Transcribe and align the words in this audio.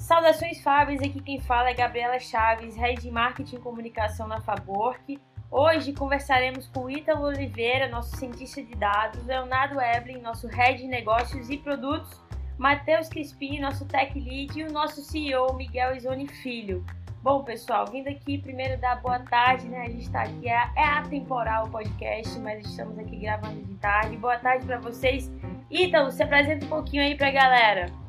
Saudações 0.00 0.60
Fábrias, 0.62 1.02
aqui 1.02 1.20
quem 1.20 1.38
fala 1.38 1.68
é 1.68 1.74
Gabriela 1.74 2.18
Chaves, 2.18 2.74
Head 2.74 3.02
de 3.02 3.10
Marketing 3.10 3.56
e 3.56 3.60
Comunicação 3.60 4.26
na 4.26 4.40
Fabork. 4.40 5.20
Hoje 5.50 5.92
conversaremos 5.92 6.66
com 6.68 6.90
Ítalo 6.90 7.26
Oliveira, 7.26 7.86
nosso 7.86 8.16
cientista 8.16 8.62
de 8.62 8.74
dados, 8.74 9.24
Leonardo 9.26 9.78
Evelyn, 9.78 10.22
nosso 10.22 10.48
Head 10.48 10.80
de 10.80 10.88
Negócios 10.88 11.50
e 11.50 11.58
Produtos, 11.58 12.18
Matheus 12.56 13.08
Crispim, 13.08 13.60
nosso 13.60 13.86
Tech 13.86 14.18
Lead 14.18 14.58
e 14.58 14.64
o 14.64 14.72
nosso 14.72 15.02
CEO 15.02 15.54
Miguel 15.54 15.94
Isoni 15.94 16.26
Filho. 16.26 16.84
Bom, 17.22 17.44
pessoal, 17.44 17.86
vindo 17.86 18.08
aqui 18.08 18.38
primeiro 18.38 18.80
dar 18.80 19.02
boa 19.02 19.18
tarde, 19.18 19.68
né? 19.68 19.82
A 19.82 19.90
gente 19.90 20.04
está 20.04 20.22
aqui, 20.22 20.48
é, 20.48 20.70
é 20.76 20.84
atemporal 20.84 21.66
o 21.66 21.70
podcast, 21.70 22.38
mas 22.38 22.64
estamos 22.66 22.98
aqui 22.98 23.16
gravando 23.16 23.62
de 23.62 23.74
tarde. 23.74 24.16
Boa 24.16 24.38
tarde 24.38 24.64
para 24.64 24.78
vocês. 24.78 25.30
Ítalo, 25.70 26.10
se 26.10 26.22
apresenta 26.22 26.64
um 26.64 26.70
pouquinho 26.70 27.02
aí 27.02 27.14
para 27.14 27.28
a 27.28 27.32
galera. 27.32 27.99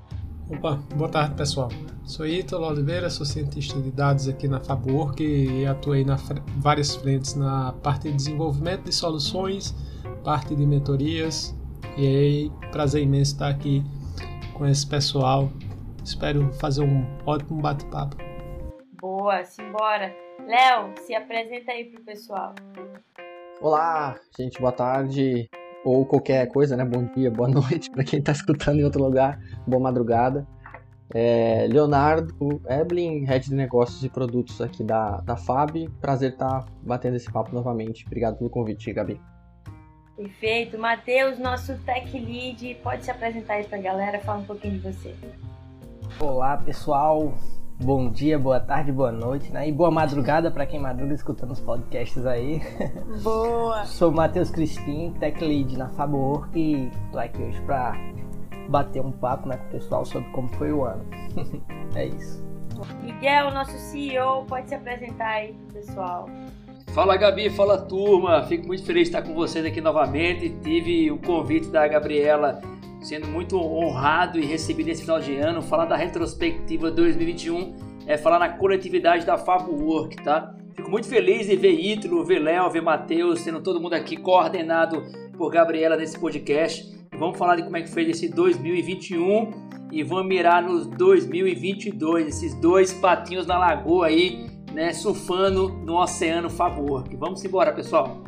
Opa, 0.51 0.75
boa 0.95 1.09
tarde 1.09 1.35
pessoal. 1.35 1.69
Sou 2.03 2.27
Ítalo 2.27 2.67
Oliveira, 2.67 3.09
sou 3.09 3.25
cientista 3.25 3.79
de 3.79 3.89
dados 3.89 4.27
aqui 4.27 4.49
na 4.49 4.59
Fabork 4.59 5.23
e 5.23 5.65
atuei 5.65 6.01
em 6.01 6.07
várias 6.57 6.93
frentes 6.93 7.35
na 7.35 7.71
parte 7.81 8.09
de 8.09 8.17
desenvolvimento 8.17 8.83
de 8.83 8.91
soluções, 8.93 9.73
parte 10.25 10.53
de 10.53 10.65
mentorias 10.65 11.55
e 11.97 12.05
aí, 12.05 12.51
prazer 12.69 13.01
imenso 13.01 13.31
estar 13.31 13.47
aqui 13.47 13.81
com 14.53 14.67
esse 14.67 14.85
pessoal. 14.85 15.49
Espero 16.03 16.51
fazer 16.53 16.81
um 16.81 17.05
ótimo 17.25 17.61
bate-papo. 17.61 18.17
Boa, 18.99 19.45
simbora. 19.45 20.13
Léo, 20.45 20.93
se 20.99 21.15
apresenta 21.15 21.71
aí 21.71 21.85
pro 21.85 22.03
pessoal. 22.03 22.53
Olá, 23.61 24.19
gente, 24.37 24.59
boa 24.59 24.73
tarde. 24.73 25.49
Ou 25.83 26.05
qualquer 26.05 26.47
coisa, 26.47 26.77
né? 26.77 26.85
Bom 26.85 27.05
dia, 27.15 27.31
boa 27.31 27.49
noite 27.49 27.89
para 27.89 28.03
quem 28.03 28.19
está 28.19 28.31
escutando 28.31 28.79
em 28.79 28.83
outro 28.83 29.03
lugar. 29.03 29.39
Boa 29.65 29.81
madrugada. 29.81 30.47
É, 31.13 31.67
Leonardo 31.69 32.61
Eblin, 32.69 33.25
Head 33.25 33.49
de 33.49 33.55
Negócios 33.55 34.01
e 34.03 34.09
Produtos 34.09 34.61
aqui 34.61 34.83
da, 34.83 35.17
da 35.21 35.35
FAB. 35.35 35.89
Prazer 35.99 36.33
estar 36.33 36.61
tá 36.61 36.65
batendo 36.81 37.17
esse 37.17 37.31
papo 37.31 37.53
novamente. 37.53 38.05
Obrigado 38.05 38.37
pelo 38.37 38.49
convite, 38.49 38.93
Gabi. 38.93 39.19
Perfeito. 40.15 40.77
Matheus, 40.77 41.39
nosso 41.39 41.75
Tech 41.79 42.17
Lead, 42.17 42.75
pode 42.83 43.03
se 43.03 43.11
apresentar 43.11 43.55
aí 43.55 43.63
para 43.65 43.77
a 43.77 43.81
galera, 43.81 44.19
fala 44.19 44.39
um 44.39 44.45
pouquinho 44.45 44.75
de 44.75 44.79
você. 44.79 45.15
Olá, 46.19 46.57
pessoal 46.57 47.33
bom 47.81 48.09
dia, 48.09 48.37
boa 48.37 48.59
tarde, 48.59 48.91
boa 48.91 49.11
noite, 49.11 49.51
né? 49.51 49.67
E 49.67 49.71
boa 49.71 49.89
madrugada 49.89 50.51
para 50.51 50.65
quem 50.65 50.79
madruga 50.79 51.13
escutando 51.13 51.51
os 51.51 51.59
podcasts 51.59 52.25
aí. 52.25 52.61
Boa! 53.23 53.85
Sou 53.89 54.11
Matheus 54.11 54.51
Crispim, 54.51 55.13
Tech 55.19 55.43
Lead 55.43 55.77
na 55.77 55.89
Faborwork 55.89 56.57
e 56.57 56.91
tô 57.11 57.17
aqui 57.17 57.41
hoje 57.41 57.59
para 57.61 57.93
bater 58.69 59.01
um 59.01 59.11
papo 59.11 59.49
né, 59.49 59.57
com 59.57 59.65
o 59.65 59.69
pessoal 59.71 60.05
sobre 60.05 60.29
como 60.29 60.47
foi 60.49 60.71
o 60.71 60.83
ano. 60.83 61.03
é 61.95 62.05
isso. 62.05 62.45
Miguel, 63.01 63.51
nosso 63.51 63.77
CEO, 63.77 64.45
pode 64.45 64.69
se 64.69 64.75
apresentar 64.75 65.29
aí 65.29 65.53
pro 65.53 65.81
pessoal. 65.81 66.29
Fala 66.93 67.15
Gabi, 67.15 67.49
fala 67.49 67.79
turma, 67.79 68.43
fico 68.43 68.67
muito 68.67 68.83
feliz 68.83 69.09
de 69.09 69.15
estar 69.15 69.21
com 69.27 69.33
vocês 69.33 69.65
aqui 69.65 69.81
novamente. 69.81 70.49
Tive 70.61 71.11
o 71.11 71.17
convite 71.17 71.67
da 71.67 71.87
Gabriela 71.87 72.61
sendo 73.01 73.27
muito 73.27 73.57
honrado 73.57 74.39
e 74.39 74.45
recebido 74.45 74.89
esse 74.89 75.01
final 75.01 75.19
de 75.19 75.35
ano. 75.37 75.61
Falar 75.61 75.85
da 75.85 75.95
retrospectiva 75.95 76.91
2021 76.91 77.75
é 78.05 78.17
falar 78.17 78.39
na 78.39 78.49
coletividade 78.49 79.25
da 79.25 79.37
Fabo 79.37 79.71
Work, 79.73 80.17
tá? 80.23 80.55
Fico 80.75 80.89
muito 80.89 81.07
feliz 81.07 81.49
em 81.49 81.57
ver 81.57 81.73
Ítalo, 81.73 82.23
ver 82.23 82.39
Léo, 82.39 82.69
ver 82.69 82.81
Matheus, 82.81 83.43
tendo 83.43 83.61
todo 83.61 83.81
mundo 83.81 83.93
aqui 83.93 84.15
coordenado 84.15 85.03
por 85.37 85.51
Gabriela 85.51 85.97
nesse 85.97 86.17
podcast. 86.19 86.89
Vamos 87.17 87.37
falar 87.37 87.55
de 87.55 87.63
como 87.63 87.75
é 87.77 87.81
que 87.81 87.89
foi 87.89 88.09
esse 88.09 88.29
2021 88.29 89.51
e 89.91 90.03
vamos 90.03 90.27
mirar 90.27 90.63
nos 90.63 90.87
2022, 90.87 92.27
esses 92.27 92.55
dois 92.55 92.93
patinhos 92.93 93.45
na 93.45 93.57
lagoa 93.57 94.07
aí, 94.07 94.49
né, 94.71 94.93
surfando 94.93 95.69
no 95.69 96.01
oceano 96.01 96.49
Favor. 96.49 97.03
Vamos 97.17 97.43
embora, 97.43 97.73
pessoal. 97.73 98.23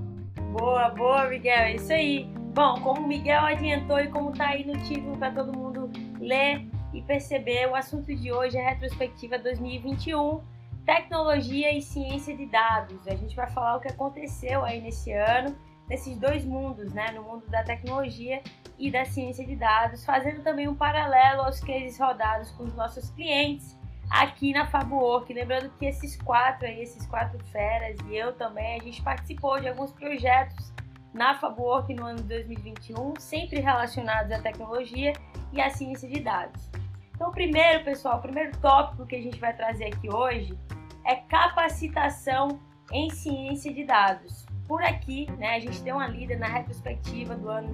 Boa, 0.52 0.90
boa, 0.90 1.28
Miguel, 1.30 1.54
é 1.54 1.76
isso 1.76 1.92
aí. 1.92 2.43
Bom, 2.54 2.80
como 2.82 3.02
o 3.02 3.08
Miguel 3.08 3.44
adiantou 3.46 4.00
e 4.00 4.10
como 4.10 4.30
está 4.30 4.50
aí 4.50 4.64
no 4.64 4.78
título 4.84 5.18
para 5.18 5.32
todo 5.32 5.58
mundo 5.58 5.90
ler 6.20 6.64
e 6.94 7.02
perceber, 7.02 7.68
o 7.68 7.74
assunto 7.74 8.16
de 8.16 8.32
hoje 8.32 8.56
é 8.56 8.70
retrospectiva 8.70 9.40
2021, 9.40 10.40
tecnologia 10.86 11.76
e 11.76 11.82
ciência 11.82 12.38
de 12.38 12.46
dados. 12.46 13.08
A 13.08 13.16
gente 13.16 13.36
vai 13.36 13.50
falar 13.50 13.78
o 13.78 13.80
que 13.80 13.88
aconteceu 13.88 14.64
aí 14.64 14.80
nesse 14.80 15.12
ano, 15.12 15.58
nesses 15.90 16.16
dois 16.16 16.46
mundos, 16.46 16.94
né, 16.94 17.10
no 17.14 17.24
mundo 17.24 17.44
da 17.48 17.64
tecnologia 17.64 18.44
e 18.78 18.92
da 18.92 19.04
ciência 19.04 19.44
de 19.44 19.56
dados, 19.56 20.06
fazendo 20.06 20.44
também 20.44 20.68
um 20.68 20.76
paralelo 20.76 21.42
aos 21.42 21.60
cases 21.60 21.98
rodados 21.98 22.52
com 22.52 22.66
os 22.66 22.76
nossos 22.76 23.10
clientes 23.10 23.76
aqui 24.12 24.54
na 24.54 24.68
Fabuwork. 24.68 25.34
Lembrando 25.34 25.72
que 25.80 25.88
esses 25.88 26.16
quatro 26.22 26.68
aí, 26.68 26.84
esses 26.84 27.08
quatro 27.08 27.44
feras 27.46 27.98
e 28.08 28.16
eu 28.16 28.32
também, 28.34 28.80
a 28.80 28.84
gente 28.84 29.02
participou 29.02 29.60
de 29.60 29.70
alguns 29.70 29.92
projetos 29.92 30.73
na 31.14 31.36
Fabwork 31.36 31.94
no 31.94 32.06
ano 32.06 32.18
de 32.18 32.24
2021, 32.24 33.14
sempre 33.20 33.60
relacionados 33.60 34.32
à 34.32 34.40
tecnologia 34.40 35.14
e 35.52 35.62
à 35.62 35.70
ciência 35.70 36.10
de 36.10 36.20
dados. 36.20 36.70
Então, 37.16 37.32
primeiro, 37.32 37.84
pessoal, 37.84 38.18
o 38.18 38.22
primeiro 38.22 38.52
tópico 38.58 39.06
que 39.06 39.16
a 39.16 39.22
gente 39.22 39.40
vai 39.40 39.56
trazer 39.56 39.86
aqui 39.86 40.10
hoje 40.10 40.58
é 41.06 41.16
capacitação 41.16 42.60
em 42.92 43.10
ciência 43.10 43.74
de 43.74 43.84
dados. 43.84 44.46
Por 44.68 44.82
aqui, 44.82 45.30
né, 45.38 45.56
a 45.56 45.60
gente 45.60 45.82
deu 45.82 45.96
uma 45.96 46.08
lida 46.08 46.36
na 46.38 46.48
retrospectiva 46.48 47.36
do 47.36 47.50
ano 47.50 47.74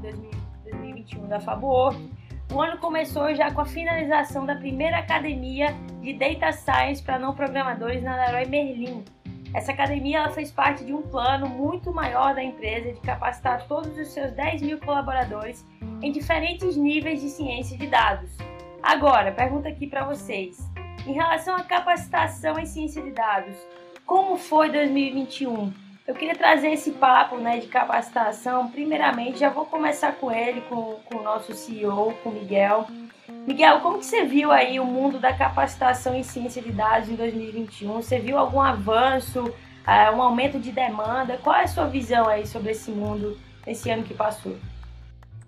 2021 0.63 1.27
da 1.27 1.39
Fabwork. 1.39 2.11
O 2.51 2.59
ano 2.59 2.79
começou 2.79 3.33
já 3.35 3.51
com 3.51 3.61
a 3.61 3.65
finalização 3.65 4.45
da 4.45 4.55
primeira 4.55 4.97
academia 4.97 5.73
de 6.01 6.13
Data 6.13 6.51
Science 6.51 7.01
para 7.01 7.19
não 7.19 7.33
programadores 7.33 8.01
na 8.01 8.15
Leroy 8.15 8.47
Merlin, 8.47 9.05
essa 9.53 9.71
academia 9.71 10.19
ela 10.19 10.29
fez 10.29 10.51
parte 10.51 10.83
de 10.83 10.93
um 10.93 11.01
plano 11.01 11.47
muito 11.47 11.91
maior 11.91 12.35
da 12.35 12.43
empresa 12.43 12.93
de 12.93 12.99
capacitar 13.01 13.67
todos 13.67 13.97
os 13.97 14.07
seus 14.09 14.31
10 14.31 14.61
mil 14.61 14.79
colaboradores 14.79 15.65
em 16.01 16.11
diferentes 16.11 16.75
níveis 16.77 17.21
de 17.21 17.29
ciência 17.29 17.77
de 17.77 17.87
dados. 17.87 18.29
Agora, 18.81 19.31
pergunta 19.31 19.67
aqui 19.67 19.87
para 19.87 20.05
vocês: 20.05 20.57
em 21.05 21.13
relação 21.13 21.55
à 21.55 21.63
capacitação 21.63 22.59
em 22.59 22.65
ciência 22.65 23.01
de 23.01 23.11
dados, 23.11 23.55
como 24.05 24.37
foi 24.37 24.69
2021? 24.69 25.73
Eu 26.07 26.15
queria 26.15 26.35
trazer 26.35 26.71
esse 26.71 26.91
papo 26.93 27.37
né, 27.37 27.59
de 27.59 27.67
capacitação. 27.67 28.67
Primeiramente, 28.71 29.37
já 29.39 29.49
vou 29.49 29.65
começar 29.65 30.13
com 30.13 30.31
ele, 30.31 30.61
com, 30.61 30.95
com 31.05 31.17
o 31.19 31.21
nosso 31.21 31.53
CEO, 31.53 32.15
com 32.23 32.29
o 32.29 32.33
Miguel. 32.33 32.87
Miguel, 33.47 33.79
como 33.81 33.99
que 33.99 34.05
você 34.05 34.25
viu 34.25 34.51
aí 34.51 34.79
o 34.79 34.85
mundo 34.85 35.19
da 35.19 35.33
capacitação 35.33 36.15
em 36.15 36.23
ciência 36.23 36.61
de 36.61 36.71
dados 36.71 37.09
em 37.09 37.15
2021? 37.15 37.93
Você 37.93 38.19
viu 38.19 38.37
algum 38.37 38.61
avanço, 38.61 39.43
uh, 39.43 40.15
um 40.15 40.21
aumento 40.21 40.59
de 40.59 40.71
demanda? 40.71 41.37
Qual 41.37 41.55
é 41.55 41.63
a 41.63 41.67
sua 41.67 41.85
visão 41.85 42.27
aí 42.27 42.45
sobre 42.45 42.71
esse 42.71 42.91
mundo 42.91 43.37
nesse 43.65 43.89
ano 43.89 44.03
que 44.03 44.13
passou? 44.13 44.55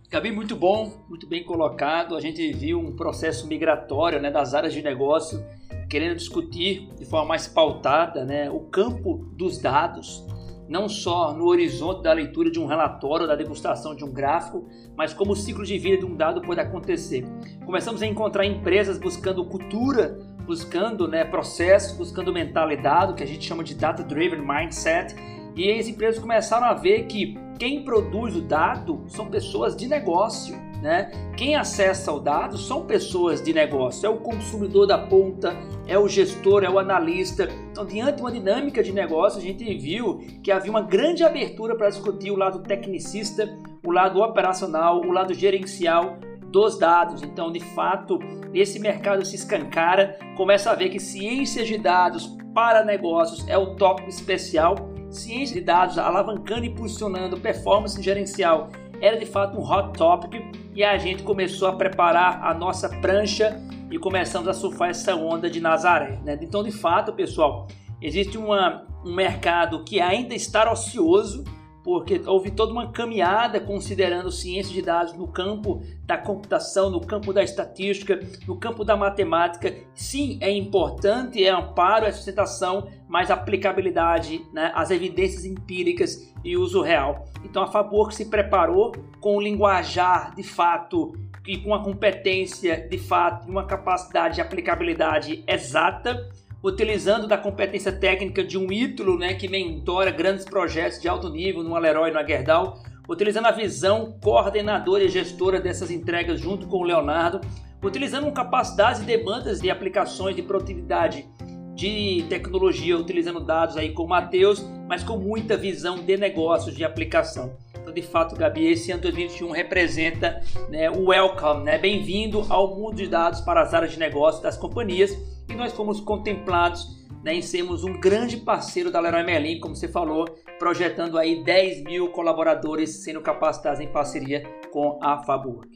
Gabi, 0.09 0.31
muito 0.31 0.55
bom, 0.55 0.91
muito 1.07 1.25
bem 1.25 1.43
colocado. 1.43 2.15
A 2.15 2.19
gente 2.19 2.51
viu 2.51 2.79
um 2.79 2.95
processo 2.95 3.47
migratório 3.47 4.19
né, 4.19 4.29
das 4.29 4.53
áreas 4.53 4.73
de 4.73 4.81
negócio 4.81 5.43
querendo 5.91 6.15
discutir 6.15 6.87
de 6.97 7.05
forma 7.05 7.27
mais 7.27 7.47
pautada 7.47 8.23
né, 8.23 8.49
o 8.49 8.61
campo 8.61 9.25
dos 9.33 9.57
dados, 9.57 10.25
não 10.71 10.87
só 10.87 11.33
no 11.33 11.47
horizonte 11.47 12.01
da 12.01 12.13
leitura 12.13 12.49
de 12.49 12.57
um 12.57 12.65
relatório, 12.65 13.27
da 13.27 13.35
degustação 13.35 13.93
de 13.93 14.05
um 14.05 14.11
gráfico, 14.11 14.65
mas 14.95 15.13
como 15.13 15.33
o 15.33 15.35
ciclo 15.35 15.65
de 15.65 15.77
vida 15.77 15.97
de 15.97 16.05
um 16.05 16.15
dado 16.15 16.41
pode 16.41 16.61
acontecer. 16.61 17.25
Começamos 17.65 18.01
a 18.01 18.07
encontrar 18.07 18.45
empresas 18.45 18.97
buscando 18.97 19.43
cultura, 19.43 20.17
buscando 20.45 21.09
né, 21.09 21.25
processos, 21.25 21.97
buscando 21.97 22.31
mentalidade, 22.31 23.15
que 23.15 23.23
a 23.23 23.27
gente 23.27 23.45
chama 23.45 23.65
de 23.65 23.75
Data 23.75 24.01
Driven 24.01 24.39
Mindset, 24.39 25.13
e 25.57 25.69
as 25.69 25.89
empresas 25.89 26.21
começaram 26.21 26.65
a 26.65 26.73
ver 26.73 27.03
que 27.03 27.37
quem 27.59 27.83
produz 27.83 28.33
o 28.37 28.41
dado 28.41 29.03
são 29.07 29.25
pessoas 29.25 29.75
de 29.75 29.89
negócio 29.89 30.57
né? 30.81 31.11
Quem 31.37 31.55
acessa 31.55 32.11
o 32.11 32.19
dado 32.19 32.57
são 32.57 32.85
pessoas 32.85 33.41
de 33.41 33.53
negócio, 33.53 34.05
é 34.05 34.09
o 34.09 34.17
consumidor 34.17 34.87
da 34.87 34.97
ponta, 34.97 35.55
é 35.87 35.97
o 35.97 36.07
gestor, 36.07 36.63
é 36.63 36.69
o 36.69 36.79
analista. 36.79 37.47
Então, 37.71 37.85
diante 37.85 38.15
de 38.15 38.21
uma 38.21 38.31
dinâmica 38.31 38.81
de 38.81 38.91
negócio, 38.91 39.39
a 39.39 39.41
gente 39.41 39.63
viu 39.75 40.19
que 40.43 40.51
havia 40.51 40.71
uma 40.71 40.81
grande 40.81 41.23
abertura 41.23 41.75
para 41.75 41.89
discutir 41.89 42.31
o 42.31 42.35
lado 42.35 42.59
tecnicista, 42.59 43.47
o 43.85 43.91
lado 43.91 44.21
operacional, 44.21 45.01
o 45.01 45.11
lado 45.11 45.33
gerencial 45.33 46.17
dos 46.47 46.77
dados. 46.77 47.21
Então, 47.21 47.51
de 47.51 47.59
fato, 47.59 48.19
esse 48.53 48.79
mercado 48.79 49.23
se 49.23 49.35
escancara, 49.35 50.17
começa 50.35 50.71
a 50.71 50.75
ver 50.75 50.89
que 50.89 50.99
ciências 50.99 51.67
de 51.67 51.77
dados 51.77 52.35
para 52.53 52.83
negócios 52.83 53.47
é 53.47 53.57
o 53.57 53.75
tópico 53.75 54.09
especial. 54.09 54.75
Ciência 55.09 55.59
de 55.59 55.65
dados 55.65 55.97
alavancando 55.97 56.63
e 56.63 56.69
impulsionando 56.69 57.37
performance 57.37 58.01
gerencial 58.01 58.69
era 59.01 59.17
de 59.17 59.25
fato 59.25 59.57
um 59.57 59.63
hot 59.63 59.97
topic 59.97 60.41
e 60.73 60.83
a 60.83 60.97
gente 60.97 61.23
começou 61.23 61.67
a 61.67 61.73
preparar 61.73 62.43
a 62.43 62.53
nossa 62.53 62.87
prancha 62.87 63.59
e 63.89 63.97
começamos 63.97 64.47
a 64.47 64.53
surfar 64.53 64.89
essa 64.89 65.15
onda 65.15 65.49
de 65.49 65.59
Nazaré. 65.59 66.19
Né? 66.23 66.37
Então, 66.41 66.63
de 66.63 66.71
fato, 66.71 67.11
pessoal, 67.11 67.67
existe 68.01 68.37
uma, 68.37 68.85
um 69.05 69.13
mercado 69.13 69.83
que 69.83 69.99
ainda 69.99 70.33
está 70.33 70.71
ocioso, 70.71 71.43
porque 71.83 72.21
houve 72.25 72.51
toda 72.51 72.71
uma 72.71 72.91
caminhada 72.91 73.59
considerando 73.59 74.31
ciência 74.31 74.73
de 74.73 74.81
dados 74.81 75.13
no 75.13 75.27
campo 75.27 75.81
da 76.05 76.17
computação, 76.17 76.89
no 76.89 77.01
campo 77.01 77.33
da 77.33 77.43
estatística, 77.43 78.19
no 78.47 78.57
campo 78.57 78.83
da 78.83 78.95
matemática. 78.95 79.73
Sim, 79.93 80.37
é 80.41 80.51
importante, 80.51 81.43
é 81.43 81.49
amparo, 81.49 82.05
é 82.05 82.11
sustentação, 82.11 82.87
mas 83.07 83.31
aplicabilidade, 83.31 84.45
né, 84.53 84.71
as 84.75 84.91
evidências 84.91 85.45
empíricas 85.45 86.31
e 86.43 86.55
uso 86.55 86.81
real. 86.81 87.25
Então 87.43 87.63
a 87.63 87.67
Fabor 87.67 88.13
se 88.13 88.25
preparou 88.25 88.91
com 89.19 89.37
o 89.37 89.41
linguajar 89.41 90.35
de 90.35 90.43
fato 90.43 91.13
e 91.47 91.57
com 91.57 91.73
a 91.73 91.83
competência 91.83 92.87
de 92.87 92.97
fato 92.97 93.47
e 93.47 93.51
uma 93.51 93.65
capacidade 93.65 94.35
de 94.35 94.41
aplicabilidade 94.41 95.43
exata 95.47 96.29
utilizando 96.63 97.27
da 97.27 97.37
competência 97.37 97.91
técnica 97.91 98.43
de 98.43 98.57
um 98.57 98.71
ídolo 98.71 99.17
né, 99.17 99.33
que 99.33 99.47
mentora 99.47 100.11
grandes 100.11 100.45
projetos 100.45 100.99
de 100.99 101.07
alto 101.07 101.29
nível 101.29 101.63
no 101.63 101.75
Aleroy 101.75 102.11
e 102.11 102.13
no 102.13 102.25
Gerdau, 102.25 102.79
utilizando 103.09 103.47
a 103.47 103.51
visão 103.51 104.17
coordenadora 104.21 105.03
e 105.03 105.09
gestora 105.09 105.59
dessas 105.59 105.89
entregas 105.89 106.39
junto 106.39 106.67
com 106.67 106.77
o 106.77 106.83
Leonardo, 106.83 107.41
utilizando 107.83 108.31
capacidades 108.31 109.01
e 109.01 109.05
demandas 109.05 109.59
de 109.59 109.71
aplicações 109.71 110.35
de 110.35 110.43
produtividade 110.43 111.25
de 111.73 112.23
tecnologia, 112.29 112.97
utilizando 112.97 113.39
dados 113.39 113.75
aí 113.75 113.91
com 113.91 114.03
o 114.03 114.07
Matheus, 114.07 114.63
mas 114.87 115.03
com 115.03 115.17
muita 115.17 115.57
visão 115.57 115.97
de 116.03 116.15
negócios 116.15 116.75
de 116.75 116.83
aplicação. 116.83 117.57
Então, 117.81 117.91
de 117.91 118.01
fato, 118.03 118.35
Gabi, 118.35 118.67
esse 118.71 118.91
ano 118.91 119.01
2021 119.01 119.49
representa 119.51 120.39
né, 120.69 120.89
o 120.89 121.07
welcome, 121.07 121.63
né? 121.63 121.79
bem-vindo 121.79 122.45
ao 122.47 122.75
mundo 122.75 122.95
de 122.95 123.07
dados 123.07 123.41
para 123.41 123.61
as 123.61 123.73
áreas 123.73 123.91
de 123.91 123.99
negócio 123.99 124.41
das 124.41 124.55
companhias 124.55 125.11
e 125.49 125.55
nós 125.55 125.73
fomos 125.73 125.99
contemplados 125.99 127.01
né, 127.23 127.33
em 127.33 127.41
sermos 127.41 127.83
um 127.83 127.99
grande 127.99 128.37
parceiro 128.37 128.91
da 128.91 128.99
Leroy 128.99 129.23
Merlin, 129.23 129.59
como 129.59 129.75
você 129.75 129.87
falou, 129.87 130.25
projetando 130.59 131.17
aí 131.17 131.43
10 131.43 131.83
mil 131.83 132.09
colaboradores 132.11 133.03
sendo 133.03 133.19
capacitados 133.19 133.79
em 133.79 133.87
parceria 133.87 134.43
com 134.71 134.99
a 135.01 135.23
Faburg. 135.23 135.67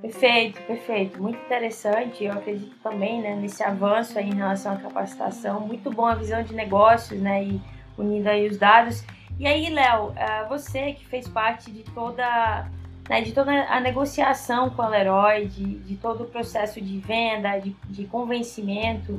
Perfeito, 0.00 0.60
perfeito. 0.62 1.22
Muito 1.22 1.38
interessante. 1.38 2.24
Eu 2.24 2.32
acredito 2.32 2.74
também 2.82 3.20
né, 3.20 3.36
nesse 3.36 3.62
avanço 3.62 4.18
em 4.18 4.34
relação 4.34 4.72
à 4.72 4.76
capacitação. 4.76 5.60
Muito 5.60 5.90
bom 5.90 6.06
a 6.06 6.14
visão 6.14 6.42
de 6.42 6.54
negócios, 6.54 7.20
né? 7.20 7.44
E 7.44 7.60
unindo 7.96 8.28
aí 8.28 8.48
os 8.48 8.58
dados. 8.58 9.04
E 9.38 9.46
aí, 9.46 9.70
Léo, 9.70 10.12
eh, 10.16 10.44
você 10.48 10.92
que 10.92 11.06
fez 11.06 11.26
parte 11.28 11.70
de 11.70 11.82
toda 11.82 12.68
né, 13.08 13.20
de 13.20 13.32
toda 13.32 13.52
a 13.64 13.80
negociação 13.80 14.70
com 14.70 14.82
a 14.82 14.88
Leroy, 14.88 15.46
de, 15.46 15.78
de 15.80 15.96
todo 15.96 16.24
o 16.24 16.26
processo 16.26 16.80
de 16.80 16.98
venda, 16.98 17.58
de, 17.58 17.74
de 17.88 18.04
convencimento, 18.04 19.18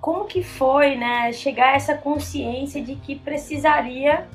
como 0.00 0.26
que 0.26 0.42
foi 0.42 0.96
né, 0.96 1.32
chegar 1.32 1.70
a 1.70 1.76
essa 1.76 1.96
consciência 1.96 2.82
de 2.82 2.94
que 2.96 3.16
precisaria 3.16 4.26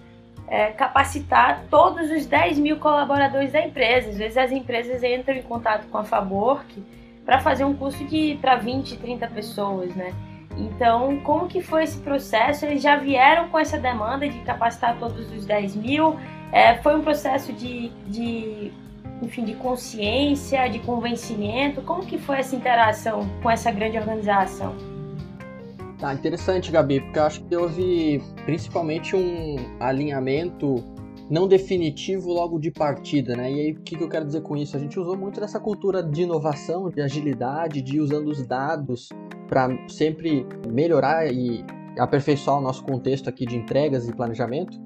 é, 0.48 0.68
capacitar 0.72 1.64
todos 1.70 2.10
os 2.12 2.26
10 2.26 2.60
mil 2.60 2.78
colaboradores 2.78 3.54
da 3.54 3.66
empresa. 3.66 4.10
Às 4.10 4.18
vezes 4.18 4.38
as 4.38 4.52
empresas 4.52 5.04
entram 5.04 5.36
em 5.36 5.44
contato 5.44 5.88
com 5.88 5.98
a 5.98 6.04
Fabork 6.04 6.84
para 7.26 7.40
fazer 7.40 7.64
um 7.64 7.74
curso 7.74 8.04
de 8.06 8.38
para 8.42 8.56
20, 8.56 8.98
30 8.98 9.28
pessoas, 9.28 9.96
né? 9.96 10.14
Então, 10.58 11.20
como 11.22 11.48
que 11.48 11.62
foi 11.62 11.84
esse 11.84 11.98
processo? 12.00 12.66
Eles 12.66 12.82
já 12.82 12.98
vieram 12.98 13.50
com 13.50 13.58
essa 13.58 13.78
demanda 13.78 14.28
de 14.28 14.40
capacitar 14.40 14.98
todos 15.00 15.32
os 15.32 15.46
10 15.46 15.76
mil? 15.76 16.18
É, 16.52 16.76
foi 16.78 16.96
um 16.96 17.02
processo 17.02 17.54
de, 17.54 17.90
de, 18.08 18.72
enfim, 19.22 19.46
de 19.46 19.54
consciência, 19.56 20.68
de 20.68 20.80
convencimento? 20.80 21.82
Como 21.82 22.06
que 22.06 22.18
foi 22.18 22.40
essa 22.40 22.56
interação 22.56 23.30
com 23.42 23.50
essa 23.50 23.72
grande 23.72 23.98
organização? 23.98 24.76
Tá, 25.98 26.14
interessante, 26.14 26.72
Gabi, 26.72 27.00
porque 27.00 27.20
eu 27.20 27.24
acho 27.24 27.44
que 27.44 27.56
houve 27.56 28.24
principalmente 28.46 29.16
um 29.16 29.56
alinhamento 29.80 30.84
não 31.32 31.48
definitivo 31.48 32.30
logo 32.34 32.60
de 32.60 32.70
partida, 32.70 33.38
né? 33.38 33.50
E 33.50 33.60
aí, 33.62 33.72
o 33.72 33.80
que, 33.80 33.96
eu 33.96 34.10
quero 34.10 34.26
dizer 34.26 34.42
com 34.42 34.58
isso? 34.58 34.76
A 34.76 34.80
gente 34.80 35.00
usou 35.00 35.18
muito 35.18 35.40
dessa 35.40 35.62
cultura 35.62 36.04
de 36.04 36.24
inovação, 36.24 36.90
de 36.90 37.02
agilidade, 37.02 37.82
de 37.82 38.02
usando 38.02 38.28
os 38.28 38.46
dados 38.46 39.08
para 39.48 39.70
sempre 39.88 40.46
melhorar 40.70 41.32
e 41.32 41.64
aperfeiçoar 41.98 42.58
o 42.58 42.62
nosso 42.62 42.84
contexto 42.84 43.30
aqui 43.30 43.46
de 43.46 43.56
entregas 43.56 44.10
e 44.10 44.14
planejamento. 44.14 44.78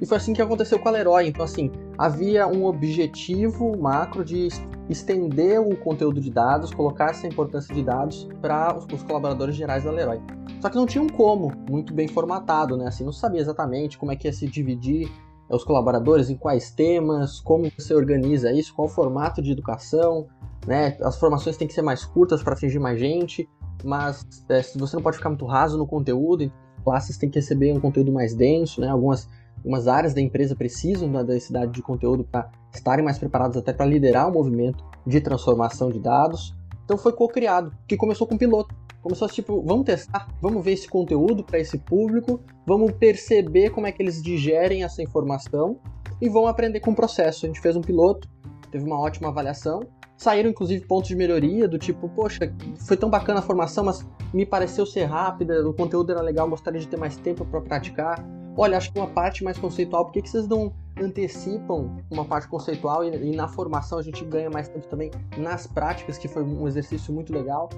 E 0.00 0.06
foi 0.06 0.16
assim 0.16 0.32
que 0.32 0.40
aconteceu 0.40 0.78
com 0.78 0.88
a 0.88 0.92
Leroy. 0.92 1.28
Então, 1.28 1.44
assim, 1.44 1.70
havia 1.98 2.46
um 2.46 2.64
objetivo 2.64 3.76
macro 3.78 4.24
de 4.24 4.48
estender 4.88 5.60
o 5.60 5.76
conteúdo 5.76 6.18
de 6.18 6.30
dados, 6.30 6.72
colocar 6.72 7.10
essa 7.10 7.26
importância 7.26 7.74
de 7.74 7.82
dados 7.82 8.26
para 8.40 8.74
os 8.74 9.02
colaboradores 9.02 9.54
gerais 9.54 9.84
da 9.84 9.90
Leroy. 9.90 10.18
Só 10.62 10.70
que 10.70 10.76
não 10.76 10.86
tinha 10.86 11.04
um 11.04 11.08
como 11.10 11.52
muito 11.68 11.92
bem 11.92 12.08
formatado, 12.08 12.74
né? 12.78 12.86
Assim, 12.86 13.04
não 13.04 13.12
sabia 13.12 13.42
exatamente 13.42 13.98
como 13.98 14.12
é 14.12 14.16
que 14.16 14.26
ia 14.26 14.32
se 14.32 14.46
dividir 14.46 15.10
os 15.56 15.64
colaboradores 15.64 16.30
em 16.30 16.36
quais 16.36 16.70
temas, 16.70 17.40
como 17.40 17.70
você 17.76 17.94
organiza 17.94 18.52
isso, 18.52 18.74
qual 18.74 18.86
o 18.86 18.90
formato 18.90 19.42
de 19.42 19.52
educação, 19.52 20.26
né? 20.66 20.96
As 21.00 21.18
formações 21.18 21.56
têm 21.56 21.66
que 21.66 21.74
ser 21.74 21.82
mais 21.82 22.04
curtas 22.04 22.42
para 22.42 22.54
atingir 22.54 22.78
mais 22.78 22.98
gente, 22.98 23.48
mas 23.82 24.26
é, 24.48 24.62
você 24.62 24.96
não 24.96 25.02
pode 25.02 25.16
ficar 25.16 25.30
muito 25.30 25.46
raso 25.46 25.76
no 25.76 25.86
conteúdo, 25.86 26.50
classes 26.84 27.16
têm 27.16 27.28
que 27.28 27.38
receber 27.38 27.72
um 27.72 27.80
conteúdo 27.80 28.12
mais 28.12 28.34
denso, 28.34 28.80
né? 28.80 28.88
Algumas 28.88 29.28
algumas 29.60 29.86
áreas 29.86 30.14
da 30.14 30.20
empresa 30.22 30.56
precisam 30.56 31.12
da 31.12 31.22
densidade 31.22 31.72
de 31.72 31.82
conteúdo 31.82 32.24
para 32.24 32.50
estarem 32.72 33.04
mais 33.04 33.18
preparadas 33.18 33.58
até 33.58 33.72
para 33.72 33.84
liderar 33.84 34.28
o 34.28 34.32
movimento 34.32 34.82
de 35.06 35.20
transformação 35.20 35.90
de 35.90 36.00
dados. 36.00 36.54
Então 36.84 36.96
foi 36.96 37.12
co-criado, 37.12 37.72
que 37.86 37.96
começou 37.96 38.26
com 38.26 38.38
piloto. 38.38 38.74
Começou 39.02 39.28
tipo, 39.28 39.62
vamos 39.62 39.84
testar, 39.86 40.28
vamos 40.40 40.64
ver 40.64 40.72
esse 40.72 40.88
conteúdo 40.88 41.42
para 41.42 41.58
esse 41.58 41.78
público, 41.78 42.40
vamos 42.66 42.92
perceber 42.92 43.70
como 43.70 43.86
é 43.86 43.92
que 43.92 44.02
eles 44.02 44.22
digerem 44.22 44.84
essa 44.84 45.02
informação 45.02 45.78
e 46.20 46.28
vão 46.28 46.46
aprender 46.46 46.80
com 46.80 46.90
o 46.90 46.94
processo. 46.94 47.46
A 47.46 47.48
gente 47.48 47.60
fez 47.60 47.76
um 47.76 47.80
piloto, 47.80 48.28
teve 48.70 48.84
uma 48.84 48.98
ótima 48.98 49.28
avaliação. 49.28 49.80
Saíram 50.16 50.50
inclusive 50.50 50.86
pontos 50.86 51.08
de 51.08 51.16
melhoria 51.16 51.66
do 51.66 51.78
tipo, 51.78 52.06
poxa, 52.10 52.54
foi 52.86 52.96
tão 52.96 53.08
bacana 53.08 53.38
a 53.38 53.42
formação, 53.42 53.84
mas 53.84 54.06
me 54.34 54.44
pareceu 54.44 54.84
ser 54.84 55.04
rápida, 55.04 55.66
o 55.66 55.72
conteúdo 55.72 56.12
era 56.12 56.20
legal, 56.20 56.46
gostaria 56.48 56.78
de 56.78 56.86
ter 56.86 56.98
mais 56.98 57.16
tempo 57.16 57.42
para 57.46 57.60
praticar 57.62 58.22
olha, 58.56 58.76
acho 58.76 58.92
que 58.92 58.98
uma 58.98 59.08
parte 59.08 59.42
mais 59.42 59.58
conceitual, 59.58 60.04
por 60.04 60.12
que, 60.12 60.22
que 60.22 60.28
vocês 60.28 60.46
não 60.46 60.72
antecipam 61.00 61.96
uma 62.10 62.24
parte 62.24 62.48
conceitual 62.48 63.04
e, 63.04 63.32
e, 63.32 63.36
na 63.36 63.48
formação 63.48 63.98
a 63.98 64.02
gente 64.02 64.24
ganha 64.24 64.50
mais 64.50 64.68
tempo 64.68 64.86
também 64.86 65.10
nas 65.38 65.66
práticas, 65.66 66.18
que 66.18 66.28
foi 66.28 66.42
um 66.42 66.66
exercício 66.68 67.12
muito 67.12 67.32
legal. 67.32 67.70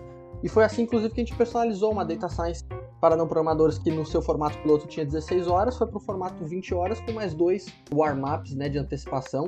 E 0.43 0.49
foi 0.49 0.65
assim, 0.65 0.83
inclusive, 0.83 1.15
que 1.15 1.21
a 1.21 1.25
gente 1.25 1.37
personalizou 1.37 1.93
uma 1.93 2.05
Data 2.05 2.29
Science 2.29 2.65
para 3.01 3.17
não 3.17 3.27
programadores 3.27 3.79
que 3.79 3.91
no 3.91 4.05
seu 4.05 4.21
formato 4.21 4.59
piloto 4.59 4.87
tinha 4.87 5.05
16 5.05 5.47
horas, 5.47 5.77
foi 5.77 5.87
para 5.87 5.97
o 5.97 6.01
formato 6.01 6.45
20 6.45 6.75
horas 6.75 7.01
com 7.01 7.13
mais 7.13 7.35
dois 7.35 7.67
warm-ups 7.93 8.55
né, 8.55 8.69
de 8.69 8.79
antecipação, 8.79 9.45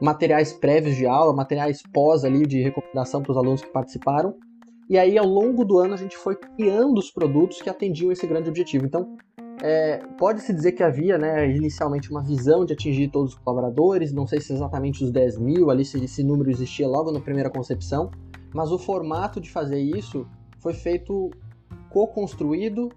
materiais 0.00 0.52
prévios 0.52 0.96
de 0.96 1.06
aula, 1.06 1.32
materiais 1.32 1.82
pós 1.92 2.24
ali 2.24 2.46
de 2.46 2.60
recomendação 2.60 3.22
para 3.22 3.32
os 3.32 3.38
alunos 3.38 3.62
que 3.62 3.70
participaram. 3.70 4.34
E 4.88 4.98
aí, 4.98 5.16
ao 5.16 5.26
longo 5.26 5.64
do 5.64 5.78
ano, 5.78 5.94
a 5.94 5.96
gente 5.96 6.16
foi 6.16 6.36
criando 6.36 6.98
os 6.98 7.10
produtos 7.10 7.62
que 7.62 7.70
atendiam 7.70 8.12
esse 8.12 8.26
grande 8.26 8.48
objetivo. 8.48 8.84
Então, 8.84 9.16
é, 9.62 9.98
Pode-se 10.18 10.52
dizer 10.52 10.72
que 10.72 10.82
havia 10.82 11.16
né, 11.16 11.48
inicialmente 11.48 12.10
uma 12.10 12.20
visão 12.20 12.64
de 12.64 12.72
atingir 12.72 13.08
todos 13.08 13.32
os 13.32 13.38
colaboradores, 13.38 14.12
não 14.12 14.26
sei 14.26 14.40
se 14.40 14.52
exatamente 14.52 15.04
os 15.04 15.12
10 15.12 15.38
mil, 15.38 15.70
ali 15.70 15.84
se 15.84 16.02
esse 16.04 16.24
número 16.24 16.50
existia 16.50 16.88
logo 16.88 17.12
na 17.12 17.20
primeira 17.20 17.48
concepção, 17.48 18.10
mas 18.54 18.70
o 18.70 18.78
formato 18.78 19.40
de 19.40 19.50
fazer 19.50 19.80
isso 19.80 20.26
foi 20.58 20.74
feito 20.74 21.30
co-construído 21.90 22.90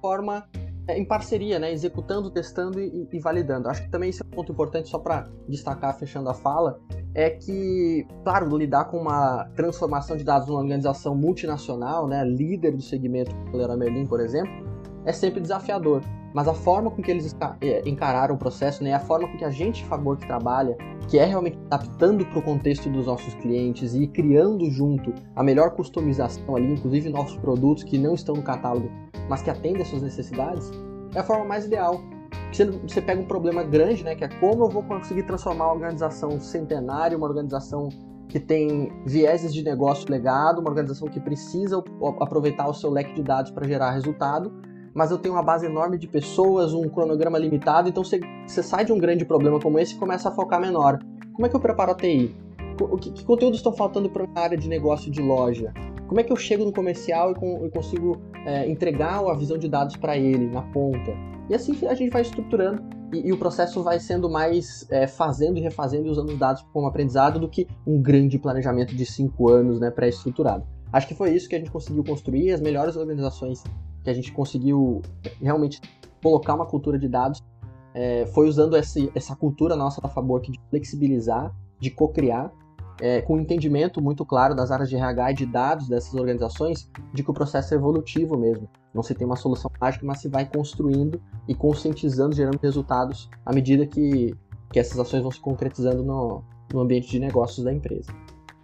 forma 0.00 0.46
é, 0.88 0.96
em 0.98 1.04
parceria, 1.04 1.58
né, 1.58 1.72
executando, 1.72 2.30
testando 2.30 2.80
e, 2.80 3.08
e, 3.12 3.18
validando. 3.18 3.68
Acho 3.68 3.82
que 3.82 3.90
também 3.90 4.10
esse 4.10 4.22
é 4.22 4.26
um 4.26 4.30
ponto 4.30 4.52
importante, 4.52 4.88
só 4.88 4.98
para 4.98 5.28
destacar, 5.48 5.98
fechando 5.98 6.28
a 6.28 6.34
fala, 6.34 6.78
é 7.12 7.30
que, 7.30 8.06
claro, 8.22 8.56
lidar 8.56 8.84
com 8.84 8.98
uma 8.98 9.46
transformação 9.56 10.16
de 10.16 10.22
dados 10.22 10.46
numa 10.46 10.60
organização 10.60 11.14
multinacional, 11.16 12.06
né, 12.06 12.24
líder 12.24 12.76
do 12.76 12.82
segmento, 12.82 13.34
como 13.50 13.64
a 13.64 13.76
Merlin, 13.76 14.06
por 14.06 14.20
exemplo, 14.20 14.52
é 15.04 15.12
sempre 15.12 15.40
desafiador. 15.40 16.02
Mas 16.36 16.46
a 16.48 16.52
forma 16.52 16.90
com 16.90 17.00
que 17.00 17.10
eles 17.10 17.34
é, 17.62 17.88
encararam 17.88 18.34
o 18.34 18.38
processo, 18.38 18.84
né, 18.84 18.92
a 18.92 19.00
forma 19.00 19.26
com 19.26 19.38
que 19.38 19.44
a 19.46 19.48
gente, 19.48 19.82
favor 19.86 20.18
que 20.18 20.26
trabalha, 20.26 20.76
que 21.08 21.18
é 21.18 21.24
realmente 21.24 21.58
adaptando 21.70 22.26
para 22.26 22.38
o 22.38 22.42
contexto 22.42 22.90
dos 22.90 23.06
nossos 23.06 23.32
clientes 23.36 23.94
e 23.94 24.06
criando 24.06 24.70
junto 24.70 25.14
a 25.34 25.42
melhor 25.42 25.70
customização 25.70 26.54
ali, 26.54 26.74
inclusive 26.74 27.08
novos 27.08 27.34
produtos 27.38 27.84
que 27.84 27.96
não 27.96 28.12
estão 28.12 28.34
no 28.34 28.42
catálogo, 28.42 28.90
mas 29.30 29.40
que 29.40 29.48
atendem 29.48 29.80
às 29.80 29.88
suas 29.88 30.02
necessidades, 30.02 30.70
é 31.14 31.20
a 31.20 31.24
forma 31.24 31.46
mais 31.46 31.64
ideal. 31.64 32.02
Você, 32.52 32.66
você 32.66 33.00
pega 33.00 33.18
um 33.18 33.26
problema 33.26 33.62
grande, 33.62 34.04
né, 34.04 34.14
que 34.14 34.22
é 34.22 34.28
como 34.28 34.64
eu 34.64 34.68
vou 34.68 34.82
conseguir 34.82 35.22
transformar 35.22 35.68
uma 35.68 35.72
organização 35.72 36.38
centenária, 36.38 37.16
uma 37.16 37.26
organização 37.26 37.88
que 38.28 38.38
tem 38.38 38.92
vieses 39.06 39.54
de 39.54 39.62
negócio 39.62 40.10
legado, 40.10 40.58
uma 40.58 40.68
organização 40.68 41.08
que 41.08 41.18
precisa 41.18 41.82
aproveitar 42.20 42.68
o 42.68 42.74
seu 42.74 42.90
leque 42.90 43.14
de 43.14 43.22
dados 43.22 43.50
para 43.50 43.66
gerar 43.66 43.92
resultado, 43.92 44.52
mas 44.96 45.10
eu 45.10 45.18
tenho 45.18 45.34
uma 45.34 45.42
base 45.42 45.66
enorme 45.66 45.98
de 45.98 46.08
pessoas, 46.08 46.72
um 46.72 46.88
cronograma 46.88 47.38
limitado, 47.38 47.86
então 47.86 48.02
você, 48.02 48.18
sai 48.62 48.82
de 48.82 48.94
um 48.94 48.98
grande 48.98 49.26
problema 49.26 49.60
como 49.60 49.78
esse 49.78 49.94
e 49.94 49.98
começa 49.98 50.30
a 50.30 50.32
focar 50.32 50.58
menor. 50.58 50.98
Como 51.34 51.46
é 51.46 51.50
que 51.50 51.54
eu 51.54 51.60
preparo 51.60 51.92
a 51.92 51.94
TI? 51.94 52.34
Que, 53.02 53.10
que 53.10 53.24
conteúdos 53.24 53.58
estão 53.58 53.74
faltando 53.74 54.08
para 54.08 54.26
a 54.34 54.40
área 54.40 54.56
de 54.56 54.66
negócio 54.66 55.10
de 55.10 55.20
loja? 55.20 55.70
Como 56.08 56.18
é 56.18 56.22
que 56.22 56.32
eu 56.32 56.36
chego 56.36 56.64
no 56.64 56.72
comercial 56.72 57.32
e, 57.32 57.34
com, 57.34 57.68
consigo 57.68 58.16
é, 58.46 58.70
entregar 58.70 59.18
a 59.18 59.34
visão 59.34 59.58
de 59.58 59.68
dados 59.68 59.96
para 59.96 60.16
ele 60.16 60.46
na 60.46 60.62
ponta? 60.62 61.12
E 61.50 61.54
assim 61.54 61.76
a 61.86 61.94
gente 61.94 62.10
vai 62.10 62.22
estruturando 62.22 62.82
e, 63.12 63.28
e 63.28 63.32
o 63.34 63.36
processo 63.36 63.82
vai 63.82 64.00
sendo 64.00 64.30
mais 64.30 64.86
é, 64.90 65.06
fazendo 65.06 65.58
e 65.58 65.60
refazendo 65.60 66.06
e 66.06 66.10
usando 66.10 66.30
os 66.30 66.38
dados 66.38 66.64
como 66.72 66.86
aprendizado 66.86 67.38
do 67.38 67.50
que 67.50 67.68
um 67.86 68.00
grande 68.00 68.38
planejamento 68.38 68.94
de 68.94 69.04
cinco 69.04 69.50
anos 69.50 69.78
né, 69.78 69.90
pré-estruturado. 69.90 70.64
Acho 70.90 71.06
que 71.06 71.14
foi 71.14 71.34
isso 71.34 71.50
que 71.50 71.54
a 71.54 71.58
gente 71.58 71.70
conseguiu 71.70 72.02
construir, 72.02 72.52
as 72.52 72.62
melhores 72.62 72.96
organizações 72.96 73.62
que 74.06 74.10
a 74.10 74.14
gente 74.14 74.30
conseguiu 74.30 75.02
realmente 75.42 75.80
colocar 76.22 76.54
uma 76.54 76.64
cultura 76.64 76.96
de 76.96 77.08
dados 77.08 77.42
é, 77.92 78.24
foi 78.26 78.48
usando 78.48 78.76
essa, 78.76 79.00
essa 79.16 79.34
cultura 79.34 79.74
nossa 79.74 80.00
da 80.00 80.08
Fabork 80.08 80.52
de 80.52 80.60
flexibilizar, 80.70 81.52
de 81.80 81.90
co-criar 81.90 82.52
é, 83.00 83.20
com 83.20 83.34
um 83.34 83.40
entendimento 83.40 84.00
muito 84.00 84.24
claro 84.24 84.54
das 84.54 84.70
áreas 84.70 84.88
de 84.88 84.94
RH 84.94 85.32
e 85.32 85.34
de 85.34 85.46
dados 85.46 85.88
dessas 85.88 86.14
organizações, 86.14 86.88
de 87.12 87.24
que 87.24 87.30
o 87.30 87.34
processo 87.34 87.74
é 87.74 87.76
evolutivo 87.76 88.38
mesmo. 88.38 88.68
Não 88.94 89.02
se 89.02 89.12
tem 89.12 89.26
uma 89.26 89.34
solução 89.34 89.68
mágica, 89.80 90.06
mas 90.06 90.20
se 90.20 90.28
vai 90.28 90.48
construindo 90.48 91.20
e 91.48 91.54
conscientizando, 91.54 92.36
gerando 92.36 92.60
resultados 92.62 93.28
à 93.44 93.52
medida 93.52 93.86
que, 93.86 94.36
que 94.72 94.78
essas 94.78 95.00
ações 95.00 95.22
vão 95.22 95.32
se 95.32 95.40
concretizando 95.40 96.04
no, 96.04 96.44
no 96.72 96.80
ambiente 96.80 97.10
de 97.10 97.18
negócios 97.18 97.64
da 97.64 97.72
empresa. 97.72 98.12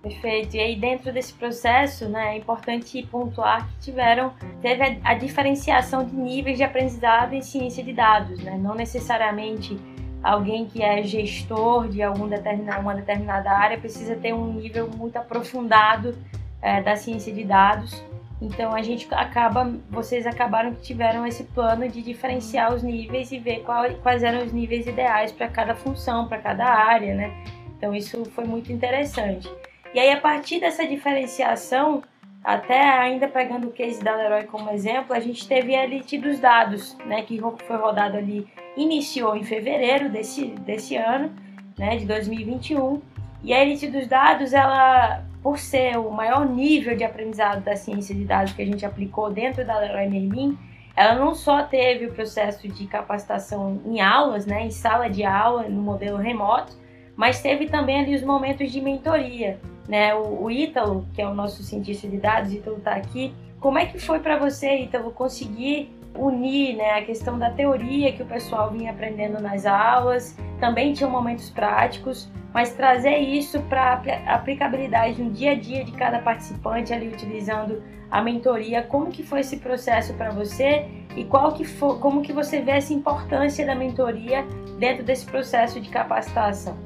Perfeito. 0.02 0.56
E 0.56 0.60
aí 0.60 0.74
dentro 0.74 1.12
desse 1.12 1.32
processo, 1.32 2.08
né, 2.08 2.34
é 2.34 2.38
importante 2.38 3.06
pontuar 3.08 3.68
que 3.68 3.78
tiveram 3.78 4.32
teve 4.60 4.98
a, 5.04 5.14
diferenciação 5.14 6.04
de 6.04 6.14
níveis 6.14 6.58
de 6.58 6.64
aprendizado 6.64 7.34
em 7.34 7.40
ciência 7.40 7.84
de 7.84 7.92
dados, 7.92 8.42
né? 8.42 8.58
Não 8.58 8.74
necessariamente 8.74 9.78
alguém 10.20 10.66
que 10.66 10.82
é 10.82 11.02
gestor 11.04 11.88
de 11.88 12.02
algum 12.02 12.26
determinada, 12.26 12.80
uma 12.80 12.94
determinada 12.94 13.50
área 13.50 13.78
precisa 13.78 14.16
ter 14.16 14.32
um 14.32 14.52
nível 14.52 14.90
muito 14.90 15.16
aprofundado 15.16 16.16
é, 16.60 16.82
da 16.82 16.96
ciência 16.96 17.32
de 17.32 17.44
dados. 17.44 18.02
Então 18.40 18.74
a 18.74 18.82
gente 18.82 19.06
acaba, 19.14 19.72
vocês 19.88 20.26
acabaram 20.26 20.74
que 20.74 20.82
tiveram 20.82 21.24
esse 21.24 21.44
plano 21.44 21.88
de 21.88 22.02
diferenciar 22.02 22.74
os 22.74 22.82
níveis 22.82 23.30
e 23.30 23.38
ver 23.38 23.60
qual, 23.60 23.88
quais 24.02 24.24
eram 24.24 24.44
os 24.44 24.52
níveis 24.52 24.84
ideais 24.84 25.30
para 25.30 25.46
cada 25.46 25.76
função, 25.76 26.26
para 26.26 26.38
cada 26.38 26.64
área, 26.64 27.14
né? 27.14 27.32
Então 27.76 27.94
isso 27.94 28.24
foi 28.26 28.44
muito 28.44 28.72
interessante. 28.72 29.48
E 29.94 29.98
aí 29.98 30.10
a 30.10 30.20
partir 30.20 30.58
dessa 30.58 30.86
diferenciação, 30.86 32.02
até 32.42 32.80
ainda 32.80 33.28
pegando 33.28 33.68
o 33.68 33.72
case 33.72 34.02
da 34.02 34.16
Leroy 34.16 34.44
como 34.44 34.70
exemplo, 34.70 35.14
a 35.14 35.20
gente 35.20 35.46
teve 35.46 35.76
a 35.76 35.84
elite 35.84 36.18
dos 36.18 36.38
dados, 36.38 36.96
né, 37.06 37.22
que 37.22 37.40
foi 37.66 37.76
rodado 37.76 38.16
ali 38.16 38.48
iniciou 38.76 39.36
em 39.36 39.44
fevereiro 39.44 40.08
desse, 40.08 40.46
desse 40.46 40.96
ano, 40.96 41.30
né, 41.78 41.96
de 41.96 42.06
2021. 42.06 43.00
E 43.44 43.52
a 43.52 43.62
elite 43.62 43.86
dos 43.86 44.06
dados, 44.06 44.52
ela, 44.52 45.22
por 45.42 45.58
ser 45.58 45.98
o 45.98 46.10
maior 46.10 46.48
nível 46.48 46.96
de 46.96 47.04
aprendizado 47.04 47.62
da 47.62 47.76
ciência 47.76 48.14
de 48.14 48.24
dados 48.24 48.52
que 48.52 48.62
a 48.62 48.66
gente 48.66 48.86
aplicou 48.86 49.30
dentro 49.30 49.64
da 49.64 49.78
Leroy 49.78 50.08
Merlin, 50.08 50.58
ela 50.96 51.14
não 51.14 51.34
só 51.34 51.62
teve 51.62 52.06
o 52.06 52.12
processo 52.12 52.66
de 52.68 52.86
capacitação 52.86 53.80
em 53.86 54.00
aulas, 54.00 54.46
né, 54.46 54.64
em 54.66 54.70
sala 54.70 55.08
de 55.08 55.24
aula, 55.24 55.68
no 55.68 55.80
modelo 55.80 56.18
remoto, 56.18 56.76
mas 57.14 57.40
teve 57.40 57.66
também 57.66 58.00
ali 58.00 58.14
os 58.14 58.22
momentos 58.22 58.70
de 58.70 58.80
mentoria. 58.80 59.60
Né? 59.88 60.14
O, 60.14 60.44
o 60.44 60.50
Ítalo, 60.50 61.06
que 61.14 61.20
é 61.20 61.26
o 61.26 61.34
nosso 61.34 61.62
cientista 61.62 62.08
de 62.08 62.16
dados, 62.16 62.52
Ítalo 62.52 62.78
está 62.78 62.92
aqui. 62.92 63.34
Como 63.60 63.78
é 63.78 63.86
que 63.86 63.98
foi 63.98 64.20
para 64.20 64.36
você, 64.38 64.76
Ítalo, 64.78 65.12
conseguir 65.12 65.90
unir 66.16 66.76
né, 66.76 66.98
a 66.98 67.02
questão 67.02 67.38
da 67.38 67.50
teoria 67.50 68.12
que 68.12 68.22
o 68.22 68.26
pessoal 68.26 68.70
vinha 68.70 68.90
aprendendo 68.90 69.40
nas 69.40 69.64
aulas, 69.64 70.36
também 70.60 70.92
tinha 70.92 71.08
momentos 71.08 71.48
práticos, 71.50 72.30
mas 72.52 72.74
trazer 72.74 73.18
isso 73.18 73.60
para 73.62 74.02
a 74.26 74.34
aplicabilidade 74.34 75.22
no 75.22 75.30
dia 75.30 75.52
a 75.52 75.54
dia 75.54 75.84
de 75.84 75.92
cada 75.92 76.18
participante 76.18 76.92
ali 76.92 77.08
utilizando 77.08 77.82
a 78.10 78.20
mentoria, 78.20 78.82
como 78.82 79.06
que 79.06 79.22
foi 79.22 79.40
esse 79.40 79.56
processo 79.56 80.12
para 80.14 80.30
você 80.30 80.86
e 81.16 81.24
qual 81.24 81.52
que 81.52 81.64
foi, 81.64 81.98
como 81.98 82.20
que 82.20 82.32
você 82.32 82.60
vê 82.60 82.72
essa 82.72 82.92
importância 82.92 83.64
da 83.64 83.74
mentoria 83.74 84.44
dentro 84.78 85.02
desse 85.02 85.24
processo 85.24 85.80
de 85.80 85.88
capacitação? 85.88 86.76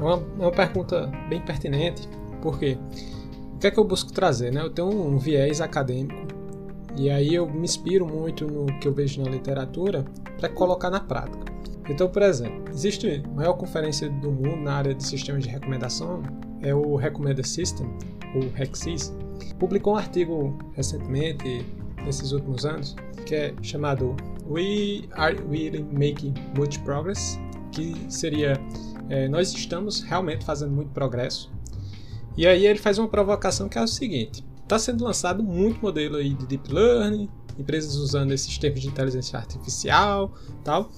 É 0.00 0.02
uma, 0.02 0.14
é 0.14 0.42
uma 0.42 0.50
pergunta 0.50 1.06
bem 1.28 1.40
pertinente, 1.42 2.08
porque 2.40 2.78
o 3.54 3.58
que 3.58 3.66
é 3.66 3.70
que 3.70 3.78
eu 3.78 3.84
busco 3.84 4.10
trazer? 4.12 4.50
Né? 4.50 4.62
Eu 4.62 4.70
tenho 4.70 4.88
um 4.88 5.18
viés 5.18 5.60
acadêmico 5.60 6.26
e 6.96 7.10
aí 7.10 7.34
eu 7.34 7.48
me 7.48 7.62
inspiro 7.62 8.06
muito 8.06 8.46
no 8.46 8.66
que 8.78 8.88
eu 8.88 8.92
vejo 8.92 9.22
na 9.22 9.30
literatura 9.30 10.04
para 10.38 10.48
colocar 10.48 10.90
na 10.90 11.00
prática. 11.00 11.50
Então, 11.88 12.08
por 12.08 12.22
exemplo, 12.22 12.64
existe 12.72 13.22
a 13.24 13.28
maior 13.28 13.54
conferência 13.54 14.08
do 14.08 14.30
mundo 14.30 14.62
na 14.62 14.74
área 14.74 14.94
de 14.94 15.04
sistemas 15.04 15.42
de 15.42 15.50
recomendação, 15.50 16.22
é 16.62 16.74
o 16.74 16.96
Recommender 16.96 17.46
System, 17.46 17.86
o 18.34 18.48
RECSYS. 18.54 19.12
Publicou 19.58 19.94
um 19.94 19.96
artigo 19.96 20.56
recentemente, 20.74 21.66
nesses 22.04 22.32
últimos 22.32 22.64
anos, 22.64 22.96
que 23.26 23.34
é 23.34 23.54
chamado 23.60 24.16
We 24.48 25.02
Are 25.12 25.36
Really 25.50 25.82
Making 25.82 26.34
Much 26.56 26.78
Progress, 26.80 27.38
que 27.72 27.94
seria 28.08 28.54
é, 29.10 29.28
nós 29.28 29.52
estamos 29.52 30.00
realmente 30.00 30.44
fazendo 30.44 30.72
muito 30.72 30.90
progresso. 30.92 31.52
E 32.36 32.46
aí 32.46 32.64
ele 32.64 32.78
faz 32.78 32.96
uma 32.96 33.08
provocação 33.08 33.68
que 33.68 33.76
é 33.76 33.82
o 33.82 33.88
seguinte: 33.88 34.42
Está 34.62 34.78
sendo 34.78 35.04
lançado 35.04 35.42
muito 35.42 35.82
modelo 35.82 36.16
aí 36.16 36.32
de 36.32 36.46
deep 36.46 36.72
learning, 36.72 37.28
empresas 37.58 37.96
usando 37.96 38.30
esses 38.30 38.56
termos 38.56 38.80
de 38.80 38.86
inteligência 38.86 39.36
artificial, 39.36 40.32
tal. 40.62 40.92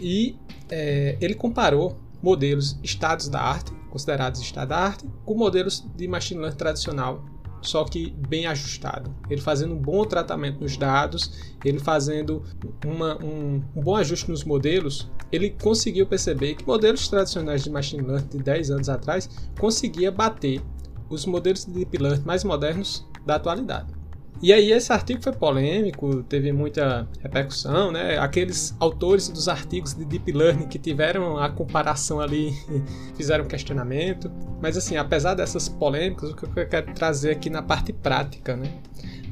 E 0.00 0.36
é, 0.68 1.16
ele 1.20 1.34
comparou 1.34 1.96
modelos 2.20 2.76
estados 2.82 3.28
da 3.28 3.40
arte, 3.40 3.72
considerados 3.88 4.40
estado 4.40 4.70
da 4.70 4.78
arte, 4.78 5.06
com 5.24 5.34
modelos 5.34 5.86
de 5.94 6.08
machine 6.08 6.40
learning 6.40 6.56
tradicional, 6.56 7.24
só 7.66 7.84
que 7.84 8.14
bem 8.28 8.46
ajustado. 8.46 9.14
Ele 9.28 9.40
fazendo 9.40 9.74
um 9.74 9.78
bom 9.78 10.04
tratamento 10.04 10.60
nos 10.60 10.76
dados, 10.76 11.54
ele 11.64 11.78
fazendo 11.78 12.42
uma, 12.84 13.22
um, 13.22 13.62
um, 13.74 13.82
bom 13.82 13.96
ajuste 13.96 14.30
nos 14.30 14.44
modelos, 14.44 15.10
ele 15.32 15.50
conseguiu 15.50 16.06
perceber 16.06 16.54
que 16.54 16.66
modelos 16.66 17.08
tradicionais 17.08 17.64
de 17.64 17.70
machine 17.70 18.02
learning 18.02 18.28
de 18.28 18.38
10 18.38 18.70
anos 18.70 18.88
atrás 18.88 19.28
conseguia 19.58 20.10
bater 20.10 20.62
os 21.08 21.26
modelos 21.26 21.64
de 21.64 21.72
Deep 21.72 21.98
Learning 21.98 22.22
mais 22.24 22.44
modernos 22.44 23.06
da 23.26 23.36
atualidade. 23.36 24.03
E 24.44 24.52
aí 24.52 24.72
esse 24.72 24.92
artigo 24.92 25.22
foi 25.22 25.32
polêmico, 25.32 26.22
teve 26.24 26.52
muita 26.52 27.08
repercussão, 27.22 27.90
né? 27.90 28.18
Aqueles 28.18 28.76
autores 28.78 29.26
dos 29.30 29.48
artigos 29.48 29.94
de 29.94 30.04
Deep 30.04 30.30
Learning 30.30 30.68
que 30.68 30.78
tiveram 30.78 31.38
a 31.38 31.48
comparação 31.48 32.20
ali, 32.20 32.52
fizeram 33.16 33.46
questionamento. 33.46 34.30
Mas 34.60 34.76
assim, 34.76 34.98
apesar 34.98 35.32
dessas 35.32 35.66
polêmicas, 35.66 36.28
o 36.28 36.36
que 36.36 36.44
eu 36.44 36.68
quero 36.68 36.92
trazer 36.92 37.30
aqui 37.30 37.48
na 37.48 37.62
parte 37.62 37.90
prática, 37.90 38.54
né? 38.54 38.70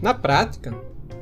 Na 0.00 0.14
prática, 0.14 0.74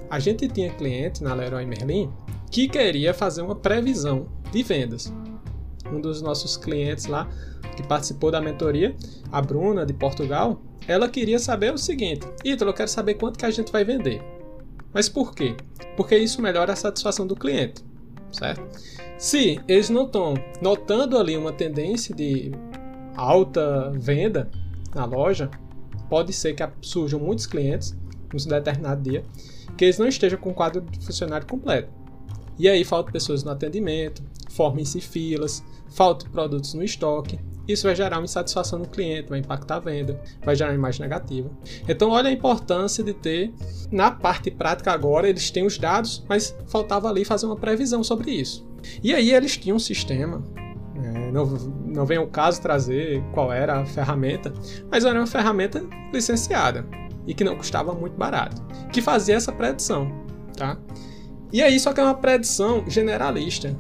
a 0.08 0.20
gente 0.20 0.46
tinha 0.46 0.70
cliente 0.70 1.20
na 1.20 1.34
Leroy 1.34 1.66
Merlin 1.66 2.12
que 2.48 2.68
queria 2.68 3.12
fazer 3.12 3.42
uma 3.42 3.56
previsão 3.56 4.28
de 4.52 4.62
vendas. 4.62 5.12
Um 5.92 6.00
dos 6.00 6.22
nossos 6.22 6.56
clientes 6.56 7.06
lá 7.06 7.28
que 7.76 7.82
participou 7.82 8.30
da 8.30 8.40
mentoria, 8.40 8.94
a 9.32 9.42
Bruna 9.42 9.84
de 9.84 9.94
Portugal, 9.94 10.62
ela 10.90 11.08
queria 11.08 11.38
saber 11.38 11.72
o 11.72 11.78
seguinte: 11.78 12.26
Ítalo, 12.44 12.70
eu 12.70 12.74
quero 12.74 12.90
saber 12.90 13.14
quanto 13.14 13.38
que 13.38 13.46
a 13.46 13.50
gente 13.50 13.70
vai 13.70 13.84
vender. 13.84 14.20
Mas 14.92 15.08
por 15.08 15.32
quê? 15.32 15.56
Porque 15.96 16.16
isso 16.16 16.42
melhora 16.42 16.72
a 16.72 16.76
satisfação 16.76 17.24
do 17.24 17.36
cliente, 17.36 17.84
certo? 18.32 18.60
Se 19.16 19.60
eles 19.68 19.88
não 19.88 20.06
estão 20.06 20.34
notando 20.60 21.16
ali 21.16 21.36
uma 21.36 21.52
tendência 21.52 22.12
de 22.12 22.50
alta 23.14 23.92
venda 23.94 24.50
na 24.92 25.04
loja, 25.04 25.48
pode 26.08 26.32
ser 26.32 26.54
que 26.54 26.68
surjam 26.82 27.20
muitos 27.20 27.46
clientes 27.46 27.96
num 28.32 28.48
determinado 28.48 29.00
dia 29.00 29.24
que 29.76 29.84
eles 29.84 29.98
não 29.98 30.08
estejam 30.08 30.40
com 30.40 30.50
o 30.50 30.54
quadro 30.54 30.80
de 30.80 31.06
funcionário 31.06 31.46
completo. 31.46 31.88
E 32.60 32.68
aí 32.68 32.84
faltam 32.84 33.10
pessoas 33.10 33.42
no 33.42 33.50
atendimento, 33.50 34.22
formem-se 34.50 35.00
filas, 35.00 35.64
faltam 35.88 36.30
produtos 36.30 36.74
no 36.74 36.84
estoque, 36.84 37.40
isso 37.66 37.84
vai 37.86 37.96
gerar 37.96 38.18
uma 38.18 38.24
insatisfação 38.24 38.78
no 38.78 38.86
cliente, 38.86 39.30
vai 39.30 39.38
impactar 39.38 39.76
a 39.76 39.80
venda, 39.80 40.20
vai 40.44 40.54
gerar 40.54 40.68
uma 40.68 40.76
imagem 40.76 41.00
negativa. 41.00 41.50
Então, 41.88 42.10
olha 42.10 42.28
a 42.28 42.32
importância 42.32 43.02
de 43.02 43.14
ter, 43.14 43.50
na 43.90 44.10
parte 44.10 44.50
prática 44.50 44.92
agora, 44.92 45.26
eles 45.26 45.50
têm 45.50 45.64
os 45.64 45.78
dados, 45.78 46.22
mas 46.28 46.54
faltava 46.66 47.08
ali 47.08 47.24
fazer 47.24 47.46
uma 47.46 47.56
previsão 47.56 48.04
sobre 48.04 48.30
isso. 48.30 48.68
E 49.02 49.14
aí 49.14 49.32
eles 49.32 49.56
tinham 49.56 49.76
um 49.76 49.80
sistema, 49.80 50.44
é, 51.02 51.32
não, 51.32 51.46
não 51.46 52.04
vem 52.04 52.18
o 52.18 52.26
caso 52.26 52.60
trazer 52.60 53.22
qual 53.32 53.50
era 53.50 53.80
a 53.80 53.86
ferramenta, 53.86 54.52
mas 54.90 55.06
era 55.06 55.18
uma 55.18 55.26
ferramenta 55.26 55.82
licenciada 56.12 56.86
e 57.26 57.32
que 57.32 57.42
não 57.42 57.56
custava 57.56 57.94
muito 57.94 58.18
barato, 58.18 58.60
que 58.92 59.00
fazia 59.00 59.36
essa 59.36 59.50
predição, 59.50 60.12
tá? 60.54 60.76
E 61.52 61.62
aí 61.62 61.78
só 61.78 61.92
que 61.92 62.00
é 62.00 62.04
uma 62.04 62.14
predição 62.14 62.84
generalista. 62.88 63.76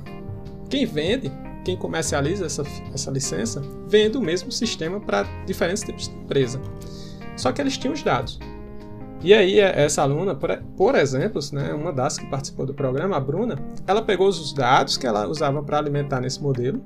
Quem 0.68 0.86
vende 0.86 1.30
quem 1.64 1.76
comercializa 1.76 2.46
essa, 2.46 2.62
essa 2.92 3.10
licença 3.10 3.62
vende 3.86 4.16
o 4.16 4.20
mesmo 4.20 4.50
sistema 4.50 5.00
para 5.00 5.24
diferentes 5.46 5.82
tipos 5.82 6.08
de 6.08 6.14
empresa. 6.14 6.60
Só 7.36 7.52
que 7.52 7.60
eles 7.60 7.76
tinham 7.76 7.94
os 7.94 8.02
dados. 8.02 8.38
E 9.22 9.34
aí, 9.34 9.60
é, 9.60 9.82
essa 9.82 10.02
aluna, 10.02 10.34
por, 10.34 10.94
exemplo, 10.94 11.40
né, 11.52 11.74
uma 11.74 11.92
das 11.92 12.16
que 12.16 12.24
participou 12.26 12.64
do 12.64 12.72
programa, 12.72 13.16
a 13.16 13.20
Bruna, 13.20 13.58
ela 13.86 14.00
pegou 14.00 14.26
os 14.28 14.52
dados 14.54 14.96
que 14.96 15.06
ela 15.06 15.28
usava 15.28 15.62
para 15.62 15.78
alimentar 15.78 16.20
nesse 16.20 16.42
modelo 16.42 16.82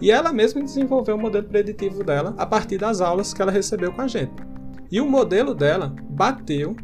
e 0.00 0.10
ela 0.10 0.32
mesma 0.32 0.60
desenvolveu 0.60 1.14
o 1.14 1.20
modelo 1.20 1.46
preditivo 1.46 2.02
dela 2.02 2.34
a 2.36 2.44
partir 2.44 2.76
das 2.76 3.00
aulas 3.00 3.32
que 3.32 3.40
ela 3.40 3.52
recebeu 3.52 3.92
com 3.92 4.02
a 4.02 4.08
gente. 4.08 4.32
E 4.90 5.00
o 5.00 5.08
modelo 5.08 5.54
dela 5.54 5.94
bateu 6.10 6.74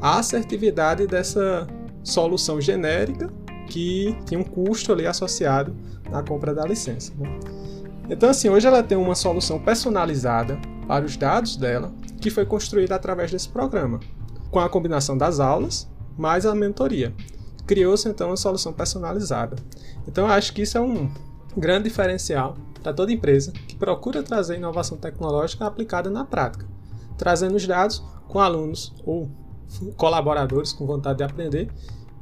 a 0.00 0.18
assertividade 0.18 1.06
dessa 1.06 1.66
solução 2.10 2.60
genérica 2.60 3.32
que 3.66 4.16
tinha 4.26 4.38
um 4.38 4.44
custo 4.44 4.92
ali 4.92 5.06
associado 5.06 5.74
na 6.10 6.22
compra 6.22 6.52
da 6.52 6.66
licença. 6.66 7.12
Né? 7.16 7.38
Então, 8.10 8.28
assim, 8.28 8.48
hoje 8.48 8.66
ela 8.66 8.82
tem 8.82 8.98
uma 8.98 9.14
solução 9.14 9.58
personalizada 9.60 10.58
para 10.86 11.04
os 11.04 11.16
dados 11.16 11.56
dela, 11.56 11.92
que 12.20 12.28
foi 12.28 12.44
construída 12.44 12.96
através 12.96 13.30
desse 13.30 13.48
programa, 13.48 14.00
com 14.50 14.58
a 14.58 14.68
combinação 14.68 15.16
das 15.16 15.38
aulas 15.38 15.88
mais 16.18 16.44
a 16.44 16.54
mentoria. 16.54 17.14
Criou-se 17.66 18.08
então 18.08 18.30
uma 18.30 18.36
solução 18.36 18.72
personalizada. 18.72 19.56
Então, 20.08 20.26
acho 20.26 20.52
que 20.52 20.62
isso 20.62 20.76
é 20.76 20.80
um 20.80 21.08
grande 21.56 21.84
diferencial 21.84 22.56
para 22.82 22.92
toda 22.92 23.12
empresa 23.12 23.52
que 23.52 23.76
procura 23.76 24.22
trazer 24.22 24.56
inovação 24.56 24.98
tecnológica 24.98 25.66
aplicada 25.66 26.10
na 26.10 26.24
prática, 26.24 26.66
trazendo 27.16 27.54
os 27.54 27.66
dados 27.66 28.02
com 28.26 28.40
alunos 28.40 28.92
ou 29.04 29.30
colaboradores 29.96 30.72
com 30.72 30.86
vontade 30.86 31.18
de 31.18 31.24
aprender, 31.24 31.70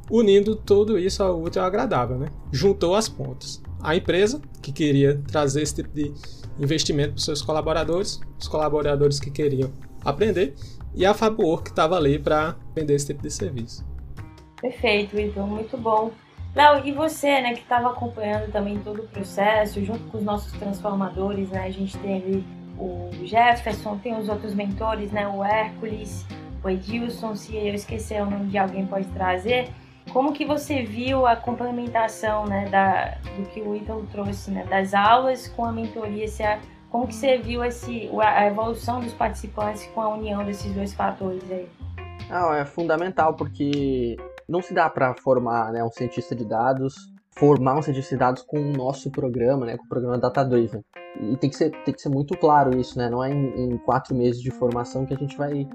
unindo 0.09 0.55
tudo 0.55 0.97
isso 0.97 1.23
ao 1.23 1.41
útil 1.41 1.61
ao 1.61 1.67
agradável, 1.67 2.17
né? 2.17 2.27
Juntou 2.51 2.95
as 2.95 3.07
pontas 3.07 3.61
a 3.81 3.95
empresa 3.95 4.41
que 4.61 4.71
queria 4.71 5.21
trazer 5.27 5.61
esse 5.61 5.75
tipo 5.75 5.89
de 5.89 6.13
investimento 6.59 7.13
para 7.13 7.21
seus 7.21 7.41
colaboradores, 7.41 8.19
os 8.37 8.47
colaboradores 8.47 9.19
que 9.19 9.31
queriam 9.31 9.71
aprender 10.03 10.53
e 10.93 11.05
a 11.05 11.13
Fabwork 11.13 11.65
que 11.65 11.69
estava 11.69 11.95
ali 11.95 12.19
para 12.19 12.55
vender 12.75 12.95
esse 12.95 13.07
tipo 13.07 13.21
de 13.21 13.31
serviço. 13.31 13.85
Perfeito, 14.61 15.17
então 15.17 15.47
muito 15.47 15.77
bom. 15.77 16.11
Léo, 16.53 16.85
e 16.85 16.91
você, 16.91 17.41
né, 17.41 17.53
que 17.53 17.61
estava 17.61 17.91
acompanhando 17.91 18.51
também 18.51 18.79
todo 18.79 19.03
o 19.03 19.07
processo, 19.07 19.83
junto 19.85 20.03
com 20.05 20.17
os 20.17 20.23
nossos 20.23 20.51
transformadores, 20.53 21.49
né, 21.49 21.63
a 21.63 21.71
gente 21.71 21.97
teve 21.99 22.43
o 22.77 23.09
Jefferson, 23.23 23.97
tem 23.99 24.17
os 24.17 24.27
outros 24.27 24.53
mentores, 24.53 25.11
né, 25.11 25.27
o 25.27 25.43
Hércules, 25.43 26.25
o 26.63 26.69
Edilson, 26.69 27.35
se 27.35 27.55
eu 27.55 27.73
esquecer 27.73 28.21
o 28.21 28.29
nome 28.29 28.47
de 28.47 28.57
alguém 28.57 28.85
pode 28.85 29.07
trazer. 29.09 29.69
Como 30.11 30.33
que 30.33 30.45
você 30.45 30.83
viu 30.83 31.27
a 31.27 31.35
complementação 31.35 32.45
né, 32.45 32.67
da, 32.69 33.17
do 33.37 33.45
que 33.49 33.61
o 33.61 33.75
Ítalo 33.75 34.07
trouxe, 34.11 34.51
né, 34.51 34.65
das 34.65 34.93
aulas 34.93 35.47
com 35.47 35.65
a 35.65 35.71
mentoria? 35.71 36.25
como 36.89 37.07
que 37.07 37.13
você 37.13 37.37
viu 37.37 37.63
esse, 37.63 38.09
a 38.19 38.47
evolução 38.47 38.99
dos 38.99 39.13
participantes 39.13 39.85
com 39.93 40.01
a 40.01 40.09
união 40.09 40.43
desses 40.43 40.73
dois 40.73 40.93
fatores 40.93 41.43
aí? 41.51 41.69
Não, 42.29 42.53
é 42.53 42.65
fundamental, 42.65 43.35
porque 43.35 44.17
não 44.47 44.61
se 44.61 44.73
dá 44.73 44.89
para 44.89 45.13
formar 45.13 45.71
né, 45.71 45.83
um 45.83 45.91
cientista 45.91 46.35
de 46.35 46.45
dados, 46.45 46.95
formar 47.37 47.77
um 47.77 47.81
cientista 47.81 48.15
de 48.15 48.19
dados 48.19 48.41
com 48.41 48.59
o 48.59 48.73
nosso 48.73 49.11
programa, 49.11 49.65
né, 49.65 49.77
com 49.77 49.85
o 49.85 49.87
programa 49.87 50.17
Data 50.17 50.43
Driven. 50.43 50.83
E 51.21 51.37
tem 51.37 51.49
que 51.49 51.55
ser, 51.55 51.71
tem 51.83 51.93
que 51.93 52.01
ser 52.01 52.09
muito 52.09 52.35
claro 52.37 52.77
isso, 52.79 52.97
né? 52.97 53.09
Não 53.09 53.23
é 53.23 53.31
em, 53.31 53.73
em 53.73 53.77
quatro 53.77 54.15
meses 54.15 54.41
de 54.41 54.51
formação 54.51 55.05
que 55.05 55.13
a 55.13 55.17
gente 55.17 55.35
vai 55.35 55.67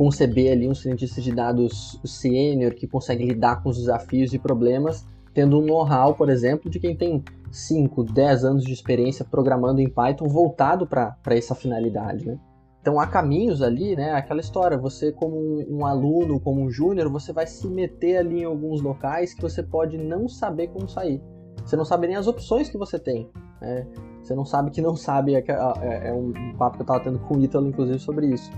conceber 0.00 0.50
ali 0.52 0.66
um 0.66 0.74
cientista 0.74 1.20
de 1.20 1.30
dados 1.30 2.00
sênior 2.06 2.72
que 2.72 2.86
consegue 2.86 3.22
lidar 3.22 3.62
com 3.62 3.68
os 3.68 3.76
desafios 3.76 4.32
e 4.32 4.38
problemas, 4.38 5.04
tendo 5.34 5.58
um 5.58 5.66
know-how, 5.66 6.14
por 6.14 6.30
exemplo, 6.30 6.70
de 6.70 6.80
quem 6.80 6.96
tem 6.96 7.22
5, 7.52 8.04
10 8.04 8.44
anos 8.46 8.64
de 8.64 8.72
experiência 8.72 9.26
programando 9.26 9.78
em 9.78 9.90
Python 9.90 10.26
voltado 10.26 10.86
para 10.86 11.18
essa 11.26 11.54
finalidade, 11.54 12.24
né? 12.24 12.38
Então 12.80 12.98
há 12.98 13.06
caminhos 13.06 13.60
ali, 13.60 13.94
né? 13.94 14.12
Aquela 14.12 14.40
história, 14.40 14.78
você 14.78 15.12
como 15.12 15.36
um, 15.36 15.66
um 15.80 15.84
aluno, 15.84 16.40
como 16.40 16.62
um 16.62 16.70
júnior, 16.70 17.10
você 17.10 17.30
vai 17.30 17.46
se 17.46 17.68
meter 17.68 18.16
ali 18.16 18.40
em 18.40 18.44
alguns 18.44 18.80
locais 18.80 19.34
que 19.34 19.42
você 19.42 19.62
pode 19.62 19.98
não 19.98 20.26
saber 20.30 20.68
como 20.68 20.88
sair. 20.88 21.22
Você 21.62 21.76
não 21.76 21.84
sabe 21.84 22.06
nem 22.06 22.16
as 22.16 22.26
opções 22.26 22.70
que 22.70 22.78
você 22.78 22.98
tem. 22.98 23.28
Né? 23.60 23.86
Você 24.22 24.34
não 24.34 24.46
sabe 24.46 24.70
que 24.70 24.80
não 24.80 24.96
sabe. 24.96 25.34
É, 25.34 25.44
é, 25.82 26.08
é 26.08 26.12
um 26.14 26.32
papo 26.56 26.76
que 26.76 26.80
eu 26.80 26.84
estava 26.84 27.00
tendo 27.00 27.18
com 27.18 27.36
o 27.36 27.44
Ítalo, 27.44 27.68
inclusive, 27.68 27.98
sobre 27.98 28.28
isso. 28.28 28.50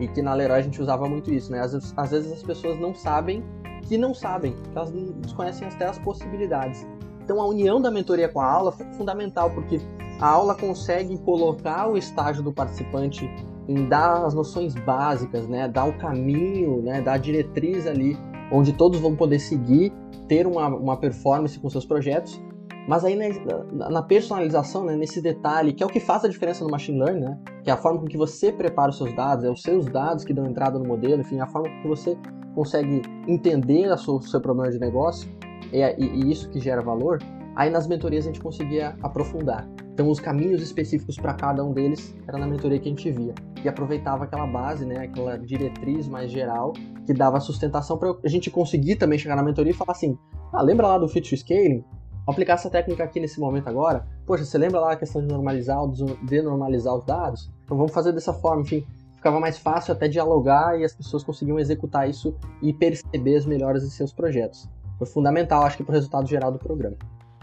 E 0.00 0.08
que 0.08 0.20
na 0.20 0.34
Leroy 0.34 0.58
a 0.58 0.62
gente 0.62 0.80
usava 0.80 1.08
muito 1.08 1.32
isso, 1.32 1.52
né? 1.52 1.60
Às, 1.60 1.94
às 1.96 2.10
vezes 2.10 2.32
as 2.32 2.42
pessoas 2.42 2.78
não 2.78 2.94
sabem 2.94 3.44
que 3.82 3.98
não 3.98 4.14
sabem, 4.14 4.52
que 4.52 4.76
elas 4.76 4.90
desconhecem 4.90 5.68
até 5.68 5.86
as 5.86 5.98
possibilidades. 5.98 6.86
Então 7.22 7.40
a 7.40 7.46
união 7.46 7.80
da 7.80 7.90
mentoria 7.90 8.28
com 8.28 8.40
a 8.40 8.50
aula 8.50 8.72
foi 8.72 8.86
fundamental, 8.92 9.50
porque 9.50 9.80
a 10.20 10.26
aula 10.26 10.54
consegue 10.54 11.18
colocar 11.18 11.88
o 11.88 11.96
estágio 11.96 12.42
do 12.42 12.52
participante 12.52 13.28
em 13.68 13.88
dar 13.88 14.24
as 14.24 14.34
noções 14.34 14.74
básicas, 14.74 15.46
né? 15.46 15.68
Dar 15.68 15.84
o 15.84 15.98
caminho, 15.98 16.82
né? 16.82 17.00
Dar 17.00 17.14
a 17.14 17.18
diretriz 17.18 17.86
ali, 17.86 18.18
onde 18.50 18.72
todos 18.72 19.00
vão 19.00 19.14
poder 19.16 19.38
seguir, 19.38 19.92
ter 20.28 20.46
uma, 20.46 20.68
uma 20.68 20.96
performance 20.96 21.58
com 21.58 21.68
seus 21.68 21.84
projetos 21.84 22.40
mas 22.86 23.04
aí 23.04 23.16
na, 23.16 23.90
na 23.90 24.02
personalização, 24.02 24.84
né, 24.84 24.96
nesse 24.96 25.20
detalhe, 25.20 25.72
que 25.72 25.82
é 25.82 25.86
o 25.86 25.88
que 25.88 26.00
faz 26.00 26.24
a 26.24 26.28
diferença 26.28 26.64
no 26.64 26.70
machine 26.70 26.98
learning, 26.98 27.20
né, 27.20 27.38
que 27.62 27.70
é 27.70 27.72
a 27.72 27.76
forma 27.76 28.00
com 28.00 28.06
que 28.06 28.16
você 28.16 28.52
prepara 28.52 28.90
os 28.90 28.98
seus 28.98 29.14
dados, 29.14 29.44
é 29.44 29.50
os 29.50 29.62
seus 29.62 29.86
dados 29.86 30.24
que 30.24 30.34
dão 30.34 30.46
entrada 30.46 30.78
no 30.78 30.86
modelo, 30.86 31.20
enfim, 31.20 31.40
a 31.40 31.46
forma 31.46 31.68
com 31.68 31.82
que 31.82 31.88
você 31.88 32.18
consegue 32.54 33.02
entender 33.26 33.90
o 33.90 34.20
seu, 34.20 34.40
problema 34.40 34.70
de 34.70 34.78
negócio 34.78 35.28
e, 35.72 35.80
e, 35.80 36.04
e 36.04 36.30
isso 36.30 36.48
que 36.50 36.60
gera 36.60 36.82
valor, 36.82 37.18
aí 37.56 37.70
nas 37.70 37.86
mentorias 37.86 38.24
a 38.24 38.28
gente 38.28 38.40
conseguia 38.40 38.96
aprofundar. 39.02 39.68
Então 39.92 40.10
os 40.10 40.18
caminhos 40.18 40.60
específicos 40.60 41.16
para 41.16 41.34
cada 41.34 41.64
um 41.64 41.72
deles 41.72 42.14
era 42.26 42.36
na 42.36 42.46
mentoria 42.46 42.78
que 42.78 42.88
a 42.88 42.90
gente 42.90 43.10
via 43.10 43.34
e 43.64 43.68
aproveitava 43.68 44.24
aquela 44.24 44.46
base, 44.46 44.84
né, 44.84 45.04
aquela 45.04 45.38
diretriz 45.38 46.08
mais 46.08 46.30
geral 46.30 46.72
que 47.06 47.14
dava 47.14 47.38
sustentação 47.40 47.96
para 47.96 48.14
a 48.24 48.28
gente 48.28 48.50
conseguir 48.50 48.96
também 48.96 49.18
chegar 49.18 49.36
na 49.36 49.42
mentoria 49.42 49.70
e 49.70 49.74
falar 49.74 49.92
assim, 49.92 50.18
ah, 50.52 50.62
lembra 50.62 50.86
lá 50.86 50.98
do 50.98 51.08
feature 51.08 51.36
scaling? 51.36 51.84
Aplicar 52.26 52.54
essa 52.54 52.70
técnica 52.70 53.04
aqui 53.04 53.20
nesse 53.20 53.38
momento 53.38 53.68
agora, 53.68 54.06
poxa, 54.26 54.44
você 54.44 54.58
lembra 54.58 54.80
lá 54.80 54.92
a 54.92 54.96
questão 54.96 55.20
de 55.20 55.28
normalizar, 55.28 55.78
denormalizar 56.22 56.94
os 56.94 57.04
dados? 57.04 57.50
Então 57.64 57.76
vamos 57.76 57.92
fazer 57.92 58.12
dessa 58.12 58.32
forma, 58.32 58.62
enfim, 58.62 58.86
ficava 59.14 59.40
mais 59.40 59.58
fácil 59.58 59.92
até 59.92 60.08
dialogar 60.08 60.78
e 60.78 60.84
as 60.84 60.94
pessoas 60.94 61.22
conseguiam 61.22 61.58
executar 61.58 62.08
isso 62.08 62.36
e 62.60 62.72
perceber 62.72 63.36
as 63.36 63.46
melhoras 63.46 63.84
em 63.84 63.90
seus 63.90 64.12
projetos. 64.12 64.68
Foi 64.98 65.06
fundamental, 65.06 65.64
acho 65.64 65.78
que, 65.78 65.84
para 65.84 65.92
o 65.92 65.94
resultado 65.94 66.26
geral 66.28 66.52
do 66.52 66.58
programa. 66.58 66.96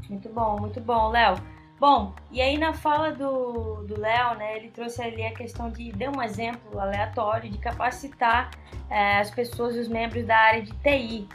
Muito 0.10 0.30
bom, 0.30 0.60
muito 0.60 0.80
bom, 0.80 1.10
Léo. 1.10 1.36
Bom, 1.80 2.14
e 2.32 2.40
aí 2.40 2.60
na 2.60 2.74
fala 2.74 3.12
do 3.12 3.98
Léo, 3.98 4.36
né, 4.38 4.58
ele 4.58 4.70
trouxe 4.70 5.02
ali 5.02 5.26
a 5.26 5.34
questão 5.34 5.72
de, 5.72 5.92
deu 5.92 6.12
um 6.16 6.22
exemplo 6.22 6.80
aleatório 6.80 7.50
de 7.50 7.58
capacitar 7.58 8.52
é, 8.88 9.20
as 9.20 9.32
pessoas, 9.32 9.76
os 9.76 9.88
membros 9.88 10.24
da 10.24 10.38
área 10.38 10.62
de 10.62 10.72
TI, 10.74 11.28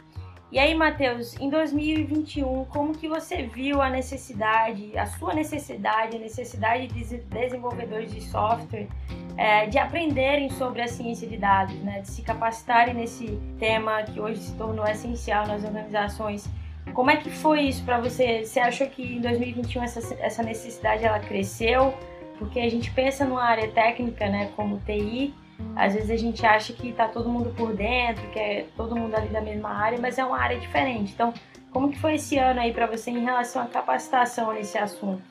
e 0.49 0.57
aí, 0.59 0.73
Matheus, 0.73 1.35
em 1.41 1.49
2021, 1.49 2.65
como 2.65 2.93
que 2.93 3.07
você 3.07 3.43
viu 3.43 3.81
a 3.81 3.89
necessidade, 3.89 4.97
a 4.97 5.05
sua 5.05 5.33
necessidade, 5.33 6.15
a 6.15 6.19
necessidade 6.19 6.87
de 6.87 7.17
desenvolvedores 7.17 8.13
de 8.13 8.21
software 8.21 8.87
é, 9.35 9.65
de 9.65 9.77
aprenderem 9.77 10.49
sobre 10.51 10.81
a 10.81 10.87
ciência 10.87 11.27
de 11.27 11.35
dados, 11.35 11.75
né, 11.81 11.99
de 11.99 12.09
se 12.09 12.21
capacitarem 12.21 12.93
nesse 12.93 13.37
tema 13.59 14.03
que 14.03 14.21
hoje 14.21 14.39
se 14.39 14.55
tornou 14.55 14.87
essencial 14.87 15.45
nas 15.45 15.65
organizações? 15.65 16.49
Como 16.93 17.11
é 17.11 17.17
que 17.17 17.29
foi 17.29 17.63
isso 17.63 17.83
para 17.83 17.99
você? 17.99 18.45
Você 18.45 18.61
achou 18.61 18.87
que 18.87 19.03
em 19.03 19.19
2021 19.19 19.83
essa, 19.83 20.15
essa 20.15 20.41
necessidade 20.41 21.03
ela 21.03 21.19
cresceu? 21.19 21.93
Porque 22.39 22.61
a 22.61 22.69
gente 22.69 22.89
pensa 22.91 23.25
numa 23.25 23.43
área 23.43 23.67
técnica, 23.69 24.29
né, 24.29 24.49
como 24.55 24.79
TI, 24.85 25.33
às 25.75 25.93
vezes 25.93 26.09
a 26.09 26.15
gente 26.15 26.45
acha 26.45 26.73
que 26.73 26.89
está 26.89 27.07
todo 27.07 27.29
mundo 27.29 27.53
por 27.55 27.73
dentro, 27.75 28.27
que 28.29 28.39
é 28.39 28.67
todo 28.75 28.95
mundo 28.95 29.15
ali 29.15 29.29
da 29.29 29.41
mesma 29.41 29.69
área, 29.69 29.99
mas 29.99 30.17
é 30.17 30.25
uma 30.25 30.37
área 30.37 30.59
diferente. 30.59 31.13
Então, 31.13 31.33
como 31.71 31.91
que 31.91 31.99
foi 31.99 32.15
esse 32.15 32.37
ano 32.37 32.59
aí 32.59 32.73
para 32.73 32.87
você 32.87 33.11
em 33.11 33.23
relação 33.23 33.61
à 33.61 33.65
capacitação 33.67 34.53
nesse 34.53 34.77
assunto? 34.77 35.21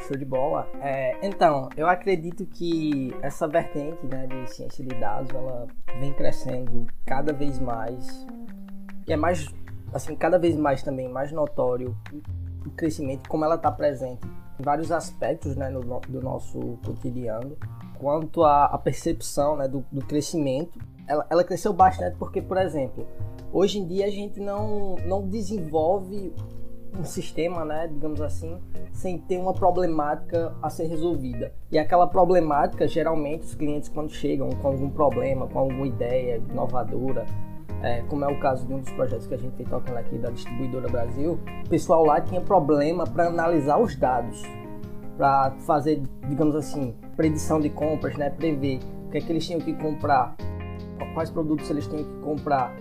Show 0.00 0.16
de 0.16 0.24
bola. 0.24 0.68
É, 0.80 1.18
então, 1.26 1.68
eu 1.76 1.88
acredito 1.88 2.46
que 2.46 3.14
essa 3.20 3.48
vertente 3.48 4.06
né, 4.06 4.26
de 4.26 4.50
ciência 4.50 4.84
de 4.84 4.94
dados, 4.94 5.30
ela 5.34 5.66
vem 5.98 6.12
crescendo 6.12 6.86
cada 7.04 7.32
vez 7.32 7.58
mais. 7.58 8.26
E 9.06 9.12
é 9.12 9.16
mais, 9.16 9.46
assim, 9.92 10.14
cada 10.14 10.38
vez 10.38 10.56
mais 10.56 10.82
também, 10.82 11.08
mais 11.08 11.32
notório 11.32 11.96
o 12.64 12.70
crescimento, 12.70 13.28
como 13.28 13.44
ela 13.44 13.54
está 13.54 13.70
presente 13.70 14.26
em 14.58 14.62
vários 14.62 14.92
aspectos 14.92 15.56
né, 15.56 15.68
no, 15.68 15.80
do 15.80 16.20
nosso 16.20 16.78
cotidiano 16.84 17.56
quanto 17.98 18.44
à, 18.44 18.78
percepção 18.78 19.56
né, 19.56 19.68
do, 19.68 19.84
do 19.90 20.04
crescimento, 20.04 20.78
ela, 21.06 21.26
ela, 21.28 21.44
cresceu 21.44 21.72
bastante 21.72 22.16
porque, 22.16 22.40
por 22.40 22.56
exemplo, 22.56 23.06
hoje 23.52 23.78
em 23.78 23.86
dia 23.86 24.06
a 24.06 24.10
gente 24.10 24.40
não, 24.40 24.96
não 25.06 25.26
desenvolve 25.26 26.32
um 26.98 27.04
sistema, 27.04 27.64
né, 27.64 27.86
digamos 27.86 28.20
assim, 28.20 28.58
sem 28.92 29.18
ter 29.18 29.38
uma 29.38 29.52
problemática 29.52 30.54
a 30.62 30.70
ser 30.70 30.86
resolvida. 30.86 31.52
E 31.70 31.78
aquela 31.78 32.06
problemática, 32.06 32.88
geralmente, 32.88 33.42
os 33.42 33.54
clientes 33.54 33.88
quando 33.88 34.10
chegam 34.10 34.48
com 34.50 34.68
algum 34.68 34.90
problema, 34.90 35.46
com 35.46 35.58
alguma 35.58 35.86
ideia 35.86 36.36
inovadora, 36.50 37.26
é, 37.82 38.02
como 38.02 38.24
é 38.24 38.28
o 38.28 38.40
caso 38.40 38.66
de 38.66 38.74
um 38.74 38.80
dos 38.80 38.90
projetos 38.90 39.26
que 39.26 39.34
a 39.34 39.38
gente 39.38 39.54
tem 39.54 39.66
tocando 39.66 39.96
aqui 39.96 40.18
da 40.18 40.30
Distribuidora 40.30 40.88
Brasil, 40.88 41.38
o 41.64 41.68
pessoal 41.68 42.04
lá 42.04 42.20
tinha 42.20 42.40
problema 42.40 43.04
para 43.04 43.28
analisar 43.28 43.78
os 43.78 43.94
dados, 43.94 44.42
para 45.16 45.52
fazer, 45.60 46.02
digamos 46.28 46.56
assim, 46.56 46.94
predição 47.18 47.60
de 47.60 47.68
compras, 47.68 48.16
né? 48.16 48.30
Prever 48.30 48.78
o 49.06 49.10
que 49.10 49.18
é 49.18 49.20
que 49.20 49.32
eles 49.32 49.44
tinham 49.44 49.60
que 49.60 49.74
comprar, 49.74 50.36
quais 51.14 51.28
produtos 51.28 51.68
eles 51.68 51.86
tinham 51.86 52.04
que 52.04 52.20
comprar, 52.20 52.74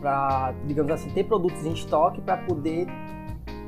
para, 0.00 0.54
digamos 0.64 0.92
assim, 0.92 1.10
ter 1.10 1.24
produtos 1.24 1.66
em 1.66 1.72
estoque 1.72 2.20
para 2.20 2.36
poder, 2.36 2.86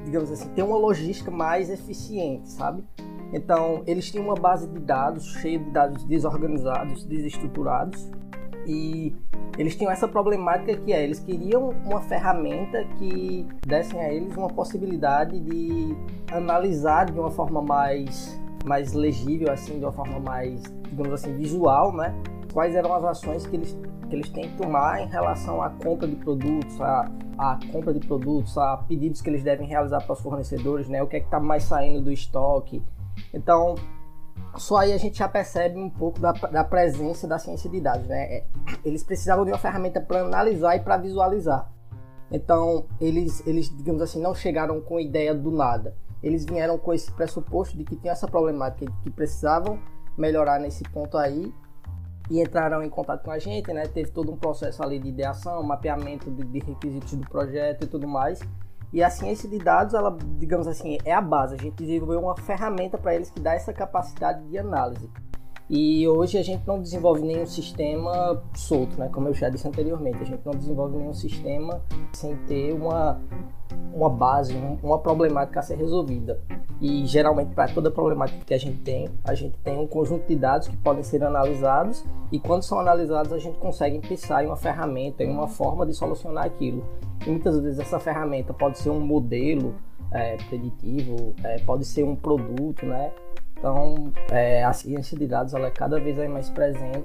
digamos 0.05 0.31
assim, 0.31 0.49
ter 0.51 0.63
uma 0.63 0.79
logística 0.79 1.31
mais 1.31 1.69
eficiente, 1.69 2.49
sabe? 2.49 2.85
Então, 3.33 3.83
eles 3.85 4.11
tinham 4.11 4.25
uma 4.27 4.37
base 4.37 4.69
de 4.69 4.79
dados 4.79 5.25
cheia 5.41 5.59
de 5.59 5.71
dados 5.71 6.05
desorganizados, 6.05 7.05
desestruturados, 7.05 8.09
E 8.65 9.15
eles 9.59 9.75
tinham 9.75 9.91
essa 9.91 10.07
problemática 10.07 10.77
que 10.77 10.93
é, 10.93 11.03
eles 11.03 11.19
queriam 11.19 11.71
uma 11.85 12.01
ferramenta 12.01 12.85
que 12.99 13.47
dessem 13.67 14.01
a 14.01 14.13
eles 14.13 14.37
uma 14.37 14.49
possibilidade 14.49 15.41
de 15.41 15.97
analisar 16.31 17.07
de 17.07 17.19
uma 17.19 17.31
forma 17.31 17.61
mais, 17.61 18.41
mais 18.65 18.93
legível, 18.93 19.51
assim, 19.51 19.79
de 19.79 19.85
uma 19.85 19.93
forma 19.93 20.19
mais, 20.19 20.63
digamos 20.89 21.13
assim, 21.13 21.37
visual, 21.37 21.93
né? 21.93 22.15
Quais 22.53 22.75
eram 22.75 22.95
as 22.95 23.05
ações 23.05 23.47
que 23.47 23.57
eles, 23.57 23.77
que 24.09 24.15
eles 24.15 24.29
têm 24.31 24.49
que 24.49 24.57
tomar 24.57 25.03
em 25.03 25.07
relação 25.07 25.63
à 25.63 25.71
compra 25.71 26.07
de 26.07 26.17
produtos, 26.17 26.81
à, 26.81 27.11
à 27.39 27.59
compra 27.73 27.95
de 27.95 28.07
produtos, 28.07 28.57
a 28.59 28.77
pedidos 28.77 29.21
que 29.21 29.31
eles 29.31 29.43
devem 29.43 29.67
realizar 29.67 30.01
para 30.03 30.13
os 30.13 30.21
fornecedores, 30.21 30.89
né? 30.89 31.03
O 31.03 31.07
que 31.07 31.17
é 31.17 31.21
que 31.21 31.27
está 31.27 31.41
mais 31.41 31.65
saindo 31.65 32.01
do 32.01 32.13
estoque. 32.13 32.83
Então, 33.33 33.75
só 34.57 34.79
aí 34.79 34.93
a 34.93 34.99
gente 34.99 35.19
já 35.19 35.29
percebe 35.29 35.79
um 35.79 35.89
pouco 35.89 36.21
da, 36.21 36.33
da 36.33 36.65
presença 36.65 37.27
da 37.27 37.39
ciência 37.39 37.71
de 37.71 37.81
dados. 37.81 38.07
Né? 38.07 38.37
É, 38.37 38.45
eles 38.85 39.03
precisavam 39.03 39.45
de 39.45 39.51
uma 39.51 39.59
ferramenta 39.59 40.01
para 40.01 40.21
analisar 40.21 40.77
e 40.77 40.81
para 40.81 40.97
visualizar. 40.97 41.71
Então, 42.31 42.87
eles, 43.01 43.47
eles, 43.47 43.75
digamos 43.77 44.01
assim, 44.01 44.21
não 44.21 44.35
chegaram 44.35 44.81
com 44.81 44.99
ideia 44.99 45.35
do 45.35 45.51
nada. 45.51 45.95
Eles 46.23 46.45
vieram 46.45 46.79
com 46.79 46.93
esse 46.93 47.11
pressuposto 47.13 47.77
de 47.77 47.85
que 47.85 47.97
tinha 47.97 48.13
essa 48.13 48.29
problemática, 48.29 48.93
que 49.03 49.11
precisavam 49.11 49.79
melhorar 50.17 50.61
nesse 50.61 50.85
ponto 50.85 51.17
aí 51.19 51.53
e 52.31 52.41
entraram 52.41 52.83
em 52.83 52.89
contato 52.89 53.25
com 53.25 53.31
a 53.31 53.39
gente, 53.39 53.73
né? 53.73 53.87
Teve 53.87 54.11
todo 54.11 54.31
um 54.33 54.37
processo 54.37 54.83
ali 54.83 54.99
de 54.99 55.09
ideação, 55.09 55.63
mapeamento 55.63 56.31
de, 56.31 56.45
de 56.45 56.59
requisitos 56.61 57.15
do 57.15 57.29
projeto 57.29 57.85
e 57.85 57.87
tudo 57.87 58.07
mais. 58.07 58.41
E 58.93 59.03
a 59.03 59.09
ciência 59.09 59.49
de 59.49 59.59
dados, 59.59 59.95
ela, 59.95 60.17
digamos 60.39 60.67
assim, 60.67 60.99
é 61.05 61.13
a 61.13 61.21
base. 61.21 61.55
A 61.55 61.59
gente 61.59 61.75
desenvolveu 61.77 62.21
uma 62.21 62.37
ferramenta 62.37 62.99
para 62.99 63.15
eles 63.15 63.31
que 63.31 63.41
dá 63.41 63.55
essa 63.55 63.73
capacidade 63.73 64.45
de 64.45 64.59
análise. 64.59 65.11
E 65.71 66.07
hoje 66.07 66.37
a 66.39 66.43
gente 66.43 66.67
não 66.67 66.81
desenvolve 66.81 67.23
nenhum 67.23 67.47
sistema 67.47 68.43
solto, 68.55 68.99
né? 68.99 69.09
Como 69.13 69.29
eu 69.29 69.35
já 69.35 69.49
disse 69.49 69.67
anteriormente, 69.67 70.19
a 70.21 70.25
gente 70.25 70.45
não 70.45 70.53
desenvolve 70.53 70.97
nenhum 70.97 71.15
sistema 71.15 71.81
sem 72.13 72.37
ter 72.47 72.75
uma, 72.75 73.21
uma 73.95 74.11
base, 74.11 74.55
uma 74.83 74.99
problemática 74.99 75.61
a 75.61 75.63
ser 75.63 75.77
resolvida. 75.77 76.41
E 76.81 77.07
geralmente 77.07 77.55
para 77.55 77.73
toda 77.73 77.91
problemática 77.91 78.45
que 78.45 78.53
a 78.53 78.59
gente 78.59 78.79
tem, 78.81 79.09
a 79.25 79.35
gente 79.35 79.57
tem 79.59 79.79
um 79.79 79.87
conjunto 79.87 80.27
de 80.27 80.35
dados 80.35 80.69
que 80.69 80.77
podem 80.77 81.03
ser 81.03 81.23
analisados 81.23 82.05
e 82.33 82.41
quando 82.41 82.63
são 82.63 82.81
analisados 82.81 83.33
a 83.33 83.39
gente 83.39 83.57
consegue 83.59 84.01
pensar 84.01 84.43
em 84.43 84.49
uma 84.49 84.57
ferramenta, 84.57 85.23
em 85.23 85.31
uma 85.31 85.47
forma 85.47 85.87
de 85.87 85.95
solucionar 85.95 86.45
aquilo. 86.45 86.85
E 87.25 87.31
muitas 87.31 87.59
vezes 87.61 87.79
essa 87.79 88.01
ferramenta 88.01 88.53
pode 88.53 88.79
ser 88.79 88.91
um 88.91 88.99
modelo 88.99 89.77
é, 90.11 90.37
preditivo, 90.49 91.35
é, 91.45 91.59
pode 91.61 91.85
ser 91.85 92.03
um 92.03 92.17
produto, 92.17 92.85
né? 92.85 93.13
Então, 93.63 94.13
é, 94.33 94.65
a 94.65 94.73
ciência 94.73 95.17
de 95.17 95.25
dados 95.25 95.55
ela 95.55 95.69
é 95.69 95.71
cada 95.71 96.01
vez 96.01 96.19
mais 96.29 96.51
presente 96.51 97.05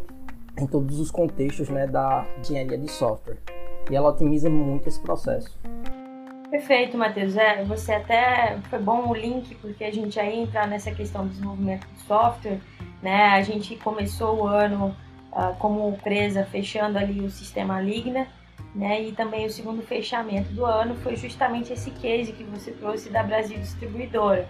em 0.60 0.66
todos 0.66 1.00
os 1.00 1.12
contextos 1.12 1.70
né, 1.70 1.86
da 1.86 2.26
engenharia 2.40 2.80
de 2.80 2.90
software. 2.90 3.38
E 3.92 3.96
ela 3.96 4.10
otimiza 4.10 4.50
muito 4.50 4.90
esse 4.90 5.00
processo. 5.00 5.56
Perfeito, 6.50 6.98
Matheus. 6.98 7.38
É, 7.38 7.64
você 7.64 7.94
até 7.94 8.58
foi 8.72 8.80
bom 8.80 9.08
o 9.08 9.14
link, 9.14 9.54
porque 9.56 9.84
a 9.84 9.92
gente 9.94 10.16
já 10.16 10.26
entra 10.26 10.66
nessa 10.66 10.90
questão 10.90 11.26
do 11.26 11.30
desenvolvimento 11.30 11.86
de 11.94 12.00
software. 12.00 12.60
Né? 13.04 13.26
A 13.26 13.42
gente 13.44 13.76
começou 13.76 14.42
o 14.42 14.48
ano 14.48 14.96
uh, 15.34 15.56
como 15.60 15.90
empresa 15.90 16.44
fechando 16.44 16.98
ali 16.98 17.22
o 17.22 17.30
sistema 17.30 17.80
Ligna 17.80 18.26
né? 18.74 19.02
E 19.02 19.12
também 19.12 19.46
o 19.46 19.50
segundo 19.50 19.82
fechamento 19.82 20.52
do 20.54 20.66
ano 20.66 20.96
foi 20.96 21.16
justamente 21.16 21.74
esse 21.74 21.90
case 21.92 22.32
que 22.32 22.44
você 22.44 22.72
trouxe 22.72 23.10
da 23.10 23.24
Brasil 23.24 23.58
Distribuidora. 23.58 24.48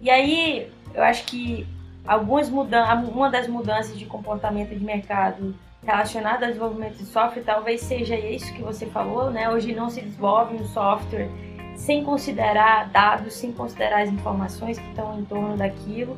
E 0.00 0.08
aí, 0.08 0.70
eu 0.94 1.02
acho 1.02 1.24
que 1.24 1.66
algumas 2.06 2.48
mudanças, 2.48 3.08
uma 3.08 3.30
das 3.30 3.46
mudanças 3.46 3.98
de 3.98 4.06
comportamento 4.06 4.70
de 4.70 4.84
mercado 4.84 5.54
relacionada 5.84 6.44
ao 6.46 6.52
desenvolvimento 6.52 6.98
de 6.98 7.06
software 7.06 7.42
talvez 7.42 7.80
seja 7.80 8.14
isso 8.16 8.52
que 8.52 8.62
você 8.62 8.86
falou, 8.86 9.30
né? 9.30 9.48
Hoje 9.48 9.74
não 9.74 9.88
se 9.88 10.00
desenvolve 10.00 10.56
um 10.56 10.66
software 10.66 11.28
sem 11.74 12.04
considerar 12.04 12.90
dados, 12.90 13.34
sem 13.34 13.52
considerar 13.52 14.02
as 14.02 14.10
informações 14.10 14.78
que 14.78 14.88
estão 14.88 15.18
em 15.18 15.24
torno 15.24 15.56
daquilo. 15.56 16.16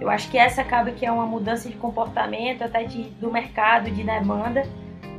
Eu 0.00 0.08
acho 0.08 0.30
que 0.30 0.38
essa 0.38 0.62
acaba 0.62 0.90
que 0.90 1.04
é 1.04 1.12
uma 1.12 1.26
mudança 1.26 1.68
de 1.68 1.76
comportamento 1.76 2.62
até 2.62 2.84
de, 2.84 3.04
do 3.20 3.30
mercado, 3.30 3.90
de 3.90 4.02
demanda, 4.02 4.66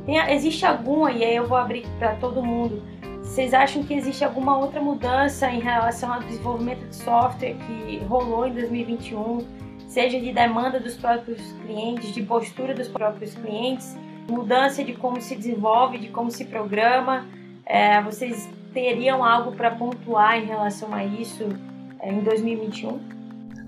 tem, 0.04 0.18
existe 0.30 0.66
alguma, 0.66 1.10
e 1.10 1.24
aí 1.24 1.36
eu 1.36 1.46
vou 1.46 1.56
abrir 1.56 1.86
para 1.98 2.14
todo 2.16 2.42
mundo, 2.42 2.82
vocês 3.24 3.52
acham 3.52 3.82
que 3.82 3.94
existe 3.94 4.22
alguma 4.22 4.56
outra 4.56 4.80
mudança 4.80 5.50
em 5.50 5.58
relação 5.58 6.12
ao 6.12 6.20
desenvolvimento 6.20 6.86
de 6.86 6.94
software 6.94 7.56
que 7.66 7.98
rolou 8.04 8.46
em 8.46 8.52
2021, 8.52 9.44
seja 9.88 10.20
de 10.20 10.32
demanda 10.32 10.78
dos 10.78 10.94
próprios 10.94 11.40
clientes, 11.64 12.14
de 12.14 12.22
postura 12.22 12.74
dos 12.74 12.86
próprios 12.86 13.34
clientes, 13.34 13.96
mudança 14.28 14.84
de 14.84 14.92
como 14.92 15.20
se 15.20 15.34
desenvolve, 15.34 15.98
de 15.98 16.08
como 16.08 16.30
se 16.30 16.44
programa? 16.44 17.26
É, 17.66 18.00
vocês 18.02 18.48
teriam 18.72 19.24
algo 19.24 19.52
para 19.52 19.70
pontuar 19.70 20.38
em 20.38 20.44
relação 20.44 20.94
a 20.94 21.04
isso 21.04 21.44
é, 22.00 22.12
em 22.12 22.20
2021? 22.20 23.00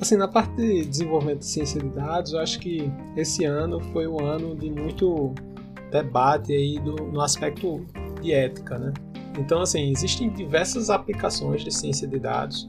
Assim, 0.01 0.17
na 0.17 0.29
parte 0.29 0.55
de 0.55 0.85
desenvolvimento 0.85 1.39
de 1.39 1.47
ciência 1.47 1.81
de 1.81 1.89
dados, 1.89 2.35
eu 2.35 2.41
acho 2.41 2.61
que 2.61 2.93
esse 3.17 3.45
ano 3.45 3.81
foi 3.93 4.07
um 4.07 4.23
ano 4.23 4.55
de 4.55 4.71
muito 4.71 5.35
debate 5.91 6.53
aí 6.53 6.79
do, 6.79 6.95
no 7.07 7.21
aspecto 7.23 7.85
de 8.21 8.33
ética, 8.33 8.79
né? 8.79 8.93
Então, 9.39 9.61
assim, 9.61 9.91
existem 9.91 10.31
diversas 10.31 10.91
aplicações 10.91 11.63
de 11.63 11.71
ciência 11.71 12.09
de 12.09 12.19
dados. 12.19 12.69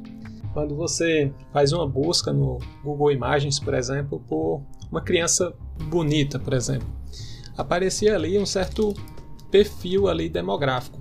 Quando 0.53 0.75
você 0.75 1.31
faz 1.53 1.71
uma 1.71 1.87
busca 1.87 2.33
no 2.33 2.57
Google 2.83 3.11
Imagens, 3.11 3.59
por 3.59 3.73
exemplo, 3.73 4.19
por 4.27 4.61
uma 4.91 5.01
criança 5.01 5.53
bonita, 5.89 6.39
por 6.39 6.53
exemplo, 6.53 6.87
aparecia 7.57 8.15
ali 8.15 8.37
um 8.39 8.45
certo 8.45 8.93
perfil 9.51 10.07
ali 10.07 10.29
demográfico. 10.29 10.99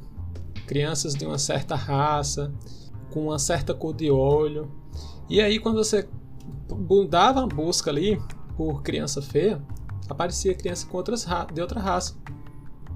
Crianças 0.67 1.15
de 1.15 1.25
uma 1.25 1.39
certa 1.39 1.75
raça, 1.75 2.53
com 3.11 3.25
uma 3.25 3.39
certa 3.39 3.73
cor 3.73 3.95
de 3.95 4.11
olho. 4.11 4.71
E 5.29 5.41
aí, 5.41 5.59
quando 5.59 5.77
você 5.77 6.09
dava 7.09 7.45
a 7.45 7.47
busca 7.47 7.91
ali 7.91 8.21
por 8.57 8.83
criança 8.83 9.23
feia, 9.23 9.63
aparecia 10.09 10.55
criança 10.55 10.87
com 10.87 10.97
outras 10.97 11.27
de 11.53 11.61
outra 11.61 11.81
raça. 11.81 12.17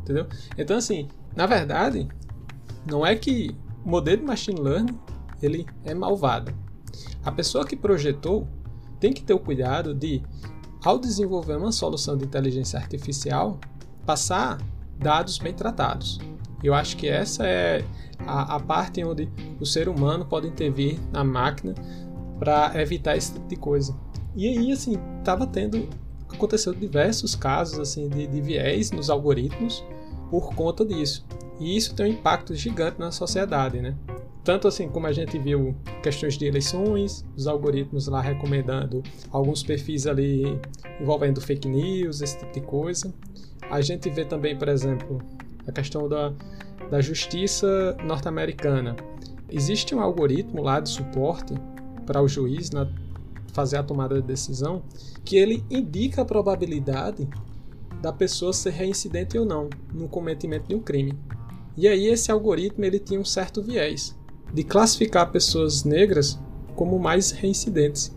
Entendeu? 0.02 0.26
Então, 0.58 0.76
assim, 0.76 1.08
na 1.34 1.46
verdade, 1.46 2.08
não 2.86 3.04
é 3.04 3.14
que 3.16 3.56
o 3.84 3.88
modelo 3.88 4.18
de 4.18 4.26
machine 4.26 4.60
learning 4.60 4.98
ele 5.42 5.66
é 5.84 5.94
malvado. 5.94 6.52
A 7.24 7.32
pessoa 7.32 7.66
que 7.66 7.76
projetou 7.76 8.46
tem 8.98 9.12
que 9.12 9.22
ter 9.22 9.32
o 9.32 9.38
cuidado 9.38 9.94
de, 9.94 10.22
ao 10.84 10.98
desenvolver 10.98 11.56
uma 11.56 11.72
solução 11.72 12.16
de 12.16 12.24
inteligência 12.24 12.78
artificial, 12.78 13.58
passar 14.04 14.58
dados 14.98 15.38
bem 15.38 15.54
tratados. 15.54 16.18
Eu 16.62 16.74
acho 16.74 16.96
que 16.96 17.08
essa 17.08 17.46
é 17.46 17.82
a, 18.26 18.56
a 18.56 18.60
parte 18.60 19.02
onde 19.02 19.30
o 19.58 19.64
ser 19.64 19.88
humano 19.88 20.26
pode 20.26 20.46
intervir 20.46 20.98
na 21.10 21.24
máquina 21.24 21.74
para 22.38 22.72
evitar 22.80 23.16
esse 23.16 23.32
tipo 23.32 23.48
de 23.48 23.56
coisa. 23.56 23.96
E 24.36 24.46
aí, 24.46 24.72
assim, 24.72 24.98
estava 25.18 25.46
tendo 25.46 25.88
aconteceu 26.32 26.72
diversos 26.72 27.34
casos 27.34 27.78
assim 27.78 28.08
de, 28.08 28.26
de 28.26 28.40
viés 28.40 28.90
nos 28.90 29.10
algoritmos 29.10 29.84
por 30.30 30.54
conta 30.54 30.84
disso. 30.84 31.26
E 31.60 31.76
isso 31.76 31.94
tem 31.94 32.06
um 32.06 32.08
impacto 32.08 32.54
gigante 32.54 32.98
na 32.98 33.12
sociedade, 33.12 33.80
né? 33.80 33.94
Tanto 34.42 34.66
assim 34.66 34.88
como 34.88 35.06
a 35.06 35.12
gente 35.12 35.38
viu 35.38 35.76
questões 36.02 36.38
de 36.38 36.46
eleições, 36.46 37.24
os 37.36 37.46
algoritmos 37.46 38.08
lá 38.08 38.22
recomendando 38.22 39.02
alguns 39.30 39.62
perfis 39.62 40.06
ali 40.06 40.58
envolvendo 40.98 41.40
fake 41.40 41.68
news, 41.68 42.22
esse 42.22 42.38
tipo 42.38 42.52
de 42.52 42.60
coisa. 42.62 43.12
A 43.70 43.82
gente 43.82 44.08
vê 44.08 44.24
também, 44.24 44.56
por 44.56 44.68
exemplo, 44.68 45.20
a 45.68 45.72
questão 45.72 46.08
da, 46.08 46.32
da 46.90 47.00
justiça 47.02 47.94
norte-americana. 48.02 48.96
Existe 49.50 49.94
um 49.94 50.00
algoritmo 50.00 50.62
lá 50.62 50.80
de 50.80 50.88
suporte 50.88 51.54
para 52.06 52.22
o 52.22 52.26
juiz 52.26 52.70
na, 52.70 52.88
fazer 53.52 53.76
a 53.76 53.82
tomada 53.82 54.14
de 54.14 54.26
decisão, 54.26 54.82
que 55.24 55.36
ele 55.36 55.62
indica 55.70 56.22
a 56.22 56.24
probabilidade 56.24 57.28
da 58.00 58.12
pessoa 58.12 58.52
ser 58.52 58.70
reincidente 58.70 59.36
ou 59.36 59.44
não 59.44 59.68
no 59.92 60.08
cometimento 60.08 60.68
de 60.68 60.74
um 60.74 60.80
crime. 60.80 61.18
E 61.80 61.88
aí 61.88 62.08
esse 62.08 62.30
algoritmo 62.30 62.84
ele 62.84 62.98
tinha 62.98 63.18
um 63.18 63.24
certo 63.24 63.62
viés 63.62 64.14
de 64.52 64.62
classificar 64.62 65.30
pessoas 65.30 65.82
negras 65.82 66.38
como 66.76 66.98
mais 66.98 67.30
reincidentes. 67.30 68.14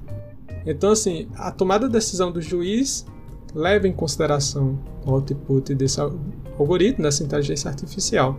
Então 0.66 0.92
assim, 0.92 1.30
a 1.34 1.50
tomada 1.50 1.88
de 1.88 1.94
decisão 1.94 2.30
do 2.30 2.42
juiz 2.42 3.06
leva 3.56 3.88
em 3.88 3.94
consideração 3.94 4.78
o 5.06 5.12
output 5.12 5.74
desse 5.76 5.98
algoritmo, 6.60 7.04
dessa 7.04 7.24
inteligência 7.24 7.70
artificial. 7.70 8.38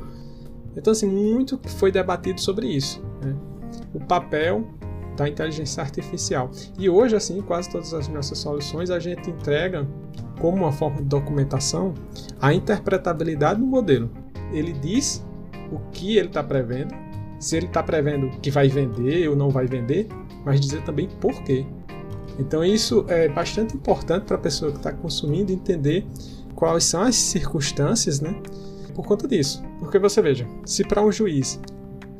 Então 0.76 0.90
assim, 0.90 1.06
muito 1.06 1.58
foi 1.70 1.90
debatido 1.90 2.38
sobre 2.38 2.66
isso. 2.66 3.02
Né? 3.22 3.34
O 3.94 4.00
papel 4.00 4.66
da 5.16 5.26
inteligência 5.26 5.82
artificial. 5.82 6.50
E 6.78 6.90
hoje, 6.90 7.16
assim, 7.16 7.40
quase 7.40 7.70
todas 7.70 7.94
as 7.94 8.08
nossas 8.08 8.36
soluções 8.36 8.90
a 8.90 8.98
gente 8.98 9.30
entrega 9.30 9.88
como 10.38 10.58
uma 10.58 10.72
forma 10.72 10.98
de 10.98 11.04
documentação 11.04 11.94
a 12.38 12.52
interpretabilidade 12.52 13.60
do 13.60 13.66
modelo. 13.66 14.23
Ele 14.52 14.72
diz 14.72 15.24
o 15.72 15.78
que 15.90 16.16
ele 16.16 16.28
está 16.28 16.42
prevendo, 16.42 16.94
se 17.38 17.56
ele 17.56 17.66
está 17.66 17.82
prevendo 17.82 18.30
que 18.40 18.50
vai 18.50 18.68
vender 18.68 19.28
ou 19.28 19.36
não 19.36 19.50
vai 19.50 19.66
vender, 19.66 20.08
mas 20.44 20.60
dizer 20.60 20.82
também 20.82 21.08
por 21.20 21.42
quê. 21.42 21.66
Então 22.38 22.64
isso 22.64 23.04
é 23.08 23.28
bastante 23.28 23.76
importante 23.76 24.24
para 24.24 24.36
a 24.36 24.40
pessoa 24.40 24.70
que 24.70 24.78
está 24.78 24.92
consumindo 24.92 25.52
entender 25.52 26.06
quais 26.54 26.84
são 26.84 27.02
as 27.02 27.16
circunstâncias, 27.16 28.20
né? 28.20 28.34
Por 28.94 29.06
conta 29.06 29.26
disso. 29.26 29.62
Porque 29.78 29.98
você 29.98 30.22
veja, 30.22 30.46
se 30.64 30.84
para 30.84 31.04
um 31.04 31.10
juiz 31.10 31.60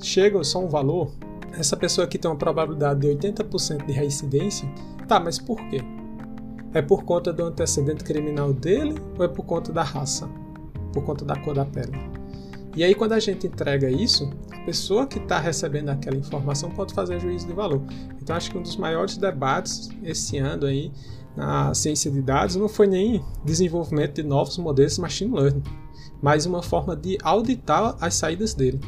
chega 0.01 0.43
só 0.45 0.63
um 0.63 0.69
valor, 0.69 1.13
essa 1.53 1.77
pessoa 1.77 2.05
aqui 2.05 2.19
tem 2.19 2.31
uma 2.31 2.37
probabilidade 2.37 3.01
de 3.01 3.09
80% 3.09 3.87
de 3.87 3.93
reincidência, 3.93 4.69
tá, 5.07 5.21
mas 5.21 5.39
por 5.39 5.57
quê? 5.69 5.81
É 6.73 6.83
por 6.83 7.05
conta 7.05 7.33
do 7.33 7.45
antecedente 7.45 8.03
criminal 8.03 8.53
dele 8.53 8.97
ou 9.17 9.25
é 9.25 9.29
por 9.29 9.45
conta 9.45 9.73
da 9.73 9.83
raça? 9.83 10.29
Por 10.95 11.05
conta 11.05 11.25
da 11.25 11.37
cor 11.37 11.55
da 11.55 11.65
pele? 11.65 11.93
E 12.77 12.83
aí, 12.83 12.95
quando 12.95 13.13
a 13.13 13.21
gente 13.21 13.47
entrega 13.47 13.91
isso, 13.91 14.33
a 14.51 14.65
pessoa 14.65 15.07
que 15.07 15.19
está 15.19 15.39
recebendo 15.39 15.91
aquela 15.91 16.17
informação 16.17 16.71
pode 16.71 16.95
fazer 16.95 17.21
juízo 17.21 17.47
de 17.47 17.53
valor. 17.53 17.83
Então, 18.21 18.35
acho 18.35 18.51
que 18.51 18.57
um 18.59 18.63
dos 18.63 18.77
maiores 18.77 19.17
debates 19.17 19.91
esse 20.03 20.39
ano 20.39 20.67
aí 20.67 20.91
na 21.37 21.75
ciência 21.75 22.11
de 22.11 22.23
dados 22.23 22.57
não 22.57 22.69
foi 22.69 22.87
nem 22.87 23.23
desenvolvimento 23.45 24.15
de 24.15 24.23
novos 24.23 24.57
modelos 24.57 24.95
de 24.95 25.01
machine 25.01 25.35
learning, 25.35 25.63
mas 26.23 26.47
uma 26.47 26.63
forma 26.63 26.97
de 26.97 27.19
auditar 27.23 27.97
as 28.01 28.15
saídas 28.15 28.55
dele. 28.55 28.81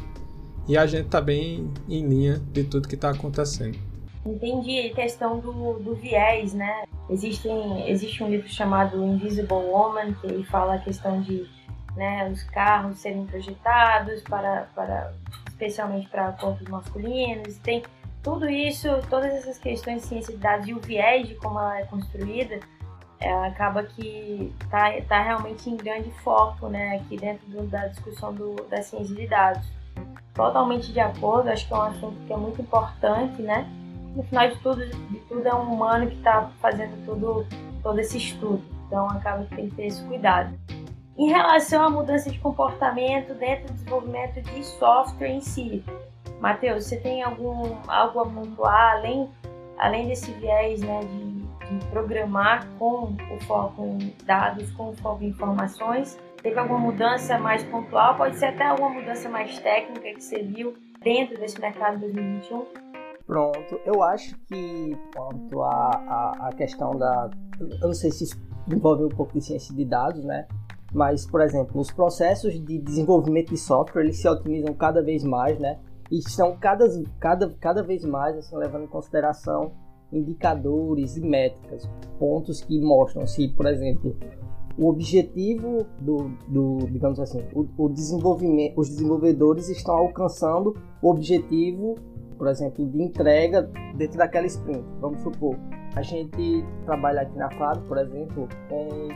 E 0.67 0.77
a 0.77 0.85
gente 0.85 1.05
está 1.05 1.21
bem 1.21 1.71
em 1.87 2.05
linha 2.07 2.41
de 2.51 2.63
tudo 2.63 2.87
que 2.87 2.95
está 2.95 3.11
acontecendo. 3.11 3.77
Entendi 4.25 4.91
a 4.91 4.93
questão 4.93 5.39
do, 5.39 5.79
do 5.79 5.95
viés, 5.95 6.53
né? 6.53 6.83
Existem, 7.09 7.89
existe 7.89 8.21
um 8.21 8.29
livro 8.29 8.49
chamado 8.49 9.01
Invisible 9.01 9.53
Woman, 9.53 10.13
que 10.15 10.27
ele 10.27 10.43
fala 10.43 10.75
a 10.75 10.79
questão 10.79 11.21
de 11.21 11.47
né, 11.97 12.29
os 12.29 12.43
carros 12.43 12.99
serem 12.99 13.25
projetados 13.25 14.21
para, 14.21 14.67
para 14.75 15.11
especialmente 15.47 16.07
para 16.07 16.31
corpos 16.33 16.67
masculinos. 16.69 17.57
Tem 17.57 17.83
tudo 18.21 18.47
isso, 18.47 18.87
todas 19.09 19.33
essas 19.33 19.57
questões 19.57 20.03
de 20.03 20.07
ciência 20.07 20.33
de 20.33 20.39
dados 20.39 20.67
e 20.67 20.73
o 20.73 20.79
viés 20.79 21.27
de 21.27 21.35
como 21.35 21.59
ela 21.59 21.79
é 21.79 21.85
construída, 21.85 22.59
é, 23.19 23.33
acaba 23.47 23.83
que 23.83 24.53
está 24.61 24.91
tá 25.07 25.21
realmente 25.23 25.69
em 25.69 25.75
grande 25.75 26.11
foco 26.23 26.67
né, 26.67 26.97
aqui 26.97 27.17
dentro 27.17 27.47
do, 27.47 27.63
da 27.63 27.87
discussão 27.87 28.31
do, 28.33 28.55
da 28.69 28.81
ciência 28.83 29.15
de 29.15 29.27
dados. 29.27 29.65
Totalmente 30.35 30.93
de 30.93 30.99
acordo, 30.99 31.49
acho 31.49 31.67
que 31.67 31.73
é 31.73 31.77
um 31.77 31.81
assunto 31.81 32.15
que 32.27 32.31
é 32.33 32.37
muito 32.37 32.61
importante, 32.61 33.41
né? 33.41 33.67
No 34.15 34.21
final 34.21 34.47
de 34.47 34.55
tudo, 34.59 34.85
de 34.85 35.19
tudo 35.21 35.47
é 35.47 35.55
um 35.55 35.73
humano 35.73 36.07
que 36.07 36.17
está 36.17 36.51
fazendo 36.61 37.03
tudo, 37.05 37.47
todo 37.81 37.99
esse 37.99 38.19
estudo, 38.19 38.63
então 38.85 39.09
acaba 39.09 39.45
que 39.45 39.55
tem 39.55 39.69
que 39.69 39.75
ter 39.75 39.87
esse 39.87 40.03
cuidado. 40.03 40.53
Em 41.17 41.29
relação 41.29 41.83
à 41.83 41.89
mudança 41.89 42.29
de 42.29 42.37
comportamento 42.39 43.33
dentro 43.33 43.67
do 43.67 43.73
desenvolvimento 43.73 44.39
de 44.39 44.63
software 44.63 45.29
em 45.29 45.41
si, 45.41 45.83
Matheus, 46.39 46.85
você 46.85 46.97
tem 46.97 47.23
algum 47.23 47.75
algo 47.87 48.19
a 48.19 48.25
pontuar 48.25 48.97
além, 48.97 49.27
além 49.79 50.07
desse 50.07 50.31
viés 50.33 50.79
né, 50.81 50.99
de, 50.99 51.79
de 51.79 51.85
programar 51.87 52.67
com 52.77 53.15
o 53.33 53.39
foco 53.47 53.83
em 53.83 54.15
dados, 54.25 54.69
com 54.73 54.89
o 54.89 54.93
foco 54.97 55.23
em 55.23 55.29
informações? 55.29 56.19
Teve 56.43 56.59
alguma 56.59 56.79
mudança 56.79 57.39
mais 57.39 57.63
pontual? 57.63 58.15
Pode 58.15 58.35
ser 58.35 58.47
até 58.47 58.67
alguma 58.67 58.91
mudança 58.91 59.27
mais 59.27 59.57
técnica 59.57 60.13
que 60.13 60.23
você 60.23 60.43
viu 60.43 60.75
dentro 61.01 61.35
desse 61.39 61.59
mercado 61.59 61.99
2021? 61.99 62.63
Pronto, 63.25 63.81
eu 63.83 64.03
acho 64.03 64.37
que 64.45 64.95
quanto 65.15 65.63
à 65.63 65.69
a, 65.69 66.47
a, 66.47 66.49
questão 66.55 66.95
da. 66.95 67.29
Eu 67.59 67.87
não 67.87 67.93
sei 67.93 68.11
se 68.11 68.23
isso 68.23 68.39
envolve 68.71 69.03
um 69.03 69.09
pouco 69.09 69.33
de 69.33 69.43
ciência 69.43 69.75
de 69.75 69.83
dados, 69.83 70.23
né? 70.23 70.47
Mas, 70.93 71.25
por 71.25 71.41
exemplo, 71.41 71.79
os 71.79 71.91
processos 71.91 72.53
de 72.53 72.79
desenvolvimento 72.79 73.49
de 73.49 73.57
software 73.57 74.03
eles 74.03 74.17
se 74.19 74.27
otimizam 74.27 74.73
cada 74.73 75.01
vez 75.01 75.23
mais, 75.23 75.59
né? 75.59 75.79
E 76.09 76.21
são 76.29 76.55
cada, 76.57 76.85
cada, 77.19 77.49
cada 77.59 77.83
vez 77.83 78.05
mais 78.05 78.37
assim, 78.37 78.55
levando 78.55 78.85
em 78.85 78.87
consideração 78.87 79.71
indicadores 80.11 81.17
e 81.17 81.21
métricas, 81.21 81.89
pontos 82.17 82.61
que 82.61 82.79
mostram 82.79 83.27
se, 83.27 83.49
por 83.49 83.65
exemplo, 83.65 84.15
o 84.77 84.87
objetivo 84.87 85.85
do, 85.99 86.31
do 86.47 86.87
digamos 86.89 87.19
assim, 87.19 87.43
o, 87.53 87.67
o, 87.77 87.89
desenvolvimento, 87.89 88.79
os 88.79 88.89
desenvolvedores 88.89 89.69
estão 89.69 89.95
alcançando 89.95 90.77
o 91.01 91.09
objetivo, 91.09 91.95
por 92.37 92.47
exemplo, 92.47 92.87
de 92.87 93.01
entrega 93.01 93.63
dentro 93.95 94.17
daquela 94.17 94.45
sprint. 94.45 94.85
Vamos 95.01 95.21
supor, 95.21 95.57
a 95.95 96.01
gente 96.01 96.63
trabalha 96.85 97.21
aqui 97.21 97.35
na 97.37 97.49
FAB, 97.49 97.87
por 97.87 97.97
exemplo, 97.97 98.47
com 98.69 99.09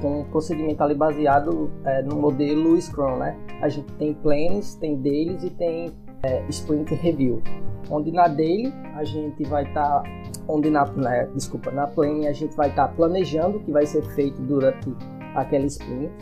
com 0.00 0.20
um 0.20 0.24
procedimento 0.24 0.82
ali 0.82 0.94
baseado 0.94 1.70
é, 1.84 2.02
no 2.02 2.16
modelo 2.16 2.80
Scrum, 2.80 3.16
né? 3.16 3.36
A 3.60 3.68
gente 3.68 3.92
tem 3.94 4.14
plans, 4.14 4.74
tem 4.76 4.96
dailies 4.96 5.44
e 5.44 5.50
tem 5.50 5.92
é, 6.22 6.44
sprint 6.48 6.94
review. 6.94 7.42
Onde 7.90 8.12
na 8.12 8.28
daily 8.28 8.72
a 8.94 9.04
gente 9.04 9.42
vai 9.44 9.64
estar, 9.64 10.02
tá, 10.02 10.02
onde 10.46 10.70
na, 10.70 10.84
né, 10.92 11.28
desculpa, 11.34 11.70
na 11.70 11.86
plan 11.86 12.28
a 12.28 12.32
gente 12.32 12.54
vai 12.54 12.68
estar 12.68 12.88
tá 12.88 12.94
planejando 12.94 13.58
o 13.58 13.60
que 13.60 13.72
vai 13.72 13.86
ser 13.86 14.02
feito 14.14 14.40
durante 14.42 14.92
aquele 15.34 15.66
sprint. 15.66 16.12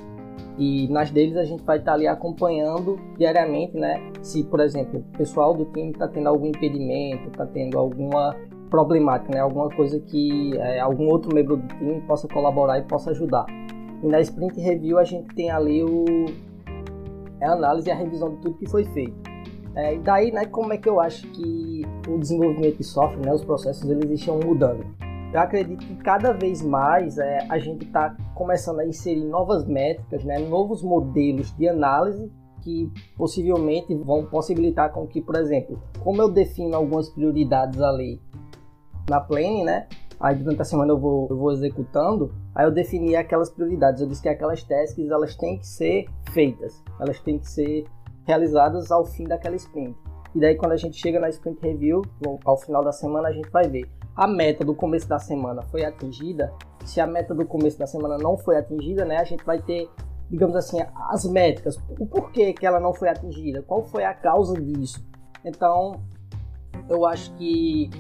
E 0.59 0.89
nas 0.89 1.11
deles 1.11 1.37
a 1.37 1.45
gente 1.45 1.63
vai 1.65 1.79
estar 1.79 1.93
tá 1.93 1.97
ali 1.97 2.07
acompanhando 2.07 2.99
diariamente, 3.19 3.77
né? 3.77 4.11
Se, 4.23 4.43
por 4.45 4.61
exemplo, 4.61 5.01
o 5.01 5.19
pessoal 5.19 5.53
do 5.53 5.67
time 5.67 5.91
está 5.91 6.09
tendo 6.09 6.29
algum 6.29 6.47
impedimento, 6.47 7.29
está 7.29 7.45
tendo 7.45 7.79
alguma 7.79 8.35
problemática, 8.71 9.35
né? 9.35 9.41
Alguma 9.41 9.69
coisa 9.69 10.01
que 10.01 10.57
é, 10.57 10.81
algum 10.81 11.09
outro 11.09 11.35
membro 11.35 11.57
do 11.57 11.69
time 11.69 12.01
possa 12.03 12.27
colaborar 12.29 12.79
e 12.79 12.83
possa 12.83 13.11
ajudar. 13.11 13.45
E 14.07 14.09
na 14.09 14.21
Sprint 14.21 14.61
Review 14.61 14.99
a 14.99 15.05
gente 15.05 15.35
tem 15.35 15.51
ali 15.51 15.83
o 15.83 16.05
a 17.43 17.53
análise 17.53 17.89
e 17.89 17.91
a 17.91 17.95
revisão 17.97 18.31
de 18.31 18.37
tudo 18.37 18.57
que 18.57 18.71
foi 18.71 18.85
feito. 18.85 19.17
É, 19.75 19.97
e 19.97 19.99
daí, 19.99 20.31
né, 20.31 20.47
como 20.47 20.73
é 20.73 20.79
que 20.79 20.89
eu 20.89 21.01
acho 21.01 21.27
que 21.33 21.83
o 22.09 22.17
desenvolvimento 22.17 22.79
de 22.79 22.85
software, 22.85 23.27
né, 23.27 23.35
os 23.35 23.45
processos, 23.45 23.91
eles 23.91 24.09
estão 24.13 24.39
mudando? 24.39 24.87
Eu 25.35 25.41
acredito 25.41 25.85
que 25.85 25.97
cada 25.97 26.33
vez 26.33 26.63
mais 26.63 27.19
é, 27.19 27.47
a 27.51 27.59
gente 27.59 27.85
está 27.85 28.17
começando 28.35 28.79
a 28.79 28.87
inserir 28.87 29.25
novas 29.25 29.67
métricas, 29.67 30.25
né, 30.25 30.39
novos 30.39 30.85
modelos 30.85 31.53
de 31.57 31.69
análise 31.69 32.31
que 32.63 32.91
possivelmente 33.17 33.93
vão 33.93 34.25
possibilitar 34.25 34.93
com 34.93 35.05
que, 35.07 35.21
por 35.21 35.35
exemplo, 35.35 35.83
como 35.99 36.23
eu 36.23 36.31
defino 36.31 36.77
algumas 36.77 37.09
prioridades 37.11 37.81
ali 37.83 38.21
na 39.11 39.21
planning, 39.21 39.65
né, 39.65 39.89
Aí 40.19 40.35
durante 40.37 40.63
a 40.63 40.65
semana 40.65 40.93
eu 40.93 40.99
vou, 40.99 41.27
eu 41.31 41.37
vou 41.37 41.53
executando, 41.53 42.35
aí 42.55 42.65
eu 42.65 42.71
defini 42.71 43.15
aquelas 43.17 43.51
prioridades. 43.51 44.01
Eu 44.01 44.09
disse 44.09 44.23
que 44.23 44.29
aquelas 44.29 44.63
tasks 44.63 45.11
elas 45.11 45.37
têm 45.37 45.59
que 45.59 45.67
ser 45.67 46.07
feitas, 46.33 46.83
elas 46.99 47.21
têm 47.21 47.39
que 47.39 47.49
ser 47.49 47.85
realizadas 48.25 48.91
ao 48.91 49.05
fim 49.05 49.25
daquela 49.25 49.57
sprint. 49.57 49.97
E 50.35 50.41
daí 50.41 50.57
quando 50.57 50.73
a 50.73 50.77
gente 50.77 50.99
chega 51.01 51.21
na 51.21 51.29
sprint 51.29 51.61
review, 51.63 52.03
ao 52.45 52.57
final 52.57 52.83
da 52.83 52.93
semana 52.93 53.29
a 53.29 53.33
gente 53.33 53.51
vai 53.51 53.69
ver 53.69 53.89
a 54.17 54.27
meta 54.27 54.65
do 54.65 54.75
começo 54.75 55.07
da 55.07 55.19
semana 55.19 55.61
foi 55.63 55.85
atingida. 55.85 56.51
Se 56.85 57.01
a 57.01 57.07
meta 57.07 57.35
do 57.35 57.45
começo 57.45 57.79
da 57.79 57.87
semana 57.87 58.17
não 58.17 58.39
foi 58.39 58.57
atingida, 58.57 59.05
né, 59.05 59.19
a 59.19 59.25
gente 59.25 59.45
vai 59.45 59.61
ter, 59.61 59.91
digamos 60.31 60.57
assim, 60.57 60.79
as 61.11 61.25
métricas, 61.27 61.77
o 61.99 62.07
porquê 62.07 62.55
que 62.55 62.65
ela 62.65 62.81
não 62.81 62.95
foi 62.95 63.11
atingida, 63.11 63.63
qual 63.63 63.85
foi 63.85 64.05
a 64.05 64.15
causa 64.15 64.59
disso. 64.59 65.05
Então, 65.45 66.01
eu 66.89 67.05
acho 67.05 67.35
que 67.35 67.91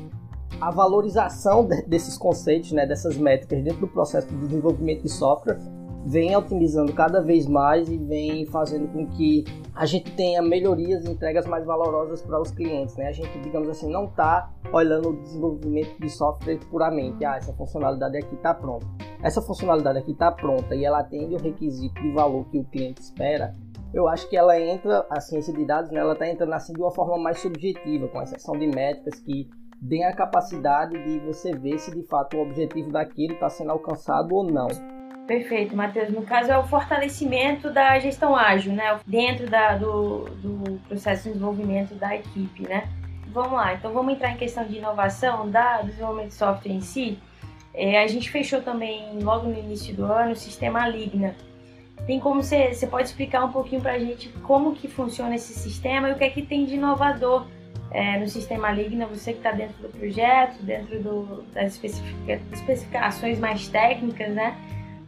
a 0.61 0.71
valorização 0.71 1.69
desses 1.87 2.17
conceitos, 2.17 2.73
né, 2.73 2.87
dessas 2.87 3.17
métricas 3.17 3.63
dentro 3.63 3.81
do 3.81 3.89
processo 3.89 4.29
de 4.29 4.37
desenvolvimento 4.37 5.03
de 5.03 5.09
software 5.09 5.59
vem 6.07 6.37
otimizando 6.37 6.93
cada 6.93 7.21
vez 7.21 7.47
mais 7.47 7.89
e 7.89 7.99
vem 7.99 8.47
fazendo 8.47 8.87
com 8.93 9.07
que 9.09 9.45
a 9.75 9.85
gente 9.85 10.13
tenha 10.13 10.41
melhorias 10.41 11.05
e 11.05 11.11
entregas 11.11 11.47
mais 11.47 11.67
valorosas 11.67 12.23
para 12.23 12.41
os 12.41 12.51
clientes. 12.53 12.97
Né? 12.97 13.09
A 13.09 13.13
gente, 13.13 13.37
digamos 13.41 13.69
assim, 13.69 13.91
não 13.91 14.05
está 14.05 14.51
olhando 14.73 15.11
o 15.11 15.17
desenvolvimento 15.21 15.99
de 16.01 16.09
software 16.09 16.61
puramente. 16.71 17.25
Ah, 17.25 17.37
essa 17.37 17.53
funcionalidade 17.53 18.17
aqui 18.17 18.37
está 18.37 18.55
pronta. 18.55 18.87
Essa 19.21 19.43
funcionalidade 19.43 19.99
aqui 19.99 20.13
está 20.13 20.31
pronta 20.31 20.77
e 20.77 20.85
ela 20.85 21.01
atende 21.01 21.35
o 21.35 21.39
requisito 21.39 22.01
de 22.01 22.13
valor 22.13 22.47
que 22.51 22.59
o 22.59 22.65
cliente 22.65 23.03
espera. 23.03 23.53
Eu 23.93 24.07
acho 24.07 24.29
que 24.29 24.37
ela 24.37 24.59
entra, 24.61 25.05
a 25.11 25.21
ciência 25.21 25.53
de 25.53 25.65
dados, 25.65 25.91
né, 25.91 26.01
ela 26.01 26.13
está 26.13 26.29
entrando 26.29 26.53
assim 26.53 26.73
de 26.73 26.81
uma 26.81 26.91
forma 26.93 27.19
mais 27.19 27.41
subjetiva, 27.41 28.07
com 28.09 28.23
exceção 28.23 28.57
de 28.57 28.67
métricas 28.67 29.19
que 29.21 29.49
deem 29.81 30.05
a 30.05 30.15
capacidade 30.15 30.97
de 31.03 31.19
você 31.21 31.53
ver 31.53 31.79
se 31.79 31.95
de 31.95 32.03
fato 32.07 32.37
o 32.37 32.43
objetivo 32.43 32.91
daquilo 32.91 33.35
está 33.35 33.49
sendo 33.49 33.73
alcançado 33.73 34.35
ou 34.35 34.45
não. 34.45 34.69
Perfeito, 35.27 35.77
Matheus. 35.77 36.11
No 36.11 36.23
caso 36.23 36.53
é 36.53 36.59
o 36.59 36.65
fortalecimento 36.65 37.71
da 37.71 37.99
gestão 37.99 38.37
ágil, 38.37 38.73
né? 38.73 38.99
Dentro 39.07 39.51
da, 39.51 39.77
do, 39.77 40.25
do 40.25 40.81
processo 40.89 41.25
de 41.25 41.31
desenvolvimento 41.31 41.95
da 41.95 42.15
equipe, 42.15 42.63
né? 42.63 42.89
Vamos 43.29 43.53
lá, 43.53 43.75
então 43.75 43.93
vamos 43.93 44.15
entrar 44.15 44.31
em 44.31 44.37
questão 44.37 44.65
de 44.65 44.79
inovação 44.79 45.51
da, 45.51 45.83
desenvolvimento 45.83 46.29
de 46.29 46.35
software 46.35 46.73
em 46.73 46.81
si. 46.81 47.19
É, 47.75 48.03
a 48.03 48.07
gente 48.07 48.31
fechou 48.31 48.63
também, 48.63 49.19
logo 49.21 49.49
no 49.49 49.59
início 49.59 49.95
do 49.95 50.05
ano, 50.05 50.33
o 50.33 50.37
sistema 50.37 50.89
Ligna. 50.89 51.35
Tem 52.07 52.21
como 52.21 52.43
você, 52.43 52.73
você 52.73 52.87
pode 52.87 53.09
explicar 53.09 53.45
um 53.45 53.53
pouquinho 53.53 53.83
para 53.83 53.93
a 53.93 53.99
gente 53.99 54.29
como 54.43 54.75
que 54.75 54.89
funciona 54.89 55.35
esse 55.35 55.53
sistema 55.53 56.09
e 56.09 56.13
o 56.13 56.17
que 56.17 56.25
é 56.25 56.31
que 56.31 56.41
tem 56.41 56.65
de 56.65 56.77
inovador 56.77 57.47
é, 57.97 58.19
no 58.19 58.29
sistema 58.29 58.71
Ligna, 58.71 59.07
você 59.07 59.33
que 59.33 59.39
está 59.39 59.53
dentro 59.53 59.83
do 59.83 59.89
projeto, 59.89 60.63
dentro 60.63 61.03
do, 61.03 61.43
das 61.55 61.73
especifica, 61.73 62.39
especificações 62.53 63.39
mais 63.39 63.69
técnicas, 63.69 64.35
né? 64.35 64.55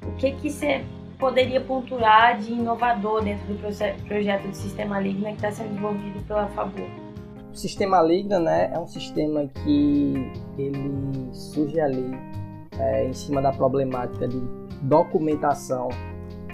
O 0.07 0.13
que 0.13 0.33
que 0.33 0.49
você 0.49 0.83
poderia 1.19 1.61
pontuar 1.61 2.39
de 2.39 2.51
inovador 2.51 3.23
dentro 3.23 3.47
do 3.47 3.59
projeto 4.07 4.49
do 4.49 4.55
sistema 4.55 4.99
Ligna 4.99 5.29
que 5.29 5.35
está 5.35 5.53
sendo 5.53 5.69
desenvolvido 5.69 6.27
pela 6.27 6.49
Favor? 6.49 6.89
O 7.53 7.55
sistema 7.55 8.01
Ligna, 8.01 8.39
né, 8.39 8.71
é 8.73 8.79
um 8.79 8.87
sistema 8.87 9.47
que 9.49 10.33
ele 10.57 11.29
surge 11.33 11.79
ali 11.79 12.11
é, 12.79 13.07
em 13.07 13.13
cima 13.13 13.43
da 13.43 13.53
problemática 13.53 14.27
de 14.27 14.41
documentação, 14.81 15.91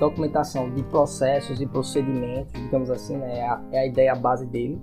documentação 0.00 0.68
de 0.74 0.82
processos 0.84 1.60
e 1.60 1.66
procedimentos, 1.66 2.52
digamos 2.60 2.90
assim, 2.90 3.18
né, 3.18 3.38
é, 3.38 3.46
a, 3.46 3.62
é 3.70 3.78
a 3.80 3.86
ideia 3.86 4.16
base 4.16 4.44
dele 4.46 4.80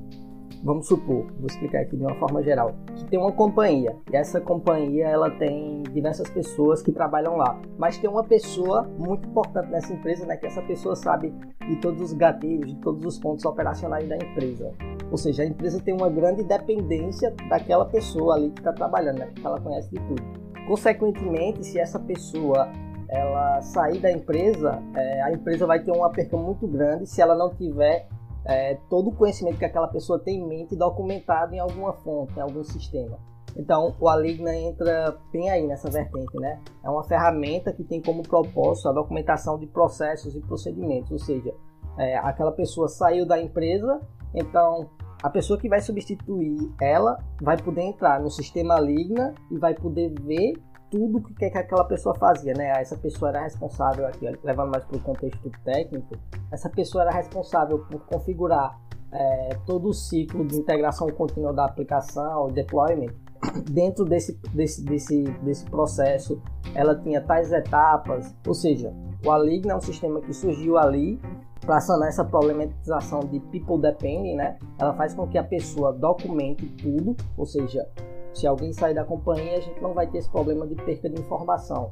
vamos 0.63 0.87
supor, 0.87 1.25
vou 1.37 1.47
explicar 1.47 1.81
aqui 1.81 1.97
de 1.97 2.03
uma 2.03 2.15
forma 2.15 2.41
geral, 2.43 2.75
que 2.95 3.05
tem 3.05 3.19
uma 3.19 3.31
companhia 3.31 3.95
e 4.11 4.15
essa 4.15 4.39
companhia 4.39 5.07
ela 5.07 5.29
tem 5.31 5.83
diversas 5.91 6.29
pessoas 6.29 6.81
que 6.81 6.91
trabalham 6.91 7.35
lá, 7.35 7.59
mas 7.77 7.97
tem 7.97 8.09
uma 8.09 8.23
pessoa 8.23 8.83
muito 8.97 9.27
importante 9.27 9.69
nessa 9.69 9.93
empresa, 9.93 10.25
né, 10.25 10.37
que 10.37 10.45
essa 10.45 10.61
pessoa 10.61 10.95
sabe 10.95 11.33
de 11.67 11.75
todos 11.77 12.01
os 12.01 12.13
gatilhos, 12.13 12.67
de 12.67 12.75
todos 12.81 13.05
os 13.05 13.17
pontos 13.17 13.43
operacionais 13.45 14.07
da 14.07 14.15
empresa. 14.15 14.71
Ou 15.09 15.17
seja, 15.17 15.43
a 15.43 15.45
empresa 15.45 15.81
tem 15.81 15.93
uma 15.93 16.09
grande 16.09 16.43
dependência 16.43 17.33
daquela 17.49 17.85
pessoa 17.85 18.35
ali 18.35 18.51
que 18.51 18.59
está 18.59 18.71
trabalhando, 18.71 19.19
né, 19.19 19.25
porque 19.25 19.45
ela 19.45 19.59
conhece 19.59 19.89
de 19.89 19.99
tudo. 20.07 20.23
Consequentemente, 20.67 21.65
se 21.65 21.79
essa 21.79 21.99
pessoa 21.99 22.71
ela 23.09 23.61
sair 23.61 23.99
da 23.99 24.09
empresa, 24.09 24.81
é, 24.95 25.21
a 25.21 25.33
empresa 25.33 25.67
vai 25.67 25.79
ter 25.79 25.91
uma 25.91 26.09
perca 26.09 26.37
muito 26.37 26.65
grande 26.65 27.05
se 27.07 27.21
ela 27.21 27.35
não 27.35 27.53
tiver 27.53 28.07
é, 28.51 28.79
todo 28.89 29.09
o 29.09 29.15
conhecimento 29.15 29.57
que 29.57 29.65
aquela 29.65 29.87
pessoa 29.87 30.19
tem 30.19 30.39
em 30.39 30.47
mente 30.47 30.75
documentado 30.75 31.53
em 31.53 31.59
alguma 31.59 31.93
fonte, 31.93 32.37
em 32.37 32.41
algum 32.41 32.63
sistema. 32.63 33.17
Então, 33.55 33.95
o 33.99 34.07
Aligna 34.07 34.55
entra 34.55 35.17
bem 35.31 35.49
aí 35.49 35.67
nessa 35.67 35.89
vertente, 35.89 36.39
né? 36.39 36.59
É 36.83 36.89
uma 36.89 37.03
ferramenta 37.03 37.73
que 37.73 37.83
tem 37.83 38.01
como 38.01 38.23
propósito 38.23 38.87
a 38.87 38.93
documentação 38.93 39.59
de 39.59 39.67
processos 39.67 40.35
e 40.35 40.39
procedimentos, 40.41 41.11
ou 41.11 41.19
seja, 41.19 41.53
é, 41.97 42.17
aquela 42.17 42.51
pessoa 42.51 42.87
saiu 42.87 43.25
da 43.25 43.41
empresa, 43.41 43.99
então 44.33 44.89
a 45.21 45.29
pessoa 45.29 45.59
que 45.59 45.69
vai 45.69 45.81
substituir 45.81 46.71
ela 46.81 47.17
vai 47.41 47.57
poder 47.57 47.81
entrar 47.81 48.19
no 48.19 48.29
sistema 48.29 48.75
Aligna 48.75 49.35
e 49.51 49.57
vai 49.57 49.75
poder 49.75 50.13
ver 50.21 50.53
tudo 50.91 51.19
o 51.19 51.23
que, 51.23 51.49
que 51.49 51.57
aquela 51.57 51.85
pessoa 51.85 52.13
fazia, 52.13 52.53
né? 52.53 52.69
Essa 52.79 52.97
pessoa 52.97 53.29
era 53.29 53.43
responsável 53.43 54.05
aqui, 54.05 54.29
levando 54.43 54.71
mais 54.71 54.83
para 54.83 54.97
o 54.97 54.99
contexto 54.99 55.49
técnico, 55.63 56.15
essa 56.51 56.69
pessoa 56.69 57.03
era 57.03 57.11
responsável 57.11 57.79
por 57.79 58.05
configurar 58.05 58.77
é, 59.11 59.57
todo 59.65 59.89
o 59.89 59.93
ciclo 59.93 60.45
de 60.45 60.57
integração 60.57 61.07
contínua 61.09 61.53
da 61.53 61.65
aplicação 61.65 62.49
e 62.49 62.51
deployment. 62.51 63.13
Dentro 63.71 64.03
desse, 64.03 64.37
desse, 64.53 64.83
desse, 64.83 65.23
desse 65.41 65.65
processo, 65.65 66.41
ela 66.75 66.93
tinha 66.95 67.21
tais 67.21 67.51
etapas, 67.51 68.35
ou 68.45 68.53
seja, 68.53 68.93
o 69.25 69.31
Aligna 69.31 69.73
é 69.73 69.75
um 69.75 69.81
sistema 69.81 70.19
que 70.19 70.33
surgiu 70.33 70.77
ali 70.77 71.19
para 71.61 71.79
sanar 71.79 72.09
essa 72.09 72.25
problematização 72.25 73.21
de 73.21 73.39
people 73.39 73.79
depending, 73.79 74.35
né? 74.35 74.57
Ela 74.77 74.93
faz 74.93 75.13
com 75.13 75.27
que 75.27 75.37
a 75.37 75.43
pessoa 75.43 75.93
documente 75.93 76.65
tudo, 76.67 77.15
ou 77.37 77.45
seja, 77.45 77.87
se 78.33 78.47
alguém 78.47 78.73
sair 78.73 78.93
da 78.93 79.03
companhia, 79.03 79.57
a 79.57 79.61
gente 79.61 79.81
não 79.81 79.93
vai 79.93 80.07
ter 80.07 80.19
esse 80.19 80.29
problema 80.29 80.65
de 80.67 80.75
perca 80.75 81.09
de 81.09 81.19
informação. 81.19 81.91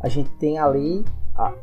A 0.00 0.08
gente 0.08 0.30
tem 0.36 0.58
ali 0.58 1.04
a, 1.34 1.54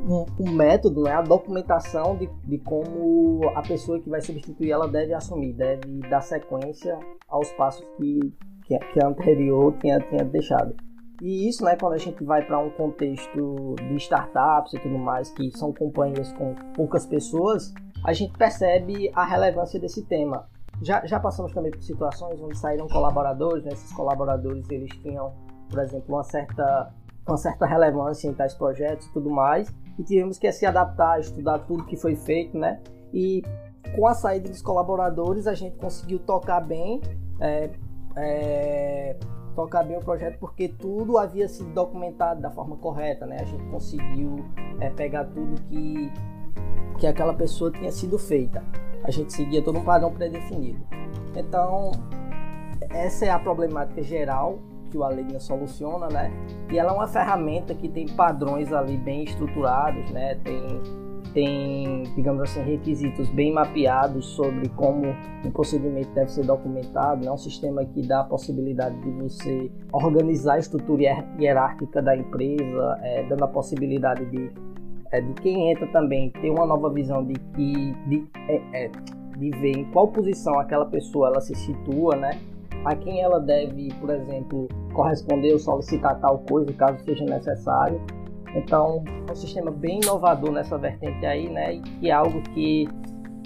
um, 0.00 0.26
um, 0.40 0.52
método, 0.52 1.02
né, 1.02 1.12
a 1.12 1.22
documentação 1.22 2.16
de, 2.16 2.28
de 2.44 2.58
como 2.58 3.40
a 3.54 3.62
pessoa 3.62 4.00
que 4.00 4.08
vai 4.08 4.20
substituir 4.20 4.70
ela 4.70 4.88
deve 4.88 5.12
assumir, 5.12 5.52
deve 5.52 6.00
dar 6.08 6.20
sequência 6.20 6.98
aos 7.28 7.50
passos 7.52 7.84
que, 7.96 8.32
que, 8.64 8.78
que 8.78 9.02
a 9.02 9.08
anterior 9.08 9.74
tinha, 9.78 10.00
tinha 10.00 10.24
deixado. 10.24 10.74
E 11.22 11.48
isso, 11.48 11.64
né, 11.64 11.76
quando 11.76 11.94
a 11.94 11.98
gente 11.98 12.24
vai 12.24 12.44
para 12.44 12.58
um 12.58 12.70
contexto 12.70 13.74
de 13.88 13.96
startups 13.96 14.74
e 14.74 14.80
tudo 14.80 14.98
mais, 14.98 15.30
que 15.30 15.50
são 15.56 15.72
companhias 15.72 16.32
com 16.32 16.54
poucas 16.74 17.06
pessoas, 17.06 17.72
a 18.04 18.12
gente 18.12 18.36
percebe 18.36 19.10
a 19.14 19.24
relevância 19.24 19.78
desse 19.78 20.04
tema. 20.04 20.46
Já, 20.82 21.04
já 21.06 21.20
passamos 21.20 21.52
também 21.52 21.70
por 21.70 21.82
situações 21.82 22.40
onde 22.40 22.56
saíram 22.58 22.88
colaboradores, 22.88 23.64
né? 23.64 23.72
esses 23.72 23.92
colaboradores 23.92 24.68
eles 24.70 24.90
tinham, 24.98 25.32
por 25.68 25.78
exemplo, 25.80 26.14
uma 26.14 26.24
certa, 26.24 26.92
uma 27.26 27.36
certa 27.36 27.66
relevância 27.66 28.28
em 28.28 28.34
tais 28.34 28.54
projetos 28.54 29.06
e 29.06 29.12
tudo 29.12 29.30
mais, 29.30 29.72
e 29.98 30.02
tivemos 30.02 30.38
que 30.38 30.50
se 30.52 30.66
adaptar, 30.66 31.20
estudar 31.20 31.60
tudo 31.60 31.84
que 31.84 31.96
foi 31.96 32.16
feito, 32.16 32.58
né? 32.58 32.80
E 33.12 33.42
com 33.94 34.06
a 34.06 34.14
saída 34.14 34.48
dos 34.48 34.60
colaboradores 34.60 35.46
a 35.46 35.54
gente 35.54 35.76
conseguiu 35.76 36.18
tocar 36.18 36.60
bem, 36.60 37.00
é, 37.40 37.70
é, 38.16 39.16
tocar 39.54 39.84
bem 39.84 39.96
o 39.96 40.00
projeto 40.00 40.38
porque 40.40 40.68
tudo 40.68 41.16
havia 41.16 41.48
sido 41.48 41.72
documentado 41.72 42.40
da 42.40 42.50
forma 42.50 42.76
correta, 42.76 43.24
né? 43.24 43.38
A 43.40 43.44
gente 43.44 43.64
conseguiu 43.70 44.44
é, 44.80 44.90
pegar 44.90 45.24
tudo 45.26 45.60
que 45.62 46.12
que 46.98 47.08
aquela 47.08 47.34
pessoa 47.34 47.72
tinha 47.72 47.90
sido 47.90 48.16
feita 48.16 48.62
a 49.04 49.10
gente 49.10 49.32
seguia 49.32 49.62
todo 49.62 49.78
um 49.78 49.84
padrão 49.84 50.10
pré-definido. 50.10 50.80
Então, 51.36 51.92
essa 52.90 53.26
é 53.26 53.30
a 53.30 53.38
problemática 53.38 54.02
geral 54.02 54.58
que 54.90 54.96
o 54.96 55.04
Alegna 55.04 55.38
soluciona, 55.38 56.08
né? 56.08 56.32
E 56.70 56.78
ela 56.78 56.92
é 56.92 56.94
uma 56.94 57.06
ferramenta 57.06 57.74
que 57.74 57.88
tem 57.88 58.06
padrões 58.06 58.72
ali 58.72 58.96
bem 58.96 59.24
estruturados, 59.24 60.10
né? 60.10 60.36
Tem, 60.36 60.82
tem 61.34 62.02
digamos 62.14 62.42
assim, 62.42 62.62
requisitos 62.62 63.28
bem 63.30 63.52
mapeados 63.52 64.24
sobre 64.24 64.68
como 64.70 65.04
um 65.44 65.50
procedimento 65.50 66.08
deve 66.14 66.30
ser 66.30 66.46
documentado. 66.46 67.22
É 67.22 67.26
né? 67.26 67.32
um 67.32 67.36
sistema 67.36 67.84
que 67.84 68.06
dá 68.06 68.20
a 68.20 68.24
possibilidade 68.24 68.96
de 69.00 69.10
você 69.10 69.70
organizar 69.92 70.54
a 70.54 70.58
estrutura 70.60 71.02
hierárquica 71.38 72.00
da 72.00 72.16
empresa, 72.16 72.98
é, 73.02 73.24
dando 73.24 73.44
a 73.44 73.48
possibilidade 73.48 74.24
de 74.26 74.50
é, 75.14 75.20
de 75.20 75.32
quem 75.34 75.70
entra 75.70 75.86
também 75.88 76.30
ter 76.30 76.50
uma 76.50 76.66
nova 76.66 76.90
visão 76.90 77.24
de 77.24 77.34
que 77.34 77.94
de, 78.08 78.26
é, 78.48 78.84
é, 78.84 78.90
de 79.38 79.50
ver 79.50 79.78
em 79.78 79.84
qual 79.92 80.08
posição 80.08 80.58
aquela 80.58 80.86
pessoa 80.86 81.28
ela 81.28 81.40
se 81.40 81.54
situa, 81.54 82.16
né? 82.16 82.40
A 82.84 82.96
quem 82.96 83.22
ela 83.22 83.38
deve, 83.38 83.94
por 84.00 84.10
exemplo, 84.10 84.68
corresponder 84.92 85.52
ou 85.52 85.58
solicitar 85.58 86.20
tal 86.20 86.38
coisa, 86.40 86.72
caso 86.72 87.02
seja 87.04 87.24
necessário. 87.24 88.00
Então, 88.54 89.02
é 89.28 89.32
um 89.32 89.34
sistema 89.34 89.70
bem 89.70 90.00
inovador 90.02 90.52
nessa 90.52 90.76
vertente 90.76 91.24
aí, 91.24 91.48
né? 91.48 91.74
E 91.74 91.80
que 91.80 92.10
é 92.10 92.12
algo 92.12 92.42
que 92.52 92.88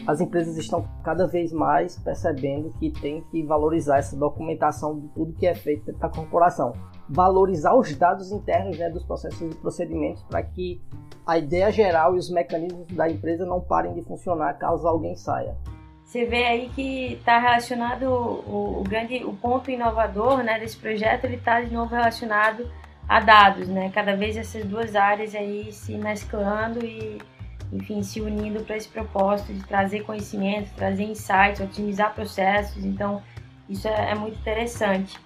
as 0.06 0.22
empresas 0.22 0.56
estão 0.56 0.88
cada 1.04 1.26
vez 1.26 1.52
mais 1.52 1.98
percebendo 1.98 2.70
que 2.78 2.90
tem 2.90 3.22
que 3.30 3.42
valorizar 3.42 3.98
essa 3.98 4.16
documentação 4.16 4.98
de 4.98 5.08
tudo 5.08 5.34
que 5.34 5.46
é 5.46 5.54
feito 5.54 5.92
da 5.92 6.08
corporação. 6.08 6.72
Valorizar 7.08 7.74
os 7.74 7.94
dados 7.94 8.32
internos 8.32 8.78
né, 8.78 8.88
dos 8.88 9.04
processos 9.04 9.40
e 9.40 9.54
procedimentos 9.56 10.22
para 10.22 10.42
que 10.42 10.80
a 11.28 11.36
ideia 11.36 11.70
geral 11.70 12.16
e 12.16 12.18
os 12.18 12.30
mecanismos 12.30 12.86
da 12.90 13.06
empresa 13.06 13.44
não 13.44 13.60
parem 13.60 13.92
de 13.92 14.02
funcionar 14.02 14.54
caso 14.54 14.88
alguém 14.88 15.14
saia. 15.14 15.54
Você 16.02 16.24
vê 16.24 16.46
aí 16.46 16.70
que 16.74 17.12
está 17.12 17.38
relacionado 17.38 18.04
o, 18.04 18.80
o, 18.80 18.82
grande, 18.82 19.22
o 19.22 19.34
ponto 19.34 19.70
inovador 19.70 20.42
né, 20.42 20.58
desse 20.58 20.78
projeto, 20.78 21.26
ele 21.26 21.36
está 21.36 21.60
de 21.60 21.70
novo 21.70 21.94
relacionado 21.94 22.66
a 23.06 23.20
dados, 23.20 23.68
né? 23.68 23.90
Cada 23.94 24.16
vez 24.16 24.38
essas 24.38 24.64
duas 24.64 24.96
áreas 24.96 25.34
aí 25.34 25.70
se 25.70 25.98
mesclando 25.98 26.82
e, 26.82 27.18
enfim, 27.70 28.02
se 28.02 28.22
unindo 28.22 28.64
para 28.64 28.78
esse 28.78 28.88
propósito 28.88 29.52
de 29.52 29.62
trazer 29.66 30.04
conhecimento, 30.04 30.74
trazer 30.74 31.04
insights, 31.04 31.60
otimizar 31.60 32.14
processos. 32.14 32.82
Então, 32.86 33.22
isso 33.68 33.86
é, 33.86 34.12
é 34.12 34.14
muito 34.14 34.38
interessante. 34.38 35.18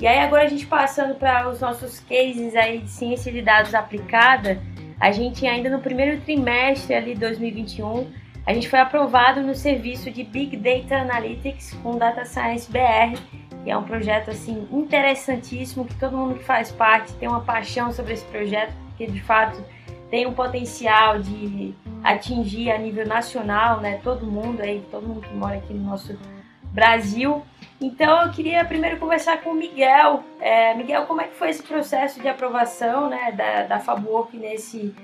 E 0.00 0.06
aí 0.08 0.18
agora 0.18 0.42
a 0.42 0.48
gente 0.48 0.66
passando 0.66 1.14
para 1.14 1.48
os 1.48 1.60
nossos 1.60 2.00
cases 2.00 2.56
aí 2.56 2.78
de 2.78 2.90
ciência 2.90 3.30
de 3.30 3.40
dados 3.40 3.72
aplicada, 3.72 4.60
a 5.00 5.10
gente 5.12 5.46
ainda 5.46 5.68
no 5.68 5.80
primeiro 5.80 6.20
trimestre 6.20 6.94
ali 6.94 7.14
2021, 7.14 8.10
a 8.46 8.52
gente 8.52 8.68
foi 8.68 8.78
aprovado 8.78 9.40
no 9.40 9.54
serviço 9.54 10.10
de 10.10 10.22
Big 10.22 10.56
Data 10.56 10.96
Analytics 10.96 11.74
com 11.82 11.96
Data 11.96 12.24
Science 12.24 12.70
BR, 12.70 13.18
que 13.62 13.70
é 13.70 13.76
um 13.76 13.84
projeto 13.84 14.30
assim 14.30 14.68
interessantíssimo 14.70 15.86
que 15.86 15.94
todo 15.94 16.16
mundo 16.16 16.38
que 16.38 16.44
faz 16.44 16.70
parte 16.70 17.12
tem 17.14 17.28
uma 17.28 17.40
paixão 17.40 17.90
sobre 17.90 18.12
esse 18.12 18.24
projeto, 18.26 18.74
porque 18.88 19.06
de 19.06 19.22
fato 19.22 19.64
tem 20.10 20.26
um 20.26 20.34
potencial 20.34 21.18
de 21.18 21.74
atingir 22.02 22.70
a 22.70 22.78
nível 22.78 23.06
nacional, 23.06 23.80
né, 23.80 23.98
todo 24.04 24.26
mundo 24.26 24.60
aí, 24.60 24.84
todo 24.90 25.06
mundo 25.06 25.22
que 25.22 25.34
mora 25.34 25.56
aqui 25.56 25.72
no 25.72 25.82
nosso 25.82 26.16
Brasil. 26.64 27.42
Então 27.80 28.22
eu 28.22 28.30
queria 28.30 28.64
primeiro 28.64 28.98
conversar 28.98 29.42
com 29.42 29.50
o 29.50 29.54
Miguel. 29.54 30.24
É, 30.40 30.74
Miguel, 30.74 31.06
como 31.06 31.20
é 31.20 31.24
que 31.24 31.34
foi 31.34 31.50
esse 31.50 31.62
processo 31.62 32.20
de 32.20 32.28
aprovação 32.28 33.08
né, 33.08 33.32
da, 33.32 33.64
da 33.64 33.80
Fabwork 33.80 34.36
nesse, 34.36 34.94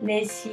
nesse, 0.00 0.48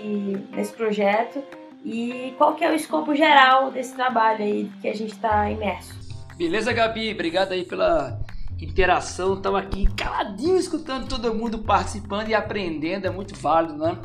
nesse 0.52 0.74
projeto? 0.74 1.42
E 1.84 2.34
qual 2.38 2.54
que 2.54 2.64
é 2.64 2.70
o 2.70 2.76
escopo 2.76 3.16
geral 3.16 3.72
desse 3.72 3.96
trabalho 3.96 4.44
aí 4.44 4.72
que 4.82 4.88
a 4.88 4.94
gente 4.94 5.14
está 5.14 5.50
imerso? 5.50 5.96
Beleza, 6.38 6.72
Gabi? 6.72 7.12
Obrigado 7.12 7.54
aí 7.54 7.64
pela 7.66 8.20
interação. 8.60 9.34
Estava 9.34 9.60
aqui 9.60 9.88
caladinho 9.96 10.58
escutando 10.58 11.08
todo 11.08 11.34
mundo 11.34 11.60
participando 11.60 12.30
e 12.30 12.36
aprendendo. 12.36 13.08
É 13.08 13.10
muito 13.10 13.36
válido, 13.36 13.78
né? 13.78 13.98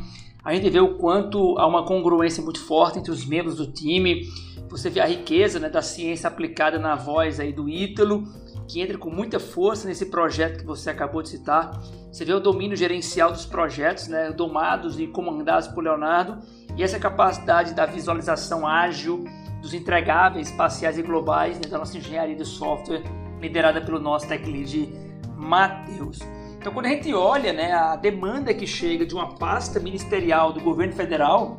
A 0.46 0.54
gente 0.54 0.70
vê 0.70 0.80
o 0.80 0.94
quanto 0.94 1.58
há 1.58 1.66
uma 1.66 1.84
congruência 1.84 2.42
muito 2.42 2.64
forte 2.64 2.98
entre 2.98 3.10
os 3.10 3.26
membros 3.26 3.56
do 3.56 3.66
time 3.66 4.22
você 4.68 4.90
vê 4.90 5.00
a 5.00 5.06
riqueza 5.06 5.58
né, 5.58 5.68
da 5.68 5.80
ciência 5.80 6.28
aplicada 6.28 6.78
na 6.78 6.94
voz 6.94 7.38
aí 7.40 7.52
do 7.52 7.68
Ítalo, 7.68 8.24
que 8.68 8.80
entra 8.80 8.98
com 8.98 9.10
muita 9.10 9.38
força 9.38 9.86
nesse 9.86 10.06
projeto 10.06 10.58
que 10.58 10.66
você 10.66 10.90
acabou 10.90 11.22
de 11.22 11.30
citar. 11.30 11.80
Você 12.10 12.24
vê 12.24 12.32
o 12.32 12.40
domínio 12.40 12.76
gerencial 12.76 13.30
dos 13.30 13.46
projetos, 13.46 14.08
né, 14.08 14.30
domados 14.32 14.98
e 14.98 15.06
comandados 15.06 15.68
por 15.68 15.84
Leonardo, 15.84 16.38
e 16.76 16.82
essa 16.82 16.98
capacidade 16.98 17.74
da 17.74 17.86
visualização 17.86 18.66
ágil 18.66 19.24
dos 19.62 19.72
entregáveis 19.72 20.50
espaciais 20.50 20.98
e 20.98 21.02
globais 21.02 21.56
né, 21.56 21.68
da 21.70 21.78
nossa 21.78 21.96
engenharia 21.96 22.36
de 22.36 22.44
software, 22.44 23.02
liderada 23.40 23.80
pelo 23.80 24.00
nosso 24.00 24.28
tech 24.28 24.44
lead 24.50 24.92
Matheus. 25.36 26.18
Então, 26.66 26.74
quando 26.74 26.86
a 26.86 26.88
gente 26.88 27.14
olha 27.14 27.52
né, 27.52 27.70
a 27.72 27.94
demanda 27.94 28.52
que 28.52 28.66
chega 28.66 29.06
de 29.06 29.14
uma 29.14 29.36
pasta 29.36 29.78
ministerial 29.78 30.52
do 30.52 30.60
governo 30.60 30.92
federal, 30.94 31.58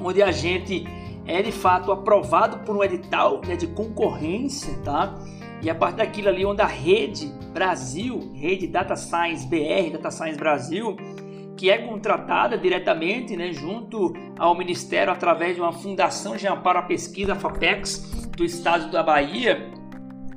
onde 0.00 0.20
a 0.20 0.32
gente 0.32 0.84
é 1.24 1.40
de 1.40 1.52
fato 1.52 1.92
aprovado 1.92 2.58
por 2.64 2.76
um 2.76 2.82
edital 2.82 3.40
né, 3.46 3.54
de 3.54 3.68
concorrência, 3.68 4.76
tá? 4.84 5.14
E 5.62 5.70
a 5.70 5.74
partir 5.76 5.98
daquilo 5.98 6.30
ali 6.30 6.44
onde 6.44 6.60
a 6.60 6.66
rede 6.66 7.32
Brasil, 7.52 8.32
rede 8.34 8.66
Data 8.66 8.96
Science 8.96 9.46
BR, 9.46 9.92
Data 9.92 10.10
Science 10.10 10.36
Brasil, 10.36 10.96
que 11.56 11.70
é 11.70 11.78
contratada 11.78 12.58
diretamente 12.58 13.36
né, 13.36 13.52
junto 13.52 14.14
ao 14.36 14.58
Ministério 14.58 15.12
através 15.12 15.54
de 15.54 15.60
uma 15.60 15.72
fundação 15.72 16.34
de 16.34 16.48
amparo 16.48 16.80
à 16.80 16.82
pesquisa, 16.82 17.34
a 17.34 17.36
FAPEX, 17.36 17.98
do 18.36 18.44
estado 18.44 18.90
da 18.90 19.00
Bahia, 19.00 19.70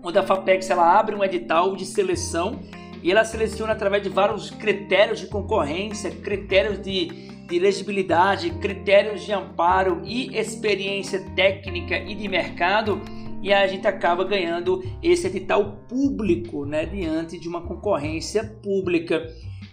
onde 0.04 0.20
a 0.20 0.24
FAPEX 0.24 0.70
ela 0.70 1.00
abre 1.00 1.16
um 1.16 1.24
edital 1.24 1.76
de 1.76 1.84
seleção 1.84 2.60
e 3.08 3.12
ela 3.12 3.24
seleciona 3.24 3.72
através 3.72 4.04
de 4.04 4.10
vários 4.10 4.50
critérios 4.50 5.22
de 5.22 5.28
concorrência, 5.28 6.12
critérios 6.12 6.82
de, 6.82 7.06
de 7.48 7.56
elegibilidade, 7.56 8.50
critérios 8.60 9.24
de 9.24 9.32
amparo 9.32 10.02
e 10.04 10.38
experiência 10.38 11.22
técnica 11.34 11.98
e 11.98 12.14
de 12.14 12.28
mercado 12.28 13.02
e 13.42 13.54
a 13.54 13.66
gente 13.66 13.88
acaba 13.88 14.26
ganhando 14.26 14.84
esse 15.02 15.28
edital 15.28 15.78
público, 15.88 16.66
né, 16.66 16.86
diante 16.86 17.40
de 17.40 17.48
uma 17.48 17.62
concorrência 17.62 18.44
pública. 18.62 19.26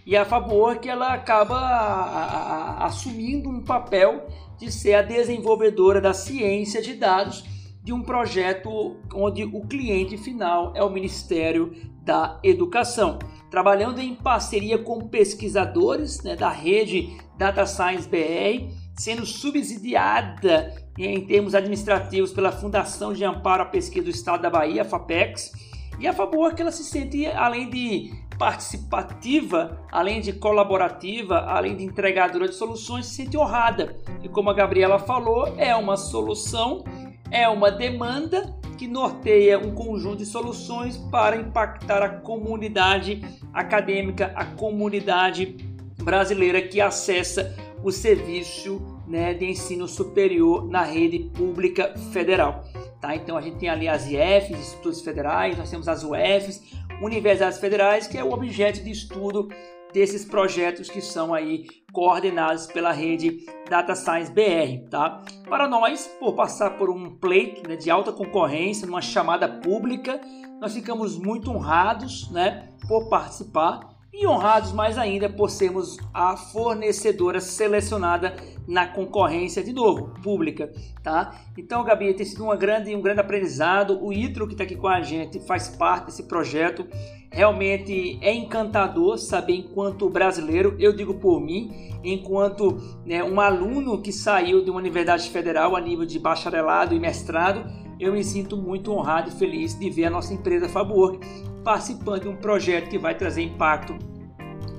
E 0.05 0.15
a 0.15 0.23
favor 0.23 0.77
que 0.77 0.87
ela 0.87 1.13
acaba 1.13 1.57
a, 1.57 2.23
a, 2.23 2.85
assumindo 2.85 3.49
um 3.49 3.61
papel 3.61 4.27
de 4.57 4.71
ser 4.71 4.93
a 4.93 5.01
desenvolvedora 5.01 5.99
da 5.99 6.13
ciência 6.13 6.81
de 6.81 6.93
dados 6.93 7.43
de 7.83 7.91
um 7.91 8.01
projeto 8.01 8.95
onde 9.13 9.43
o 9.43 9.61
cliente 9.67 10.17
final 10.17 10.71
é 10.73 10.81
o 10.81 10.89
Ministério 10.89 11.73
da 12.05 12.39
Educação, 12.43 13.17
trabalhando 13.49 13.99
em 13.99 14.13
parceria 14.13 14.77
com 14.77 15.07
pesquisadores 15.07 16.21
né, 16.21 16.35
da 16.35 16.49
rede 16.49 17.17
Data 17.37 17.65
Science 17.65 18.07
BR, 18.07 18.71
sendo 18.97 19.25
subsidiada 19.25 20.73
em 20.97 21.25
termos 21.25 21.55
administrativos 21.55 22.31
pela 22.31 22.51
Fundação 22.51 23.11
de 23.11 23.25
Amparo 23.25 23.63
à 23.63 23.65
Pesquisa 23.65 24.05
do 24.05 24.09
Estado 24.11 24.43
da 24.43 24.49
Bahia, 24.49 24.85
FAPEX, 24.85 25.51
e 25.99 26.07
a 26.07 26.13
favor 26.13 26.53
que 26.53 26.61
ela 26.61 26.71
se 26.71 26.83
sente, 26.83 27.25
além 27.25 27.69
de 27.69 28.13
participativa, 28.37 29.79
além 29.91 30.21
de 30.21 30.33
colaborativa, 30.33 31.39
além 31.39 31.75
de 31.75 31.83
entregadora 31.83 32.47
de 32.47 32.55
soluções, 32.55 33.05
se 33.05 33.15
sente 33.15 33.37
honrada. 33.37 33.95
E 34.21 34.29
como 34.29 34.49
a 34.49 34.53
Gabriela 34.53 34.99
falou, 34.99 35.55
é 35.57 35.75
uma 35.75 35.95
solução, 35.95 36.83
é 37.31 37.47
uma 37.47 37.71
demanda 37.71 38.53
que 38.77 38.87
norteia 38.87 39.57
um 39.59 39.73
conjunto 39.73 40.17
de 40.17 40.25
soluções 40.25 40.97
para 40.97 41.35
impactar 41.35 42.03
a 42.03 42.09
comunidade 42.09 43.21
acadêmica, 43.53 44.31
a 44.35 44.45
comunidade 44.45 45.57
brasileira 46.03 46.61
que 46.61 46.81
acessa 46.81 47.55
o 47.83 47.91
serviço 47.91 48.81
né, 49.07 49.33
de 49.33 49.45
ensino 49.45 49.87
superior 49.87 50.67
na 50.67 50.83
rede 50.83 51.19
pública 51.19 51.93
federal. 52.11 52.63
Tá? 52.99 53.15
Então 53.15 53.37
a 53.37 53.41
gente 53.41 53.57
tem 53.57 53.69
ali 53.69 53.87
as 53.87 54.07
IFs, 54.07 54.57
institutos 54.57 55.01
federais, 55.01 55.57
nós 55.57 55.69
temos 55.69 55.87
as 55.87 56.03
UFs, 56.03 56.73
universidades 57.01 57.59
federais, 57.59 58.07
que 58.07 58.17
é 58.17 58.23
o 58.23 58.31
objeto 58.31 58.83
de 58.83 58.91
estudo 58.91 59.49
desses 59.95 60.25
projetos 60.25 60.89
que 60.89 60.99
são 60.99 61.33
aí 61.33 61.67
coordenados 61.93 62.67
pela 62.67 62.91
rede 62.91 63.45
Data 63.69 63.95
Science 63.95 64.29
BR, 64.29 64.89
tá? 64.89 65.23
Para 65.47 65.69
nós, 65.69 66.05
por 66.19 66.33
passar 66.33 66.71
por 66.71 66.89
um 66.89 67.15
pleito 67.15 67.65
né, 67.65 67.77
de 67.77 67.89
alta 67.89 68.11
concorrência, 68.11 68.85
numa 68.85 69.01
chamada 69.01 69.47
pública, 69.47 70.19
nós 70.59 70.73
ficamos 70.73 71.17
muito 71.17 71.49
honrados, 71.49 72.29
né, 72.29 72.67
por 72.89 73.07
participar 73.07 73.95
e 74.17 74.27
honrados 74.27 74.71
mais 74.71 74.97
ainda 74.97 75.29
por 75.29 75.49
sermos 75.49 75.97
a 76.13 76.35
fornecedora 76.35 77.39
selecionada 77.39 78.35
na 78.67 78.87
concorrência 78.87 79.63
de 79.63 79.73
novo, 79.73 80.13
pública, 80.21 80.71
tá? 81.03 81.35
Então, 81.57 81.83
Gabi, 81.83 82.13
tem 82.13 82.25
sido 82.25 82.43
uma 82.43 82.55
grande, 82.55 82.95
um 82.95 83.01
grande 83.01 83.19
aprendizado. 83.19 84.01
O 84.01 84.13
Itro 84.13 84.47
que 84.47 84.53
está 84.53 84.63
aqui 84.63 84.75
com 84.75 84.87
a 84.87 85.01
gente 85.01 85.39
faz 85.41 85.67
parte 85.69 86.07
desse 86.07 86.23
projeto. 86.23 86.87
Realmente 87.35 88.17
é 88.21 88.33
encantador 88.33 89.17
saber 89.17 89.57
enquanto 89.57 90.09
brasileiro, 90.09 90.73
eu 90.79 90.95
digo 90.95 91.15
por 91.15 91.41
mim, 91.41 91.69
enquanto 92.01 92.77
né, 93.05 93.21
um 93.25 93.41
aluno 93.41 94.01
que 94.01 94.13
saiu 94.13 94.63
de 94.63 94.69
uma 94.69 94.79
universidade 94.79 95.29
federal 95.29 95.75
a 95.75 95.81
nível 95.81 96.05
de 96.05 96.17
bacharelado 96.17 96.95
e 96.95 96.99
mestrado, 96.99 97.69
eu 97.99 98.13
me 98.13 98.23
sinto 98.23 98.55
muito 98.55 98.89
honrado 98.89 99.27
e 99.27 99.33
feliz 99.33 99.77
de 99.77 99.89
ver 99.89 100.05
a 100.05 100.09
nossa 100.09 100.33
empresa 100.33 100.69
Faborg 100.69 101.19
participando 101.61 102.21
de 102.21 102.29
um 102.29 102.37
projeto 102.37 102.87
que 102.87 102.97
vai 102.97 103.13
trazer 103.13 103.41
impacto 103.41 103.97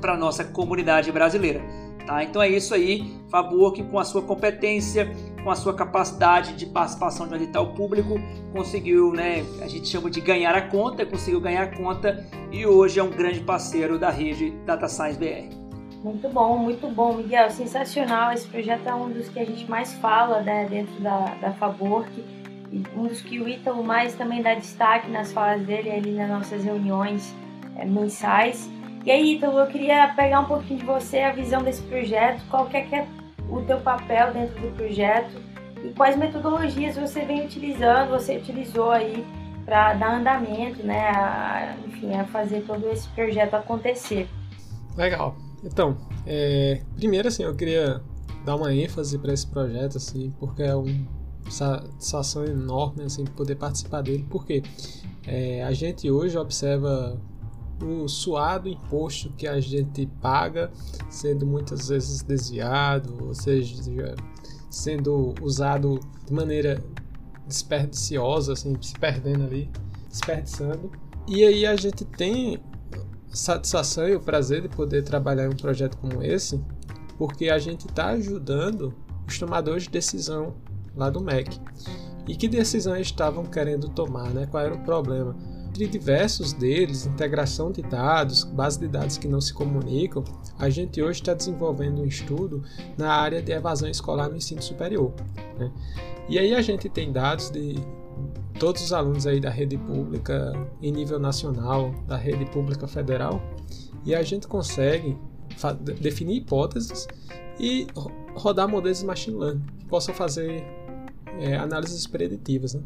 para 0.00 0.14
a 0.14 0.16
nossa 0.16 0.42
comunidade 0.42 1.12
brasileira. 1.12 1.60
Tá? 2.06 2.24
Então 2.24 2.40
é 2.40 2.48
isso 2.48 2.74
aí, 2.74 3.20
que 3.74 3.82
com 3.82 3.98
a 3.98 4.04
sua 4.04 4.22
competência, 4.22 5.14
com 5.46 5.52
a 5.52 5.54
sua 5.54 5.72
capacidade 5.72 6.54
de 6.54 6.66
participação 6.66 7.28
de 7.28 7.34
um 7.34 7.36
edital 7.36 7.68
público, 7.68 8.20
conseguiu, 8.52 9.12
né, 9.12 9.44
a 9.62 9.68
gente 9.68 9.86
chama 9.86 10.10
de 10.10 10.20
ganhar 10.20 10.56
a 10.56 10.60
conta, 10.60 11.06
conseguiu 11.06 11.40
ganhar 11.40 11.62
a 11.62 11.66
conta 11.68 12.26
e 12.50 12.66
hoje 12.66 12.98
é 12.98 13.02
um 13.04 13.10
grande 13.10 13.38
parceiro 13.38 13.96
da 13.96 14.10
rede 14.10 14.50
Data 14.66 14.88
Science 14.88 15.16
BR. 15.16 15.54
Muito 16.02 16.28
bom, 16.28 16.58
muito 16.58 16.88
bom, 16.88 17.12
Miguel, 17.12 17.48
sensacional. 17.52 18.32
Esse 18.32 18.48
projeto 18.48 18.88
é 18.88 18.94
um 18.96 19.08
dos 19.08 19.28
que 19.28 19.38
a 19.38 19.44
gente 19.44 19.70
mais 19.70 19.94
fala 19.94 20.40
né, 20.40 20.66
dentro 20.68 21.00
da, 21.00 21.36
da 21.40 21.52
Faborc 21.52 22.10
um 22.96 23.06
dos 23.06 23.20
que 23.20 23.38
o 23.38 23.48
Ítalo 23.48 23.84
mais 23.84 24.16
também 24.16 24.42
dá 24.42 24.52
destaque 24.52 25.08
nas 25.08 25.32
falas 25.32 25.64
dele 25.64 25.92
ali 25.92 26.10
nas 26.10 26.28
nossas 26.28 26.64
reuniões 26.64 27.32
é, 27.76 27.84
mensais. 27.84 28.68
E 29.04 29.12
aí, 29.12 29.36
Ítalo, 29.36 29.60
eu 29.60 29.66
queria 29.68 30.08
pegar 30.16 30.40
um 30.40 30.46
pouquinho 30.46 30.80
de 30.80 30.84
você, 30.84 31.20
a 31.20 31.30
visão 31.30 31.62
desse 31.62 31.82
projeto, 31.82 32.42
qual 32.50 32.66
que 32.66 32.76
é, 32.76 32.80
que 32.82 32.96
é 32.96 33.06
o 33.48 33.62
teu 33.62 33.78
papel 33.80 34.32
dentro 34.32 34.60
do 34.60 34.74
projeto 34.74 35.40
e 35.84 35.90
quais 35.90 36.16
metodologias 36.16 36.96
você 36.96 37.24
vem 37.24 37.44
utilizando, 37.44 38.10
você 38.10 38.36
utilizou 38.36 38.90
aí 38.90 39.24
para 39.64 39.94
dar 39.94 40.20
andamento, 40.20 40.82
né, 40.84 41.08
a, 41.10 41.76
enfim, 41.86 42.14
a 42.14 42.24
fazer 42.24 42.62
todo 42.62 42.88
esse 42.88 43.08
projeto 43.08 43.54
acontecer. 43.54 44.28
Legal. 44.96 45.36
Então, 45.64 45.96
é, 46.24 46.80
primeiro 46.94 47.28
assim, 47.28 47.42
eu 47.42 47.54
queria 47.54 48.00
dar 48.44 48.54
uma 48.56 48.72
ênfase 48.72 49.18
para 49.18 49.32
esse 49.32 49.46
projeto, 49.46 49.96
assim, 49.96 50.32
porque 50.38 50.62
é 50.62 50.76
um 50.76 51.04
satisfação 51.50 52.44
enorme 52.44 53.04
assim 53.04 53.24
poder 53.24 53.56
participar 53.56 54.02
dele, 54.02 54.26
porque 54.28 54.62
é, 55.26 55.62
a 55.62 55.72
gente 55.72 56.10
hoje 56.10 56.36
observa 56.38 57.20
o 57.82 58.08
suado 58.08 58.68
imposto 58.68 59.30
que 59.36 59.46
a 59.46 59.60
gente 59.60 60.06
paga 60.20 60.70
sendo 61.10 61.46
muitas 61.46 61.88
vezes 61.88 62.22
desviado, 62.22 63.26
ou 63.26 63.34
seja, 63.34 64.14
sendo 64.70 65.34
usado 65.42 66.00
de 66.26 66.32
maneira 66.32 66.82
desperdiciosa, 67.46 68.54
assim, 68.54 68.76
se 68.80 68.94
perdendo 68.94 69.44
ali, 69.44 69.70
desperdiçando. 70.08 70.90
E 71.28 71.44
aí 71.44 71.66
a 71.66 71.76
gente 71.76 72.04
tem 72.04 72.58
satisfação 73.28 74.08
e 74.08 74.14
o 74.14 74.20
prazer 74.20 74.62
de 74.62 74.68
poder 74.68 75.02
trabalhar 75.02 75.44
em 75.44 75.48
um 75.48 75.56
projeto 75.56 75.96
como 75.98 76.22
esse, 76.22 76.60
porque 77.18 77.50
a 77.50 77.58
gente 77.58 77.86
está 77.86 78.08
ajudando 78.08 78.94
os 79.26 79.38
tomadores 79.38 79.84
de 79.84 79.90
decisão 79.90 80.54
lá 80.94 81.10
do 81.10 81.20
MEC. 81.20 81.60
E 82.26 82.34
que 82.34 82.48
decisões 82.48 83.06
estavam 83.06 83.44
querendo 83.44 83.88
tomar, 83.88 84.30
né? 84.30 84.46
qual 84.46 84.64
era 84.64 84.74
o 84.74 84.82
problema? 84.82 85.36
Entre 85.76 85.88
diversos 85.88 86.54
deles, 86.54 87.04
integração 87.04 87.70
de 87.70 87.82
dados, 87.82 88.44
base 88.44 88.80
de 88.80 88.88
dados 88.88 89.18
que 89.18 89.28
não 89.28 89.42
se 89.42 89.52
comunicam, 89.52 90.24
a 90.58 90.70
gente 90.70 91.02
hoje 91.02 91.20
está 91.20 91.34
desenvolvendo 91.34 92.00
um 92.00 92.06
estudo 92.06 92.62
na 92.96 93.12
área 93.12 93.42
de 93.42 93.52
evasão 93.52 93.86
escolar 93.86 94.30
no 94.30 94.36
ensino 94.38 94.62
superior. 94.62 95.12
Né? 95.58 95.70
E 96.30 96.38
aí 96.38 96.54
a 96.54 96.62
gente 96.62 96.88
tem 96.88 97.12
dados 97.12 97.50
de 97.50 97.74
todos 98.58 98.82
os 98.82 98.90
alunos 98.90 99.26
aí 99.26 99.38
da 99.38 99.50
rede 99.50 99.76
pública 99.76 100.54
em 100.80 100.90
nível 100.90 101.18
nacional, 101.18 101.94
da 102.08 102.16
rede 102.16 102.46
pública 102.46 102.88
federal, 102.88 103.42
e 104.02 104.14
a 104.14 104.22
gente 104.22 104.48
consegue 104.48 105.18
definir 106.00 106.36
hipóteses 106.36 107.06
e 107.60 107.86
rodar 108.34 108.66
modelos 108.66 109.00
de 109.00 109.04
machine 109.04 109.36
learning 109.36 109.62
que 109.78 109.84
possam 109.84 110.14
fazer 110.14 110.64
é, 111.40 111.56
análises 111.56 112.06
preditivas. 112.06 112.74
Né? 112.74 112.82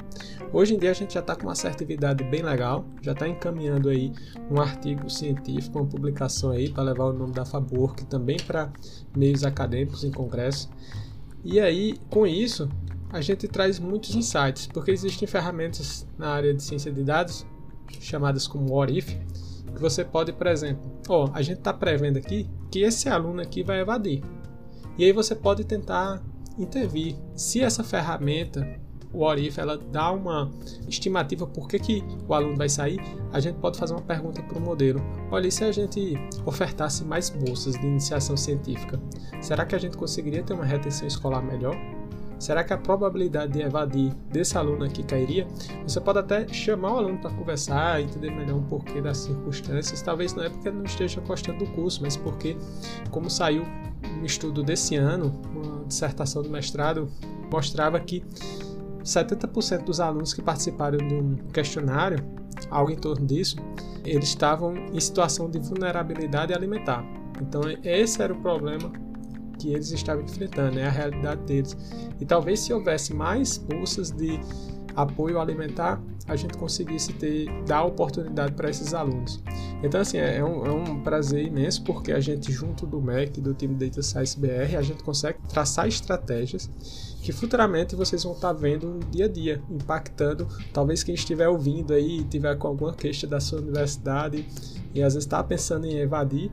Hoje 0.52 0.74
em 0.74 0.78
dia 0.78 0.90
a 0.90 0.94
gente 0.94 1.14
já 1.14 1.20
está 1.20 1.34
com 1.36 1.44
uma 1.44 1.52
assertividade 1.52 2.24
bem 2.24 2.42
legal, 2.42 2.84
já 3.02 3.12
está 3.12 3.28
encaminhando 3.28 3.88
aí 3.88 4.12
um 4.50 4.60
artigo 4.60 5.08
científico, 5.08 5.78
uma 5.78 5.86
publicação 5.86 6.50
aí 6.50 6.70
para 6.70 6.82
levar 6.82 7.06
o 7.06 7.12
nome 7.12 7.32
da 7.32 7.44
Faborc 7.44 8.04
também 8.06 8.36
para 8.46 8.72
meios 9.16 9.44
acadêmicos 9.44 10.04
em 10.04 10.10
congresso. 10.10 10.68
E 11.44 11.58
aí, 11.58 11.96
com 12.10 12.26
isso, 12.26 12.68
a 13.10 13.20
gente 13.20 13.48
traz 13.48 13.78
muitos 13.78 14.14
insights, 14.14 14.66
porque 14.66 14.90
existem 14.90 15.26
ferramentas 15.26 16.06
na 16.18 16.28
área 16.28 16.52
de 16.52 16.62
ciência 16.62 16.92
de 16.92 17.02
dados, 17.02 17.46
chamadas 18.00 18.46
como 18.46 18.72
What 18.72 18.96
If, 18.96 19.16
que 19.74 19.80
você 19.80 20.04
pode, 20.04 20.32
por 20.32 20.46
exemplo, 20.46 20.90
ó, 21.08 21.30
a 21.32 21.42
gente 21.42 21.58
está 21.58 21.72
prevendo 21.72 22.18
aqui 22.18 22.48
que 22.70 22.80
esse 22.80 23.08
aluno 23.08 23.40
aqui 23.40 23.62
vai 23.62 23.80
evadir. 23.80 24.22
E 24.98 25.04
aí 25.04 25.12
você 25.12 25.34
pode 25.34 25.64
tentar 25.64 26.22
intervir. 26.58 27.16
Se 27.34 27.60
essa 27.60 27.82
ferramenta 27.82 28.66
o 29.12 29.24
Orif 29.24 29.58
ela 29.58 29.76
dá 29.76 30.12
uma 30.12 30.50
estimativa 30.88 31.46
por 31.46 31.68
que, 31.68 31.78
que 31.78 32.04
o 32.28 32.34
aluno 32.34 32.56
vai 32.56 32.68
sair, 32.68 33.00
a 33.32 33.40
gente 33.40 33.56
pode 33.56 33.78
fazer 33.78 33.92
uma 33.92 34.02
pergunta 34.02 34.42
para 34.42 34.56
o 34.56 34.60
modelo. 34.60 35.00
Olha, 35.30 35.48
e 35.48 35.52
se 35.52 35.64
a 35.64 35.72
gente 35.72 36.16
ofertasse 36.46 37.04
mais 37.04 37.28
bolsas 37.30 37.74
de 37.74 37.86
iniciação 37.86 38.36
científica, 38.36 39.00
será 39.40 39.66
que 39.66 39.74
a 39.74 39.78
gente 39.78 39.96
conseguiria 39.96 40.42
ter 40.42 40.54
uma 40.54 40.64
retenção 40.64 41.06
escolar 41.08 41.42
melhor? 41.42 41.76
Será 42.38 42.64
que 42.64 42.72
a 42.72 42.78
probabilidade 42.78 43.52
de 43.52 43.60
evadir 43.60 44.14
desse 44.30 44.56
aluno 44.56 44.84
aqui 44.84 45.02
cairia? 45.02 45.46
Você 45.86 46.00
pode 46.00 46.20
até 46.20 46.48
chamar 46.48 46.94
o 46.94 46.96
aluno 46.96 47.18
para 47.18 47.30
conversar, 47.30 48.00
entender 48.00 48.30
melhor 48.30 48.56
um 48.56 48.62
porquê 48.62 49.02
das 49.02 49.18
circunstâncias. 49.18 50.00
Talvez 50.00 50.32
não 50.32 50.44
é 50.44 50.48
porque 50.48 50.68
ele 50.68 50.78
não 50.78 50.84
esteja 50.84 51.20
gostando 51.20 51.58
do 51.58 51.70
curso, 51.72 52.00
mas 52.00 52.16
porque, 52.16 52.56
como 53.10 53.28
saiu 53.28 53.62
um 54.18 54.24
estudo 54.24 54.62
desse 54.62 54.96
ano, 54.96 55.38
uma 55.54 55.79
dissertação 55.90 56.42
do 56.42 56.48
mestrado, 56.48 57.10
mostrava 57.52 58.00
que 58.00 58.24
70% 59.04 59.84
dos 59.84 60.00
alunos 60.00 60.32
que 60.32 60.42
participaram 60.42 60.98
de 60.98 61.14
um 61.14 61.36
questionário, 61.52 62.24
algo 62.70 62.90
em 62.90 62.96
torno 62.96 63.26
disso, 63.26 63.56
eles 64.04 64.28
estavam 64.28 64.74
em 64.92 65.00
situação 65.00 65.50
de 65.50 65.58
vulnerabilidade 65.58 66.54
alimentar. 66.54 67.04
Então, 67.40 67.62
esse 67.84 68.22
era 68.22 68.32
o 68.32 68.40
problema 68.40 68.90
que 69.58 69.72
eles 69.72 69.90
estavam 69.90 70.24
enfrentando, 70.24 70.78
é 70.78 70.86
a 70.86 70.90
realidade 70.90 71.42
deles. 71.42 71.76
E 72.18 72.24
talvez 72.24 72.60
se 72.60 72.72
houvesse 72.72 73.14
mais 73.14 73.58
bolsas 73.58 74.10
de 74.10 74.40
apoio 74.94 75.40
alimentar, 75.40 76.00
a 76.26 76.36
gente 76.36 76.56
conseguisse 76.56 77.12
ter 77.12 77.46
dar 77.66 77.84
oportunidade 77.84 78.52
para 78.52 78.70
esses 78.70 78.94
alunos. 78.94 79.42
Então 79.82 80.00
assim 80.00 80.18
é 80.18 80.44
um, 80.44 80.66
é 80.66 80.70
um, 80.70 81.00
prazer 81.02 81.46
imenso 81.46 81.82
porque 81.84 82.12
a 82.12 82.20
gente 82.20 82.52
junto 82.52 82.86
do 82.86 83.00
MEC, 83.00 83.40
do 83.40 83.54
time 83.54 83.74
Data 83.74 84.02
Science 84.02 84.38
BR, 84.38 84.76
a 84.76 84.82
gente 84.82 85.02
consegue 85.02 85.38
traçar 85.48 85.88
estratégias 85.88 86.70
que 87.22 87.32
futuramente 87.32 87.94
vocês 87.94 88.24
vão 88.24 88.32
estar 88.32 88.52
vendo 88.52 88.88
no 88.88 89.00
dia 89.00 89.26
a 89.26 89.28
dia, 89.28 89.62
impactando 89.68 90.46
talvez 90.72 91.02
quem 91.02 91.14
estiver 91.14 91.48
ouvindo 91.48 91.92
aí 91.92 92.24
tiver 92.24 92.56
com 92.56 92.68
alguma 92.68 92.94
queixa 92.94 93.26
da 93.26 93.40
sua 93.40 93.60
universidade 93.60 94.46
e 94.94 95.02
às 95.02 95.14
vezes 95.14 95.26
está 95.26 95.42
pensando 95.42 95.86
em 95.86 95.98
evadir, 95.98 96.50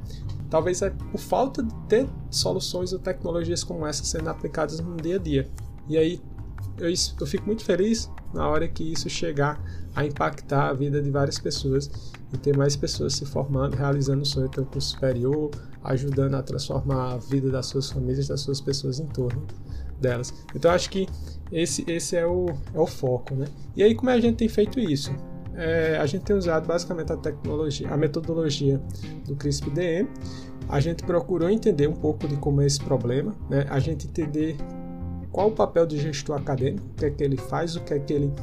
Talvez 0.50 0.82
é 0.82 0.90
por 0.90 1.20
falta 1.20 1.62
de 1.62 1.74
ter 1.88 2.08
soluções 2.30 2.94
ou 2.94 3.00
tecnologias 3.00 3.64
como 3.64 3.86
essa 3.86 4.04
sendo 4.04 4.30
aplicadas 4.30 4.80
no 4.80 4.96
dia 4.96 5.18
a 5.18 5.20
dia. 5.20 5.50
E 5.90 5.98
aí 5.98 6.22
eu, 6.78 6.90
eu 6.90 7.28
fico 7.28 7.46
muito 7.46 7.66
feliz 7.66 8.10
na 8.34 8.48
hora 8.48 8.68
que 8.68 8.84
isso 8.84 9.10
chegar 9.10 9.62
a 9.96 10.06
impactar 10.06 10.70
a 10.70 10.74
vida 10.74 11.02
de 11.02 11.10
várias 11.10 11.40
pessoas 11.40 11.90
e 12.34 12.38
ter 12.38 12.56
mais 12.56 12.76
pessoas 12.76 13.16
se 13.16 13.26
formando, 13.26 13.76
realizando 13.76 14.22
o 14.22 14.26
sonho 14.26 14.50
do 14.50 14.66
curso 14.66 14.92
superior, 14.92 15.52
ajudando 15.84 16.36
a 16.36 16.44
transformar 16.44 17.14
a 17.14 17.18
vida 17.18 17.50
das 17.50 17.68
suas 17.68 17.92
famílias, 17.92 18.28
das 18.28 18.42
suas 18.42 18.62
pessoas 18.62 19.00
em 19.00 19.08
torno 19.08 19.46
delas. 20.00 20.34
Então 20.56 20.72
acho 20.72 20.90
que 20.90 21.08
esse, 21.52 21.84
esse 21.88 22.16
é, 22.16 22.26
o, 22.26 22.48
é 22.74 22.80
o 22.80 22.86
foco, 22.86 23.34
né? 23.36 23.48
E 23.76 23.84
aí 23.84 23.96
como 23.96 24.10
é 24.10 24.14
a 24.14 24.20
gente 24.20 24.38
tem 24.38 24.50
feito 24.50 24.80
isso? 24.80 25.12
é, 25.58 25.98
a 25.98 26.06
gente 26.06 26.24
tem 26.24 26.36
usado 26.36 26.68
basicamente 26.68 27.12
a 27.12 27.18
tecnologia, 27.18 27.90
a 27.90 27.98
metodologia 27.98 28.80
do 29.26 29.36
CRISP-DM. 29.36 30.08
A 30.70 30.80
gente 30.80 31.04
procurou 31.04 31.50
entender 31.50 31.88
um 31.88 31.94
pouco 31.94 32.28
de 32.28 32.38
como 32.38 32.62
é 32.62 32.68
esse 32.68 32.80
problema, 32.80 33.34
né? 33.50 33.66
A 33.70 33.80
gente 33.80 34.06
entender 34.08 34.56
qual 35.38 35.50
o 35.50 35.52
papel 35.52 35.86
do 35.86 35.96
gestor 35.96 36.36
acadêmico, 36.36 36.88
o 36.88 36.96
que 36.96 37.06
é 37.06 37.12
que 37.12 37.24
ele 37.24 37.38
faz, 37.38 37.76
o 37.76 37.82
que 37.82 37.94
é 37.94 38.00
que 38.00 38.12
ele, 38.12 38.34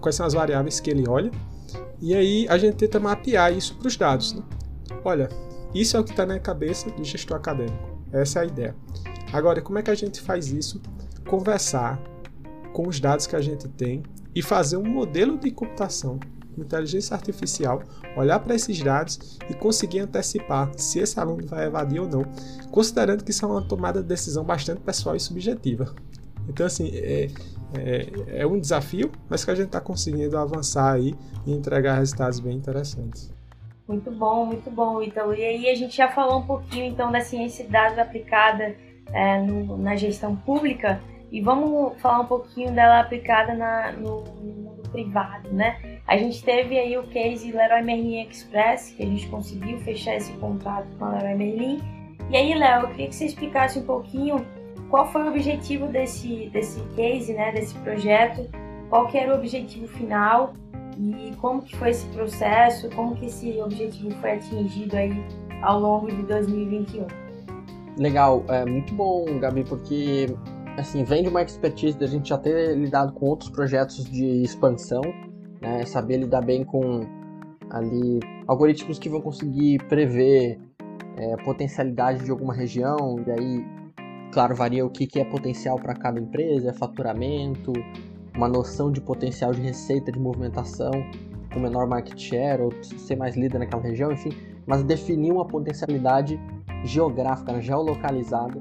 quais 0.00 0.14
são 0.14 0.24
as 0.24 0.34
variáveis 0.34 0.78
que 0.78 0.88
ele 0.88 1.02
olha. 1.08 1.32
E 2.00 2.14
aí 2.14 2.46
a 2.48 2.56
gente 2.56 2.76
tenta 2.76 3.00
mapear 3.00 3.52
isso 3.52 3.74
para 3.74 3.88
os 3.88 3.96
dados. 3.96 4.34
Né? 4.34 4.42
Olha, 5.04 5.28
isso 5.74 5.96
é 5.96 6.00
o 6.00 6.04
que 6.04 6.12
está 6.12 6.24
na 6.24 6.38
cabeça 6.38 6.88
do 6.92 7.02
gestor 7.02 7.38
acadêmico. 7.38 7.98
Essa 8.12 8.38
é 8.38 8.42
a 8.42 8.44
ideia. 8.46 8.76
Agora, 9.32 9.60
como 9.60 9.80
é 9.80 9.82
que 9.82 9.90
a 9.90 9.96
gente 9.96 10.20
faz 10.20 10.52
isso? 10.52 10.80
Conversar 11.26 12.00
com 12.72 12.86
os 12.86 13.00
dados 13.00 13.26
que 13.26 13.34
a 13.34 13.40
gente 13.40 13.66
tem 13.70 14.04
e 14.32 14.40
fazer 14.40 14.76
um 14.76 14.88
modelo 14.88 15.36
de 15.36 15.50
computação 15.50 16.20
com 16.54 16.62
inteligência 16.62 17.16
artificial, 17.16 17.82
olhar 18.16 18.38
para 18.38 18.54
esses 18.54 18.80
dados 18.80 19.40
e 19.50 19.54
conseguir 19.54 19.98
antecipar 19.98 20.70
se 20.76 21.00
esse 21.00 21.18
aluno 21.18 21.44
vai 21.48 21.66
evadir 21.66 22.00
ou 22.00 22.08
não, 22.08 22.24
considerando 22.70 23.24
que 23.24 23.32
isso 23.32 23.44
é 23.44 23.48
uma 23.48 23.66
tomada 23.66 24.00
de 24.00 24.06
decisão 24.06 24.44
bastante 24.44 24.82
pessoal 24.82 25.16
e 25.16 25.20
subjetiva. 25.20 25.92
Então, 26.48 26.66
assim, 26.66 26.90
é, 26.94 27.28
é, 27.76 28.40
é 28.40 28.46
um 28.46 28.58
desafio, 28.58 29.10
mas 29.28 29.44
que 29.44 29.50
a 29.50 29.54
gente 29.54 29.66
está 29.66 29.80
conseguindo 29.80 30.36
avançar 30.38 30.92
aí 30.92 31.14
e 31.46 31.52
entregar 31.52 31.94
resultados 31.94 32.40
bem 32.40 32.56
interessantes. 32.56 33.32
Muito 33.86 34.10
bom, 34.10 34.46
muito 34.46 34.70
bom, 34.70 35.02
Então, 35.02 35.34
E 35.34 35.44
aí 35.44 35.68
a 35.68 35.74
gente 35.74 35.94
já 35.94 36.08
falou 36.08 36.38
um 36.38 36.46
pouquinho 36.46 36.86
então 36.86 37.12
da 37.12 37.20
ciência 37.20 37.66
de 37.66 37.70
dados 37.70 37.98
aplicada 37.98 38.74
é, 39.12 39.40
no, 39.42 39.76
na 39.76 39.94
gestão 39.94 40.34
pública 40.34 41.00
e 41.30 41.40
vamos 41.40 42.00
falar 42.00 42.20
um 42.20 42.26
pouquinho 42.26 42.72
dela 42.72 43.00
aplicada 43.00 43.54
na, 43.54 43.92
no, 43.92 44.22
no 44.22 44.52
mundo 44.52 44.88
privado, 44.90 45.52
né? 45.52 46.00
A 46.06 46.16
gente 46.16 46.42
teve 46.42 46.78
aí 46.78 46.96
o 46.96 47.02
case 47.08 47.50
Leroy 47.50 47.82
Merlin 47.82 48.22
Express, 48.22 48.94
que 48.96 49.02
a 49.02 49.06
gente 49.06 49.26
conseguiu 49.28 49.78
fechar 49.80 50.14
esse 50.14 50.32
contrato 50.34 50.86
com 50.96 51.04
a 51.04 51.10
Leroy 51.10 51.34
Merlin. 51.34 51.82
E 52.30 52.36
aí, 52.36 52.54
Léo, 52.54 52.82
eu 52.82 52.88
queria 52.88 53.08
que 53.08 53.14
você 53.14 53.26
explicasse 53.26 53.78
um 53.78 53.84
pouquinho 53.84 54.46
qual 54.94 55.10
foi 55.10 55.24
o 55.24 55.28
objetivo 55.28 55.88
desse, 55.88 56.48
desse 56.52 56.80
case, 56.94 57.32
né, 57.32 57.50
desse 57.50 57.74
projeto, 57.78 58.48
qual 58.88 59.08
que 59.08 59.18
era 59.18 59.34
o 59.34 59.36
objetivo 59.36 59.88
final 59.88 60.54
e 60.96 61.34
como 61.40 61.62
que 61.62 61.76
foi 61.76 61.90
esse 61.90 62.06
processo, 62.10 62.88
como 62.90 63.16
que 63.16 63.26
esse 63.26 63.60
objetivo 63.60 64.12
foi 64.20 64.34
atingido 64.34 64.96
aí 64.96 65.12
ao 65.62 65.80
longo 65.80 66.06
de 66.06 66.22
2021. 66.22 67.08
Legal, 67.98 68.44
é 68.46 68.64
muito 68.64 68.94
bom, 68.94 69.24
Gabi, 69.40 69.64
porque 69.64 70.26
assim, 70.78 71.02
vem 71.02 71.24
de 71.24 71.28
uma 71.28 71.42
expertise 71.42 71.98
da 71.98 72.06
gente 72.06 72.28
já 72.28 72.38
ter 72.38 72.76
lidado 72.76 73.14
com 73.14 73.26
outros 73.26 73.50
projetos 73.50 74.04
de 74.04 74.42
expansão 74.44 75.02
né? 75.60 75.84
Saber 75.86 76.18
lidar 76.18 76.42
bem 76.42 76.62
com 76.62 77.00
ali 77.70 78.20
algoritmos 78.46 79.00
que 79.00 79.08
vão 79.08 79.20
conseguir 79.20 79.82
prever 79.88 80.60
é, 81.16 81.36
potencialidade 81.42 82.24
de 82.24 82.30
alguma 82.30 82.54
região 82.54 83.16
e 83.26 83.30
aí, 83.32 83.66
claro, 84.34 84.56
varia 84.56 84.84
o 84.84 84.90
que, 84.90 85.06
que 85.06 85.20
é 85.20 85.24
potencial 85.24 85.78
para 85.78 85.94
cada 85.94 86.18
empresa, 86.18 86.70
é 86.70 86.72
faturamento, 86.72 87.72
uma 88.34 88.48
noção 88.48 88.90
de 88.90 89.00
potencial 89.00 89.52
de 89.52 89.60
receita, 89.60 90.10
de 90.10 90.18
movimentação, 90.18 90.90
com 91.52 91.60
menor 91.60 91.86
market 91.86 92.18
share 92.18 92.60
ou 92.60 92.72
ser 92.82 93.14
mais 93.14 93.36
líder 93.36 93.60
naquela 93.60 93.80
região, 93.80 94.10
enfim, 94.10 94.30
mas 94.66 94.82
definir 94.82 95.30
uma 95.30 95.46
potencialidade 95.46 96.38
geográfica, 96.84 97.52
né, 97.52 97.62
geolocalizada, 97.62 98.60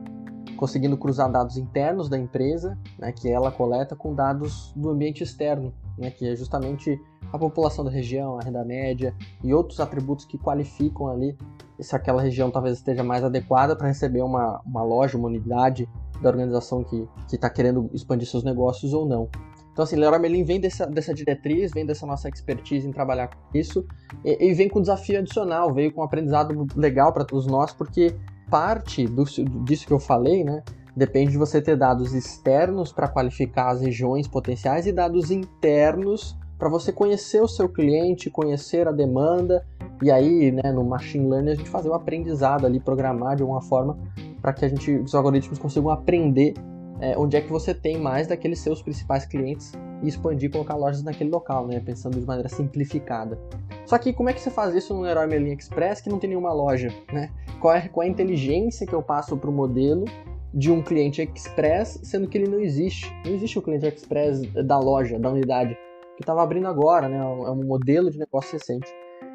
conseguindo 0.58 0.96
cruzar 0.96 1.32
dados 1.32 1.58
internos 1.58 2.08
da 2.08 2.20
empresa, 2.20 2.78
né, 3.00 3.12
que 3.12 3.28
ela 3.28 3.52
coleta, 3.52 3.96
com 3.96 4.14
dados 4.14 4.72
do 4.76 4.92
ambiente 4.92 5.24
externo, 5.24 5.74
né, 5.98 6.12
que 6.12 6.28
é 6.28 6.36
justamente 6.36 7.02
a 7.32 7.40
população 7.40 7.84
da 7.84 7.90
região, 7.90 8.38
a 8.38 8.44
renda 8.44 8.64
média 8.64 9.16
e 9.44 9.52
outros 9.56 9.80
atributos 9.80 10.24
que 10.24 10.38
qualificam 10.38 11.08
ali 11.08 11.36
se 11.80 11.96
aquela 11.96 12.22
região 12.22 12.52
talvez 12.52 12.78
esteja 12.78 13.04
mais 13.04 13.24
adequada 13.24 13.76
para 13.76 13.88
receber 13.88 14.22
uma, 14.22 14.62
uma 14.66 14.84
loja, 14.84 15.18
uma 15.18 15.28
unidade 15.28 15.88
da 16.22 16.30
organização 16.30 16.84
que 16.84 17.08
está 17.32 17.50
querendo 17.50 17.90
expandir 17.94 18.28
seus 18.28 18.44
negócios 18.44 18.94
ou 18.94 19.06
não. 19.06 19.30
Então, 19.72 19.84
assim, 19.84 19.96
Leroy 19.96 20.20
Merlin 20.20 20.44
vem 20.44 20.60
dessa, 20.60 20.86
dessa 20.86 21.14
diretriz, 21.14 21.72
vem 21.72 21.86
dessa 21.86 22.06
nossa 22.06 22.30
expertise 22.30 22.88
em 22.88 22.92
trabalhar 22.92 23.28
com 23.28 23.58
isso 23.58 23.86
e, 24.24 24.50
e 24.50 24.54
vem 24.54 24.70
com 24.70 24.80
um 24.80 24.82
desafio 24.84 25.18
adicional, 25.18 25.74
veio 25.74 25.92
com 25.92 26.02
um 26.02 26.04
aprendizado 26.04 26.68
legal 26.76 27.12
para 27.12 27.26
todos 27.26 27.48
nós, 27.48 27.74
porque 27.74 28.16
parte 28.52 29.08
do, 29.08 29.26
disso 29.66 29.88
que 29.88 29.94
eu 29.94 30.00
falei, 30.00 30.44
né, 30.44 30.62
depende 30.96 31.32
de 31.32 31.38
você 31.40 31.60
ter 31.60 31.76
dados 31.76 32.14
externos 32.14 32.94
para 32.94 33.08
qualificar 33.08 33.72
as 33.72 33.82
regiões 33.82 34.28
potenciais 34.28 34.86
e 34.86 34.92
dados 34.92 35.32
internos 35.32 36.38
para 36.58 36.70
você 36.70 36.92
conhecer 36.92 37.42
o 37.42 37.48
seu 37.48 37.68
cliente, 37.68 38.30
conhecer 38.30 38.88
a 38.88 38.92
demanda 38.92 39.66
e 40.02 40.12
aí, 40.12 40.52
né, 40.52 40.72
no 40.72 40.84
machine 40.84 41.30
learning 41.30 41.52
a 41.52 41.56
gente 41.56 41.70
fazer 41.70 41.90
o 41.90 41.94
aprendizado 41.94 42.66
ali, 42.66 42.80
programar 42.80 43.36
de 43.36 43.42
alguma 43.42 43.62
forma 43.62 43.98
para 44.42 44.54
que 44.54 44.66
a 44.66 44.68
gente, 44.68 44.92
os 44.92 45.16
algoritmos 45.16 45.58
consigam 45.58 45.90
aprender 45.90 46.54
é, 47.00 47.18
onde 47.18 47.36
é 47.36 47.42
que 47.42 47.50
você 47.50 47.74
tem 47.74 47.98
mais 47.98 48.28
daqueles 48.28 48.60
seus 48.60 48.82
principais 48.82 49.26
clientes 49.26 49.74
e 50.02 50.08
expandir, 50.08 50.52
colocar 50.52 50.76
lojas 50.76 51.04
naquele 51.04 51.30
local, 51.30 51.68
né, 51.68 51.80
pensando 51.80 52.20
de 52.20 52.26
maneira 52.26 52.50
simplificada. 52.50 53.38
Só 53.86 53.98
que 53.98 54.14
como 54.14 54.30
é 54.30 54.34
que 54.34 54.40
você 54.40 54.50
faz 54.50 54.74
isso 54.74 54.94
no 54.94 55.06
Herói 55.06 55.28
Merlin 55.28 55.54
Express 55.54 56.02
que 56.02 56.10
não 56.10 56.20
tem 56.20 56.30
nenhuma 56.30 56.54
loja, 56.54 56.90
né? 57.12 57.30
Qual 57.60 57.74
é, 57.74 57.88
qual 57.88 58.04
é 58.04 58.08
a 58.08 58.10
inteligência 58.10 58.88
que 58.88 58.94
eu 58.94 59.02
passo 59.02 59.36
para 59.38 59.50
o 59.50 59.54
modelo 59.54 60.06
de 60.54 60.72
um 60.72 60.82
cliente 60.82 61.22
express, 61.22 62.00
sendo 62.04 62.28
que 62.28 62.38
ele 62.38 62.48
não 62.48 62.60
existe. 62.60 63.12
Não 63.26 63.34
existe 63.34 63.58
o 63.58 63.62
cliente 63.62 63.88
express 63.88 64.42
da 64.54 64.78
loja, 64.78 65.18
da 65.18 65.30
unidade, 65.30 65.76
que 66.16 66.22
estava 66.22 66.44
abrindo 66.44 66.68
agora, 66.68 67.08
né? 67.08 67.18
É 67.18 67.52
um 67.52 67.66
modelo 67.66 68.10
de 68.10 68.18
negócio 68.18 68.54
recente. 68.54 68.88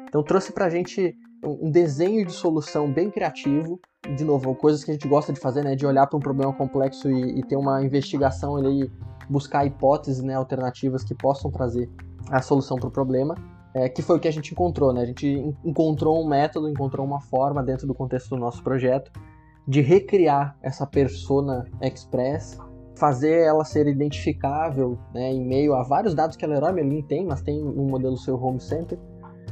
Então 0.07 0.23
trouxe 0.23 0.51
para 0.51 0.65
a 0.65 0.69
gente 0.69 1.15
um 1.43 1.71
desenho 1.71 2.25
de 2.25 2.31
solução 2.31 2.91
bem 2.91 3.09
criativo, 3.09 3.79
de 4.15 4.23
novo, 4.23 4.53
coisas 4.55 4.83
que 4.83 4.91
a 4.91 4.93
gente 4.93 5.07
gosta 5.07 5.31
de 5.31 5.39
fazer, 5.39 5.63
né? 5.63 5.75
De 5.75 5.85
olhar 5.85 6.07
para 6.07 6.17
um 6.17 6.21
problema 6.21 6.53
complexo 6.53 7.09
e, 7.09 7.39
e, 7.39 7.43
ter 7.43 7.55
uma 7.55 7.83
investigação 7.83 8.55
ali, 8.55 8.91
buscar 9.29 9.65
hipóteses, 9.65 10.23
né? 10.23 10.33
Alternativas 10.35 11.03
que 11.03 11.13
possam 11.13 11.51
trazer 11.51 11.89
a 12.29 12.41
solução 12.41 12.77
para 12.77 12.87
o 12.87 12.91
problema. 12.91 13.35
É, 13.73 13.87
que 13.87 14.01
foi 14.01 14.17
o 14.17 14.19
que 14.19 14.27
a 14.27 14.31
gente 14.31 14.51
encontrou, 14.51 14.91
né? 14.91 15.01
A 15.01 15.05
gente 15.05 15.27
encontrou 15.63 16.23
um 16.23 16.27
método, 16.27 16.67
encontrou 16.67 17.05
uma 17.05 17.21
forma 17.21 17.61
dentro 17.61 17.85
do 17.85 17.93
contexto 17.93 18.29
do 18.29 18.37
nosso 18.37 18.63
projeto 18.63 19.11
de 19.67 19.81
recriar 19.81 20.57
essa 20.63 20.87
persona 20.87 21.67
express 21.79 22.57
fazer 22.99 23.41
ela 23.45 23.63
ser 23.63 23.87
identificável 23.87 24.99
né, 25.13 25.31
em 25.31 25.45
meio 25.45 25.73
a 25.73 25.83
vários 25.83 26.13
dados 26.13 26.35
que 26.35 26.43
a 26.43 26.47
Leroy 26.47 26.73
Merlin 26.73 27.01
tem, 27.03 27.25
mas 27.25 27.41
tem 27.41 27.63
um 27.63 27.87
modelo 27.89 28.17
seu 28.17 28.35
Home 28.35 28.59
Center. 28.59 28.99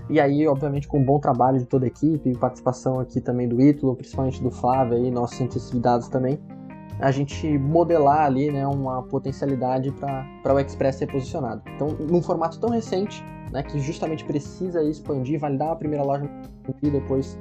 E 0.10 0.20
aí, 0.20 0.48
obviamente, 0.48 0.88
com 0.88 1.00
um 1.00 1.06
bom 1.06 1.20
trabalho 1.20 1.58
de 1.58 1.66
toda 1.66 1.86
a 1.86 1.88
equipe, 1.88 2.38
participação 2.38 3.00
aqui 3.00 3.20
também 3.20 3.48
do 3.48 3.60
Ítalo, 3.62 3.96
principalmente 3.96 4.42
do 4.42 4.52
Flávio, 4.52 4.96
aí, 4.96 5.12
nosso 5.12 5.36
cientista 5.36 5.76
de 5.76 5.82
dados 5.82 6.08
também, 6.08 6.40
a 7.00 7.12
gente 7.12 7.58
modelar 7.58 8.26
ali 8.26 8.52
né, 8.52 8.66
uma 8.66 9.04
potencialidade 9.04 9.92
para 9.92 10.54
o 10.54 10.60
Express 10.60 10.96
ser 10.96 11.08
posicionado. 11.08 11.62
Então, 11.76 11.90
num 12.10 12.22
formato 12.22 12.60
tão 12.60 12.70
recente, 12.70 13.24
né, 13.52 13.64
que 13.64 13.80
justamente 13.80 14.26
precisa 14.26 14.82
expandir, 14.84 15.40
validar 15.40 15.72
a 15.72 15.76
primeira 15.76 16.04
loja 16.04 16.30
e 16.82 16.90
depois 16.90 17.38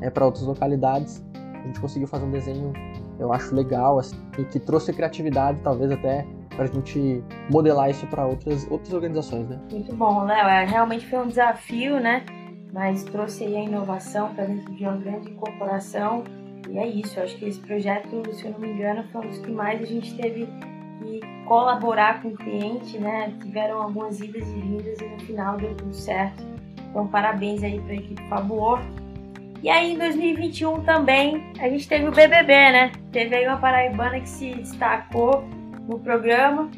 é, 0.00 0.10
para 0.10 0.24
outras 0.24 0.44
localidades, 0.44 1.24
a 1.34 1.66
gente 1.66 1.80
conseguiu 1.80 2.08
fazer 2.08 2.24
um 2.24 2.30
desenho, 2.30 2.72
eu 3.20 3.32
acho 3.32 3.54
legal, 3.54 3.98
assim, 3.98 4.16
que 4.50 4.58
trouxe 4.58 4.92
criatividade, 4.92 5.60
talvez 5.62 5.92
até 5.92 6.26
para 6.56 6.64
a 6.64 6.66
gente 6.66 7.22
modelar 7.50 7.90
isso 7.90 8.06
para 8.06 8.26
outras, 8.26 8.68
outras 8.70 8.92
organizações, 8.92 9.48
né? 9.48 9.60
Muito 9.70 9.94
bom, 9.94 10.24
Léo. 10.24 10.48
É, 10.48 10.64
realmente 10.64 11.06
foi 11.06 11.18
um 11.20 11.28
desafio, 11.28 12.00
né? 12.00 12.24
Mas 12.72 13.04
trouxe 13.04 13.44
aí 13.44 13.56
a 13.56 13.62
inovação 13.62 14.34
para 14.34 14.44
dentro 14.44 14.74
de 14.74 14.84
uma 14.84 14.96
grande 14.96 15.30
corporação. 15.32 16.24
E 16.68 16.78
é 16.78 16.86
isso, 16.86 17.18
eu 17.18 17.24
acho 17.24 17.36
que 17.36 17.44
esse 17.44 17.60
projeto, 17.60 18.22
se 18.32 18.44
eu 18.46 18.52
não 18.52 18.58
me 18.58 18.72
engano, 18.72 19.04
foi 19.12 19.26
um 19.26 19.28
dos 19.28 19.38
que 19.38 19.50
mais 19.50 19.82
a 19.82 19.86
gente 19.86 20.14
teve 20.16 20.46
que 21.02 21.20
colaborar 21.46 22.22
com 22.22 22.28
o 22.28 22.36
cliente, 22.36 22.98
né? 22.98 23.34
Tiveram 23.40 23.82
algumas 23.82 24.20
idas 24.20 24.48
e 24.48 24.54
vindas 24.60 25.00
e 25.00 25.04
no 25.04 25.18
final 25.20 25.56
deu 25.56 25.74
tudo 25.74 25.94
certo. 25.94 26.42
Então, 26.90 27.06
parabéns 27.06 27.62
aí 27.62 27.80
para 27.80 27.92
a 27.92 27.96
equipe 27.96 28.28
Fabor. 28.28 28.80
E 29.62 29.68
aí, 29.68 29.92
em 29.92 29.98
2021 29.98 30.82
também, 30.84 31.52
a 31.58 31.68
gente 31.68 31.86
teve 31.86 32.08
o 32.08 32.12
BBB, 32.12 32.52
né? 32.52 32.92
Teve 33.12 33.36
aí 33.36 33.46
uma 33.46 33.58
paraibana 33.58 34.18
que 34.18 34.28
se 34.28 34.54
destacou 34.54 35.44
no 35.86 35.98
programa 35.98 36.70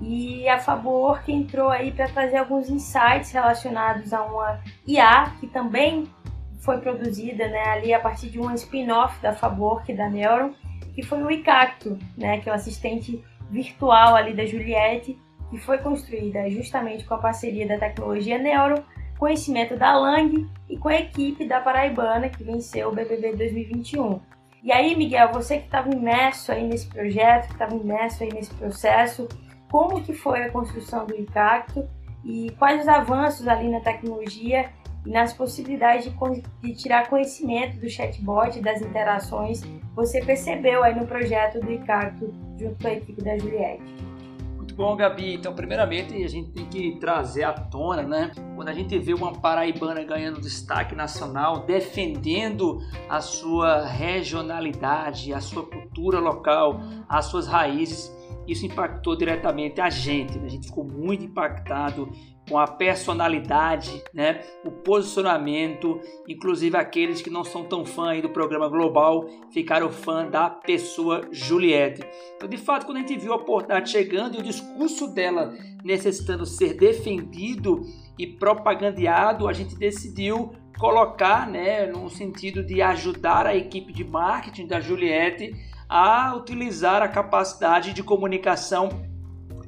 e 0.00 0.48
a 0.48 0.58
Fabor 0.58 1.22
que 1.24 1.32
entrou 1.32 1.68
aí 1.68 1.90
para 1.90 2.06
trazer 2.06 2.36
alguns 2.36 2.68
insights 2.70 3.32
relacionados 3.32 4.12
a 4.12 4.22
uma 4.22 4.60
IA 4.86 5.32
que 5.40 5.48
também 5.48 6.06
foi 6.60 6.78
produzida, 6.78 7.48
né, 7.48 7.62
ali 7.70 7.94
a 7.94 8.00
partir 8.00 8.28
de 8.28 8.38
um 8.38 8.52
spin-off 8.54 9.20
da 9.20 9.32
Fabor, 9.32 9.82
que 9.84 9.92
da 9.92 10.08
Neuron, 10.08 10.52
que 10.94 11.02
foi 11.02 11.22
o 11.22 11.30
Icacto, 11.30 11.98
né, 12.16 12.38
que 12.38 12.48
é 12.48 12.52
o 12.52 12.54
assistente 12.54 13.24
virtual 13.50 14.14
ali 14.14 14.34
da 14.34 14.44
Juliette, 14.44 15.18
que 15.50 15.58
foi 15.58 15.78
construída 15.78 16.48
justamente 16.50 17.04
com 17.04 17.14
a 17.14 17.18
parceria 17.18 17.66
da 17.66 17.78
tecnologia 17.78 18.38
Neuro, 18.38 18.84
conhecimento 19.18 19.76
da 19.76 19.96
Lang 19.98 20.46
e 20.68 20.78
com 20.78 20.88
a 20.88 20.96
equipe 20.96 21.46
da 21.46 21.60
Paraibana 21.60 22.28
que 22.28 22.44
venceu 22.44 22.88
o 22.88 22.94
BBB 22.94 23.36
2021. 23.36 24.20
E 24.62 24.72
aí, 24.72 24.96
Miguel, 24.96 25.32
você 25.32 25.58
que 25.58 25.66
estava 25.66 25.88
imerso 25.90 26.52
aí 26.52 26.66
nesse 26.66 26.88
projeto, 26.88 27.46
que 27.46 27.52
estava 27.52 27.74
imerso 27.74 28.22
aí 28.22 28.32
nesse 28.32 28.52
processo, 28.54 29.28
como 29.70 30.02
que 30.02 30.12
foi 30.12 30.42
a 30.42 30.50
construção 30.50 31.06
do 31.06 31.16
Impacto 31.16 31.88
e 32.24 32.50
quais 32.58 32.82
os 32.82 32.88
avanços 32.88 33.46
ali 33.46 33.68
na 33.68 33.80
tecnologia 33.80 34.70
e 35.06 35.10
nas 35.10 35.32
possibilidades 35.32 36.04
de, 36.04 36.42
de 36.60 36.74
tirar 36.74 37.08
conhecimento 37.08 37.78
do 37.78 37.88
chatbot, 37.88 38.60
das 38.60 38.82
interações, 38.82 39.62
você 39.94 40.24
percebeu 40.24 40.82
aí 40.82 40.94
no 40.94 41.06
projeto 41.06 41.60
do 41.60 41.72
Impacto 41.72 42.32
junto 42.58 42.82
com 42.82 42.88
a 42.88 42.94
equipe 42.94 43.22
da 43.22 43.38
Juliette? 43.38 44.07
Bom, 44.78 44.94
Gabi, 44.94 45.34
então 45.34 45.52
primeiramente 45.52 46.14
a 46.22 46.28
gente 46.28 46.52
tem 46.52 46.64
que 46.66 47.00
trazer 47.00 47.42
à 47.42 47.52
tona, 47.52 48.04
né? 48.04 48.30
Quando 48.54 48.68
a 48.68 48.72
gente 48.72 48.96
vê 48.96 49.12
uma 49.12 49.32
paraibana 49.32 50.04
ganhando 50.04 50.40
destaque 50.40 50.94
nacional, 50.94 51.66
defendendo 51.66 52.78
a 53.08 53.20
sua 53.20 53.84
regionalidade, 53.84 55.34
a 55.34 55.40
sua 55.40 55.66
cultura 55.66 56.20
local, 56.20 56.80
as 57.08 57.24
suas 57.24 57.48
raízes, 57.48 58.16
isso 58.46 58.66
impactou 58.66 59.16
diretamente 59.16 59.80
a 59.80 59.90
gente. 59.90 60.38
Né? 60.38 60.46
A 60.46 60.50
gente 60.50 60.68
ficou 60.68 60.84
muito 60.84 61.24
impactado 61.24 62.08
com 62.48 62.58
a 62.58 62.66
personalidade, 62.66 64.02
né, 64.12 64.40
o 64.64 64.70
posicionamento, 64.70 66.00
inclusive 66.26 66.76
aqueles 66.76 67.20
que 67.20 67.30
não 67.30 67.44
são 67.44 67.64
tão 67.64 67.84
fã 67.84 68.18
do 68.20 68.30
programa 68.30 68.68
Global 68.68 69.28
ficaram 69.50 69.90
fã 69.90 70.26
da 70.26 70.48
pessoa 70.48 71.22
Juliette. 71.30 72.02
Então, 72.36 72.48
de 72.48 72.56
fato, 72.56 72.86
quando 72.86 72.98
a 72.98 73.00
gente 73.00 73.18
viu 73.18 73.32
a 73.32 73.36
oportunidade 73.36 73.90
chegando 73.90 74.36
e 74.36 74.40
o 74.40 74.42
discurso 74.42 75.08
dela 75.08 75.54
necessitando 75.84 76.46
ser 76.46 76.74
defendido 76.74 77.82
e 78.18 78.26
propagandeado, 78.26 79.46
a 79.46 79.52
gente 79.52 79.76
decidiu 79.76 80.52
colocar, 80.78 81.46
né, 81.46 81.86
no 81.86 82.08
sentido 82.08 82.64
de 82.64 82.80
ajudar 82.80 83.46
a 83.46 83.54
equipe 83.54 83.92
de 83.92 84.04
marketing 84.04 84.66
da 84.66 84.80
Juliette 84.80 85.54
a 85.88 86.34
utilizar 86.34 87.02
a 87.02 87.08
capacidade 87.08 87.92
de 87.92 88.02
comunicação 88.02 88.88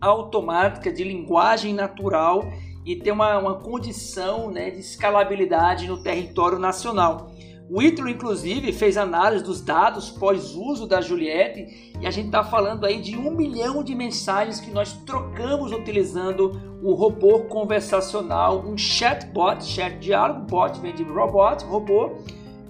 automática 0.00 0.92
de 0.92 1.04
linguagem 1.04 1.74
natural 1.74 2.44
e 2.84 2.96
ter 2.96 3.12
uma, 3.12 3.38
uma 3.38 3.54
condição 3.56 4.50
né, 4.50 4.70
de 4.70 4.80
escalabilidade 4.80 5.86
no 5.86 6.02
território 6.02 6.58
nacional. 6.58 7.30
O 7.72 7.80
Ítalo, 7.80 8.08
inclusive, 8.08 8.72
fez 8.72 8.96
análise 8.96 9.44
dos 9.44 9.60
dados 9.60 10.10
pós-uso 10.10 10.88
da 10.88 11.00
Juliette 11.00 11.92
e 12.00 12.04
a 12.04 12.10
gente 12.10 12.26
está 12.26 12.42
falando 12.42 12.84
aí 12.84 13.00
de 13.00 13.16
um 13.16 13.30
milhão 13.30 13.84
de 13.84 13.94
mensagens 13.94 14.58
que 14.58 14.72
nós 14.72 14.92
trocamos 15.06 15.70
utilizando 15.70 16.50
o 16.82 16.94
robô 16.94 17.40
conversacional, 17.44 18.64
um 18.66 18.76
chatbot, 18.76 19.64
chat 19.64 20.00
diálogo, 20.00 20.46
bot 20.46 20.80
vem 20.80 20.92
de 20.92 21.04
robot, 21.04 21.64
robô, 21.64 22.16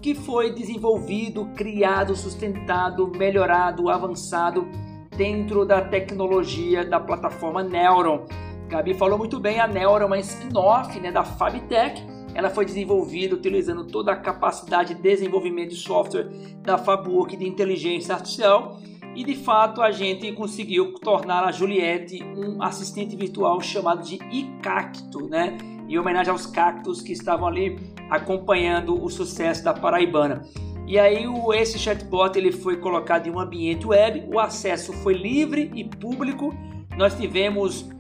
que 0.03 0.15
foi 0.15 0.53
desenvolvido, 0.53 1.47
criado, 1.57 2.15
sustentado, 2.15 3.11
melhorado, 3.17 3.89
avançado 3.89 4.69
dentro 5.17 5.65
da 5.65 5.81
tecnologia 5.81 6.85
da 6.85 7.01
plataforma 7.01 7.63
Neuron. 7.63 8.27
Gabi 8.71 8.95
falou 8.95 9.19
muito 9.19 9.41
bem, 9.41 9.59
a 9.59 9.67
Neo 9.67 9.97
é 9.97 10.05
uma 10.05 10.19
spin-off 10.21 11.01
né, 11.01 11.11
da 11.11 11.25
Fabtech. 11.25 12.07
Ela 12.33 12.49
foi 12.49 12.65
desenvolvida 12.65 13.35
utilizando 13.35 13.85
toda 13.85 14.13
a 14.13 14.17
capacidade 14.17 14.95
de 14.95 15.03
desenvolvimento 15.03 15.71
de 15.71 15.77
software 15.77 16.29
da 16.63 16.79
Fabwork 16.79 17.37
de 17.37 17.49
inteligência 17.49 18.15
artificial. 18.15 18.79
E 19.17 19.25
de 19.25 19.35
fato 19.35 19.83
a 19.83 19.91
gente 19.91 20.31
conseguiu 20.31 20.95
tornar 21.01 21.43
a 21.43 21.51
Juliette 21.51 22.23
um 22.23 22.63
assistente 22.63 23.17
virtual 23.17 23.61
chamado 23.61 24.05
de 24.05 24.21
iCacto, 24.31 25.29
né? 25.29 25.59
Em 25.89 25.99
homenagem 25.99 26.31
aos 26.31 26.47
cactos 26.47 27.03
que 27.03 27.11
estavam 27.11 27.49
ali 27.49 27.77
acompanhando 28.09 29.03
o 29.03 29.11
sucesso 29.11 29.65
da 29.65 29.75
Paraibana. 29.75 30.43
E 30.87 30.97
aí 30.97 31.27
o, 31.27 31.53
esse 31.53 31.77
chatbot 31.77 32.39
ele 32.39 32.53
foi 32.53 32.77
colocado 32.77 33.27
em 33.27 33.31
um 33.33 33.41
ambiente 33.41 33.85
web, 33.85 34.29
o 34.33 34.39
acesso 34.39 34.93
foi 34.93 35.15
livre 35.15 35.73
e 35.75 35.83
público. 35.83 36.55
Nós 36.97 37.17
tivemos 37.17 37.91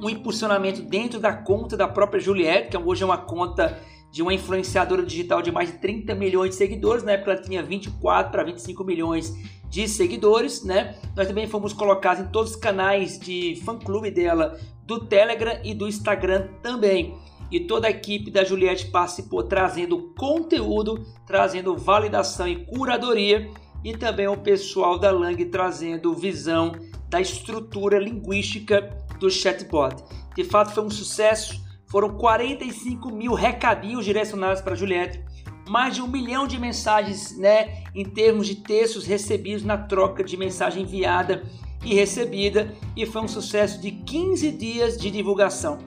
um 0.00 0.08
impulsionamento 0.08 0.82
dentro 0.82 1.20
da 1.20 1.32
conta 1.32 1.76
da 1.76 1.86
própria 1.86 2.20
Juliette, 2.20 2.70
que 2.70 2.76
hoje 2.76 3.02
é 3.02 3.06
uma 3.06 3.18
conta 3.18 3.78
de 4.10 4.22
uma 4.22 4.34
influenciadora 4.34 5.04
digital 5.04 5.40
de 5.40 5.52
mais 5.52 5.70
de 5.70 5.78
30 5.78 6.14
milhões 6.14 6.50
de 6.50 6.56
seguidores, 6.56 7.04
na 7.04 7.12
época 7.12 7.32
ela 7.32 7.42
tinha 7.42 7.62
24 7.62 8.32
para 8.32 8.42
25 8.42 8.82
milhões 8.82 9.32
de 9.68 9.86
seguidores, 9.86 10.64
né? 10.64 10.96
Nós 11.14 11.28
também 11.28 11.46
fomos 11.46 11.72
colocados 11.72 12.24
em 12.24 12.28
todos 12.28 12.52
os 12.52 12.56
canais 12.56 13.20
de 13.20 13.60
fã-clube 13.64 14.10
dela, 14.10 14.58
do 14.84 15.06
Telegram 15.06 15.60
e 15.62 15.72
do 15.72 15.86
Instagram 15.86 16.48
também. 16.60 17.14
E 17.52 17.60
toda 17.60 17.86
a 17.86 17.90
equipe 17.90 18.30
da 18.30 18.42
Juliette 18.42 18.90
participou 18.90 19.44
trazendo 19.44 20.12
conteúdo, 20.16 21.04
trazendo 21.26 21.76
validação 21.76 22.48
e 22.48 22.64
curadoria, 22.64 23.48
e 23.84 23.96
também 23.96 24.26
o 24.28 24.36
pessoal 24.36 24.98
da 24.98 25.10
Lang 25.10 25.42
trazendo 25.46 26.14
visão 26.14 26.72
da 27.08 27.20
estrutura 27.20 27.98
linguística 27.98 28.96
do 29.20 29.30
chatbot. 29.30 29.94
De 30.34 30.42
fato, 30.42 30.72
foi 30.72 30.82
um 30.82 30.90
sucesso. 30.90 31.60
Foram 31.86 32.16
45 32.16 33.10
mil 33.10 33.34
recadinhos 33.34 34.04
direcionados 34.04 34.60
para 34.62 34.74
Juliette, 34.74 35.22
mais 35.68 35.94
de 35.94 36.02
um 36.02 36.08
milhão 36.08 36.46
de 36.46 36.58
mensagens, 36.58 37.36
né, 37.36 37.84
em 37.94 38.04
termos 38.04 38.46
de 38.46 38.56
textos 38.56 39.06
recebidos 39.06 39.64
na 39.64 39.76
troca 39.76 40.24
de 40.24 40.36
mensagem 40.36 40.82
enviada 40.82 41.42
e 41.84 41.94
recebida, 41.94 42.74
e 42.96 43.06
foi 43.06 43.22
um 43.22 43.28
sucesso 43.28 43.80
de 43.80 43.90
15 43.90 44.50
dias 44.52 44.96
de 44.96 45.10
divulgação. 45.10 45.78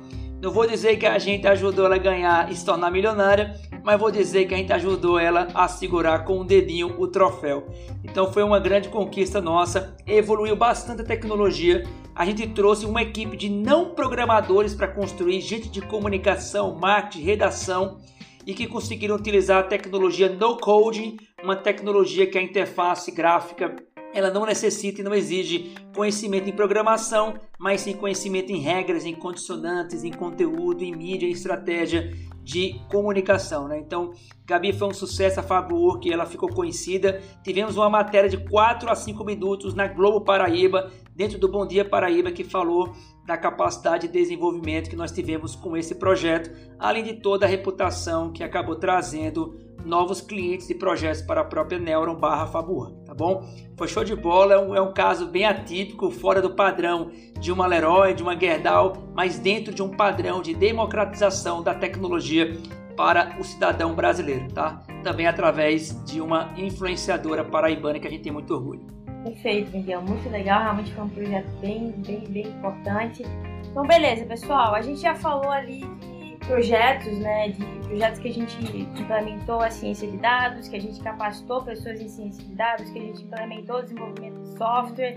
Não 0.41 0.51
vou 0.51 0.67
dizer 0.67 0.97
que 0.97 1.05
a 1.05 1.17
gente 1.17 1.47
ajudou 1.47 1.85
ela 1.85 1.95
a 1.95 1.99
ganhar 1.99 2.51
e 2.51 2.55
se 2.55 2.65
tornar 2.65 2.91
milionária, 2.91 3.55
mas 3.83 3.99
vou 3.99 4.09
dizer 4.09 4.45
que 4.45 4.53
a 4.53 4.57
gente 4.57 4.71
ajudou 4.71 5.19
ela 5.19 5.47
a 5.53 5.67
segurar 5.67 6.23
com 6.23 6.37
o 6.37 6.41
um 6.41 6.45
dedinho 6.45 6.95
o 6.97 7.07
troféu. 7.07 7.67
Então 8.03 8.31
foi 8.31 8.43
uma 8.43 8.59
grande 8.59 8.89
conquista 8.89 9.41
nossa, 9.41 9.95
evoluiu 10.07 10.55
bastante 10.55 11.01
a 11.01 11.05
tecnologia. 11.05 11.83
A 12.15 12.25
gente 12.25 12.47
trouxe 12.47 12.85
uma 12.85 13.01
equipe 13.01 13.35
de 13.35 13.49
não 13.49 13.89
programadores 13.89 14.73
para 14.73 14.87
construir, 14.87 15.41
gente 15.41 15.69
de 15.69 15.81
comunicação, 15.81 16.75
marketing, 16.75 17.23
redação 17.23 17.97
e 18.45 18.53
que 18.53 18.67
conseguiram 18.67 19.15
utilizar 19.15 19.59
a 19.59 19.63
tecnologia 19.67 20.29
no 20.29 20.57
coding, 20.57 21.17
uma 21.41 21.55
tecnologia 21.55 22.27
que 22.27 22.37
a 22.37 22.41
interface 22.41 23.11
gráfica 23.11 23.75
ela 24.13 24.29
não 24.29 24.45
necessita 24.45 25.01
e 25.01 25.03
não 25.03 25.13
exige 25.13 25.73
conhecimento 25.95 26.47
em 26.49 26.53
programação, 26.53 27.33
mas 27.59 27.81
sim 27.81 27.93
conhecimento 27.93 28.51
em 28.51 28.59
regras, 28.59 29.05
em 29.05 29.15
condicionantes, 29.15 30.03
em 30.03 30.11
conteúdo, 30.11 30.83
em 30.83 30.95
mídia, 30.95 31.27
em 31.27 31.31
estratégia 31.31 32.13
de 32.43 32.79
comunicação. 32.91 33.67
Né? 33.67 33.79
Então, 33.79 34.11
Gabi 34.45 34.73
foi 34.73 34.89
um 34.89 34.93
sucesso 34.93 35.39
a 35.39 35.43
favor, 35.43 35.99
que 35.99 36.11
ela 36.11 36.25
ficou 36.25 36.49
conhecida. 36.49 37.21
Tivemos 37.43 37.75
uma 37.75 37.89
matéria 37.89 38.29
de 38.29 38.37
4 38.37 38.89
a 38.89 38.95
5 38.95 39.23
minutos 39.23 39.73
na 39.73 39.87
Globo 39.87 40.21
Paraíba, 40.21 40.91
dentro 41.15 41.39
do 41.39 41.47
Bom 41.47 41.65
Dia 41.65 41.85
Paraíba 41.85 42.31
que 42.31 42.43
falou 42.43 42.93
da 43.25 43.37
capacidade 43.37 44.07
de 44.07 44.13
desenvolvimento 44.13 44.89
que 44.89 44.95
nós 44.95 45.11
tivemos 45.11 45.55
com 45.55 45.77
esse 45.77 45.95
projeto, 45.95 46.51
além 46.77 47.03
de 47.03 47.13
toda 47.13 47.45
a 47.45 47.49
reputação 47.49 48.31
que 48.31 48.43
acabou 48.43 48.75
trazendo 48.75 49.57
novos 49.85 50.21
clientes 50.21 50.69
e 50.69 50.75
projetos 50.75 51.21
para 51.21 51.41
a 51.41 51.43
própria 51.43 51.79
Neuron 51.79 52.15
barra 52.15 52.47
Fabua, 52.47 52.93
tá 53.05 53.13
bom? 53.13 53.47
Foi 53.77 53.87
show 53.87 54.03
de 54.03 54.15
bola, 54.15 54.53
é 54.53 54.59
um, 54.59 54.75
é 54.75 54.81
um, 54.81 54.93
caso 54.93 55.27
bem 55.27 55.45
atípico, 55.45 56.09
fora 56.09 56.41
do 56.41 56.51
padrão 56.55 57.11
de 57.39 57.51
uma 57.51 57.67
Leroy, 57.67 58.13
de 58.13 58.23
uma 58.23 58.39
Gerdau, 58.39 59.09
mas 59.13 59.37
dentro 59.39 59.73
de 59.73 59.81
um 59.81 59.89
padrão 59.89 60.41
de 60.41 60.53
democratização 60.53 61.61
da 61.61 61.73
tecnologia 61.73 62.57
para 62.95 63.35
o 63.39 63.43
cidadão 63.43 63.93
brasileiro, 63.93 64.47
tá? 64.53 64.81
Também 65.03 65.27
através 65.27 66.03
de 66.05 66.21
uma 66.21 66.53
influenciadora 66.57 67.43
paraibana 67.43 67.99
que 67.99 68.07
a 68.07 68.09
gente 68.09 68.23
tem 68.23 68.31
muito 68.31 68.53
orgulho. 68.53 68.85
Perfeito, 69.23 69.71
Miguel, 69.71 70.01
muito 70.01 70.29
legal, 70.29 70.61
realmente 70.61 70.91
foi 70.93 71.03
um 71.03 71.09
projeto 71.09 71.49
bem, 71.61 71.91
bem, 72.05 72.19
bem 72.27 72.47
importante. 72.47 73.23
Então, 73.71 73.87
beleza, 73.87 74.25
pessoal, 74.25 74.75
a 74.75 74.81
gente 74.81 75.01
já 75.01 75.15
falou 75.15 75.49
ali 75.49 75.79
de 75.79 76.12
projetos, 76.47 77.17
né, 77.19 77.49
de 77.49 77.63
projetos 77.87 78.19
que 78.19 78.27
a 78.27 78.33
gente 78.33 78.77
implementou 78.99 79.59
a 79.61 79.69
ciência 79.69 80.09
de 80.09 80.17
dados, 80.17 80.67
que 80.67 80.75
a 80.75 80.81
gente 80.81 80.99
capacitou 81.01 81.63
pessoas 81.63 81.99
em 82.01 82.07
ciência 82.07 82.43
de 82.43 82.55
dados, 82.55 82.89
que 82.89 82.99
a 82.99 83.01
gente 83.01 83.23
implementou 83.23 83.81
desenvolvimento 83.81 84.41
de 84.41 84.57
software, 84.57 85.15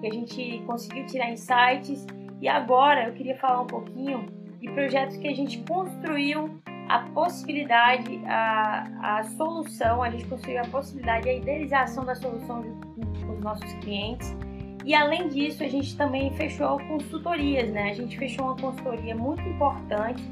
que 0.00 0.06
a 0.06 0.10
gente 0.10 0.62
conseguiu 0.66 1.06
tirar 1.06 1.30
insights. 1.30 2.06
E 2.40 2.48
agora 2.48 3.08
eu 3.08 3.12
queria 3.14 3.36
falar 3.36 3.62
um 3.62 3.66
pouquinho 3.66 4.26
de 4.60 4.70
projetos 4.70 5.16
que 5.16 5.28
a 5.28 5.34
gente 5.34 5.58
construiu 5.68 6.60
a 6.88 7.00
possibilidade, 7.10 8.20
a, 8.26 9.18
a 9.18 9.22
solução, 9.24 10.02
a 10.02 10.10
gente 10.10 10.24
construiu 10.26 10.60
a 10.60 10.64
possibilidade, 10.66 11.28
a 11.28 11.34
idealização 11.34 12.04
da 12.04 12.14
solução 12.14 12.62
com 13.26 13.32
os 13.32 13.40
nossos 13.40 13.70
clientes. 13.74 14.34
E 14.84 14.94
além 14.94 15.28
disso, 15.28 15.62
a 15.62 15.68
gente 15.68 15.94
também 15.96 16.32
fechou 16.32 16.78
consultorias, 16.88 17.70
né? 17.70 17.90
A 17.90 17.94
gente 17.94 18.16
fechou 18.16 18.46
uma 18.46 18.56
consultoria 18.56 19.14
muito 19.14 19.42
importante 19.42 20.22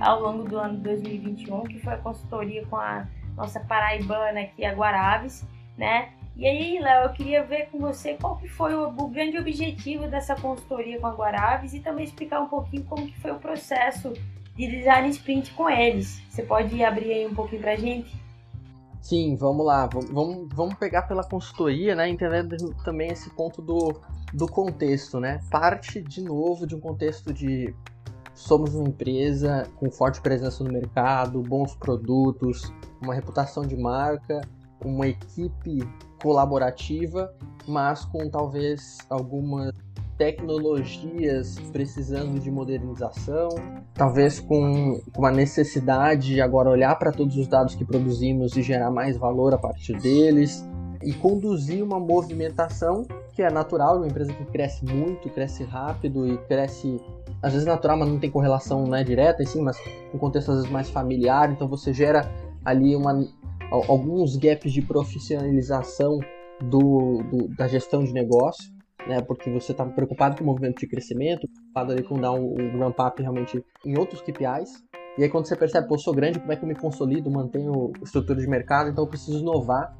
ao 0.00 0.20
longo 0.20 0.44
do 0.44 0.58
ano 0.58 0.78
2021, 0.78 1.64
que 1.64 1.78
foi 1.78 1.94
a 1.94 1.98
consultoria 1.98 2.64
com 2.66 2.76
a 2.76 3.06
nossa 3.36 3.60
paraibana 3.60 4.40
aqui, 4.40 4.64
a 4.64 4.72
Guaraves, 4.72 5.44
né? 5.76 6.10
E 6.36 6.46
aí, 6.46 6.78
Léo, 6.78 7.04
eu 7.04 7.12
queria 7.12 7.42
ver 7.44 7.70
com 7.70 7.78
você 7.78 8.14
qual 8.14 8.36
que 8.36 8.46
foi 8.46 8.74
o, 8.74 8.88
o, 8.88 9.08
grande 9.08 9.38
objetivo 9.38 10.06
dessa 10.06 10.34
consultoria 10.34 11.00
com 11.00 11.06
a 11.06 11.14
Guaraves 11.14 11.72
e 11.72 11.80
também 11.80 12.04
explicar 12.04 12.40
um 12.40 12.48
pouquinho 12.48 12.84
como 12.84 13.06
que 13.06 13.18
foi 13.18 13.30
o 13.30 13.38
processo 13.38 14.12
de 14.54 14.66
design 14.66 15.08
sprint 15.08 15.52
com 15.52 15.68
eles. 15.70 16.20
Você 16.28 16.42
pode 16.42 16.82
abrir 16.84 17.12
aí 17.12 17.26
um 17.26 17.34
pouquinho 17.34 17.62
pra 17.62 17.74
gente? 17.76 18.14
Sim, 19.00 19.34
vamos 19.36 19.64
lá. 19.64 19.86
Vamos, 19.86 20.48
vamos 20.52 20.74
pegar 20.74 21.02
pela 21.02 21.24
consultoria, 21.24 21.94
né? 21.94 22.08
Entendendo 22.08 22.74
também 22.84 23.08
esse 23.08 23.30
ponto 23.30 23.62
do, 23.62 23.98
do 24.34 24.46
contexto, 24.46 25.18
né? 25.18 25.40
Parte, 25.50 26.02
de 26.02 26.20
novo, 26.20 26.66
de 26.66 26.74
um 26.74 26.80
contexto 26.80 27.32
de 27.32 27.74
somos 28.36 28.74
uma 28.74 28.88
empresa 28.88 29.66
com 29.76 29.90
forte 29.90 30.20
presença 30.20 30.62
no 30.62 30.70
mercado, 30.70 31.40
bons 31.40 31.74
produtos, 31.74 32.72
uma 33.02 33.14
reputação 33.14 33.66
de 33.66 33.76
marca, 33.76 34.42
uma 34.84 35.08
equipe 35.08 35.80
colaborativa, 36.22 37.34
mas 37.66 38.04
com 38.04 38.28
talvez 38.28 38.98
algumas 39.08 39.72
tecnologias 40.18 41.58
precisando 41.72 42.38
de 42.38 42.50
modernização, 42.50 43.48
talvez 43.94 44.38
com 44.38 45.00
uma 45.16 45.30
necessidade 45.30 46.34
de 46.34 46.40
agora 46.40 46.70
olhar 46.70 46.94
para 46.96 47.12
todos 47.12 47.36
os 47.36 47.48
dados 47.48 47.74
que 47.74 47.84
produzimos 47.84 48.56
e 48.56 48.62
gerar 48.62 48.90
mais 48.90 49.16
valor 49.16 49.54
a 49.54 49.58
partir 49.58 49.98
deles 49.98 50.66
e 51.06 51.12
conduzir 51.12 51.84
uma 51.84 52.00
movimentação 52.00 53.04
que 53.32 53.40
é 53.40 53.48
natural 53.48 53.98
uma 53.98 54.08
empresa 54.08 54.32
que 54.32 54.44
cresce 54.46 54.84
muito, 54.84 55.30
cresce 55.30 55.62
rápido 55.62 56.26
e 56.26 56.36
cresce 56.46 57.00
às 57.40 57.52
vezes 57.52 57.66
natural, 57.66 57.96
mas 57.96 58.08
não 58.08 58.18
tem 58.18 58.28
correlação 58.28 58.84
né, 58.88 59.04
direta, 59.04 59.42
assim, 59.42 59.62
mas 59.62 59.78
um 60.12 60.18
contexto 60.18 60.50
às 60.50 60.56
vezes 60.56 60.70
mais 60.70 60.90
familiar, 60.90 61.52
então 61.52 61.68
você 61.68 61.92
gera 61.92 62.28
ali 62.64 62.96
uma, 62.96 63.24
alguns 63.70 64.36
gaps 64.36 64.72
de 64.72 64.82
profissionalização 64.82 66.18
do, 66.60 67.22
do 67.30 67.48
da 67.56 67.68
gestão 67.68 68.02
de 68.02 68.12
negócio, 68.12 68.72
né, 69.06 69.20
porque 69.20 69.48
você 69.48 69.70
está 69.70 69.84
preocupado 69.84 70.36
com 70.36 70.42
o 70.42 70.46
movimento 70.46 70.80
de 70.80 70.88
crescimento, 70.88 71.46
preocupado 71.46 71.92
ali 71.92 72.02
com 72.02 72.18
dar 72.18 72.32
um, 72.32 72.54
um 72.58 72.80
ramp-up 72.80 73.22
realmente 73.22 73.62
em 73.84 73.96
outros 73.96 74.20
KPIs, 74.22 74.82
e 75.16 75.22
aí 75.22 75.28
quando 75.28 75.46
você 75.46 75.54
percebe, 75.54 75.86
pô, 75.86 75.96
sou 75.98 76.12
grande, 76.12 76.40
como 76.40 76.52
é 76.52 76.56
que 76.56 76.64
eu 76.64 76.68
me 76.68 76.74
consolido, 76.74 77.30
mantenho 77.30 77.92
estrutura 78.02 78.40
de 78.40 78.48
mercado, 78.48 78.90
então 78.90 79.04
eu 79.04 79.08
preciso 79.08 79.38
inovar, 79.38 79.94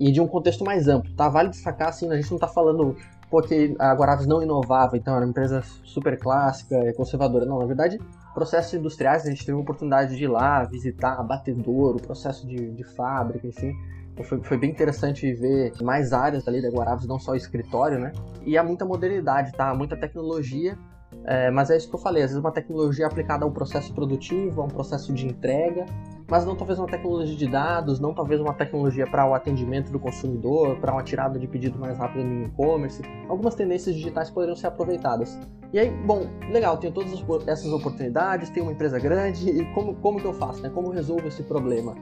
e 0.00 0.10
de 0.10 0.20
um 0.20 0.26
contexto 0.26 0.64
mais 0.64 0.88
amplo, 0.88 1.12
tá? 1.12 1.28
Vale 1.28 1.50
destacar, 1.50 1.88
assim, 1.88 2.10
a 2.10 2.16
gente 2.16 2.30
não 2.30 2.38
está 2.38 2.48
falando 2.48 2.96
porque 3.30 3.76
a 3.78 3.94
Guaraves 3.94 4.26
não 4.26 4.42
inovava, 4.42 4.96
então 4.96 5.14
era 5.14 5.24
uma 5.24 5.30
empresa 5.30 5.62
super 5.84 6.18
clássica 6.18 6.74
e 6.88 6.92
conservadora. 6.94 7.44
Não, 7.44 7.58
na 7.58 7.66
verdade, 7.66 8.00
processos 8.34 8.74
industriais, 8.74 9.24
a 9.24 9.30
gente 9.30 9.44
teve 9.44 9.56
a 9.56 9.60
oportunidade 9.60 10.16
de 10.16 10.24
ir 10.24 10.28
lá, 10.28 10.64
visitar 10.64 11.22
batedor, 11.22 11.96
o 11.96 12.02
processo 12.02 12.46
de, 12.46 12.72
de 12.72 12.82
fábrica, 12.82 13.46
enfim. 13.46 13.72
Então, 14.12 14.24
foi, 14.24 14.42
foi, 14.42 14.56
bem 14.56 14.70
interessante 14.70 15.32
ver 15.34 15.72
mais 15.82 16.12
áreas 16.12 16.48
ali 16.48 16.60
da 16.60 16.70
Guaraves, 16.70 17.06
não 17.06 17.20
só 17.20 17.36
escritório, 17.36 18.00
né? 18.00 18.10
E 18.44 18.58
há 18.58 18.64
muita 18.64 18.84
modernidade, 18.84 19.52
tá? 19.52 19.72
Muita 19.74 19.96
tecnologia, 19.96 20.76
é, 21.24 21.50
mas 21.50 21.70
é 21.70 21.76
isso 21.76 21.88
que 21.88 21.94
eu 21.94 22.00
falei, 22.00 22.22
às 22.22 22.30
vezes 22.30 22.42
uma 22.42 22.52
tecnologia 22.52 23.06
aplicada 23.06 23.44
a 23.44 23.48
um 23.48 23.52
processo 23.52 23.92
produtivo, 23.94 24.62
a 24.62 24.64
um 24.64 24.68
processo 24.68 25.12
de 25.12 25.26
entrega, 25.26 25.86
mas 26.28 26.46
não 26.46 26.54
talvez 26.54 26.78
uma 26.78 26.86
tecnologia 26.86 27.36
de 27.36 27.46
dados, 27.46 27.98
não 27.98 28.14
talvez 28.14 28.40
uma 28.40 28.54
tecnologia 28.54 29.06
para 29.06 29.28
o 29.28 29.34
atendimento 29.34 29.90
do 29.90 29.98
consumidor, 29.98 30.76
para 30.76 30.92
uma 30.92 31.02
tirada 31.02 31.38
de 31.38 31.46
pedido 31.46 31.78
mais 31.78 31.98
rápida 31.98 32.24
no 32.24 32.46
e-commerce. 32.46 33.02
Algumas 33.28 33.54
tendências 33.54 33.96
digitais 33.96 34.30
poderiam 34.30 34.54
ser 34.54 34.68
aproveitadas. 34.68 35.38
E 35.72 35.78
aí, 35.78 35.90
bom, 35.90 36.26
legal, 36.50 36.78
tenho 36.78 36.92
todas 36.92 37.12
essas 37.46 37.72
oportunidades, 37.72 38.48
tenho 38.50 38.66
uma 38.66 38.72
empresa 38.72 38.98
grande, 38.98 39.50
e 39.50 39.64
como, 39.74 39.94
como 39.96 40.20
que 40.20 40.24
eu 40.24 40.32
faço, 40.32 40.62
né? 40.62 40.70
Como 40.70 40.90
resolvo 40.90 41.26
esse 41.26 41.42
problema? 41.42 41.96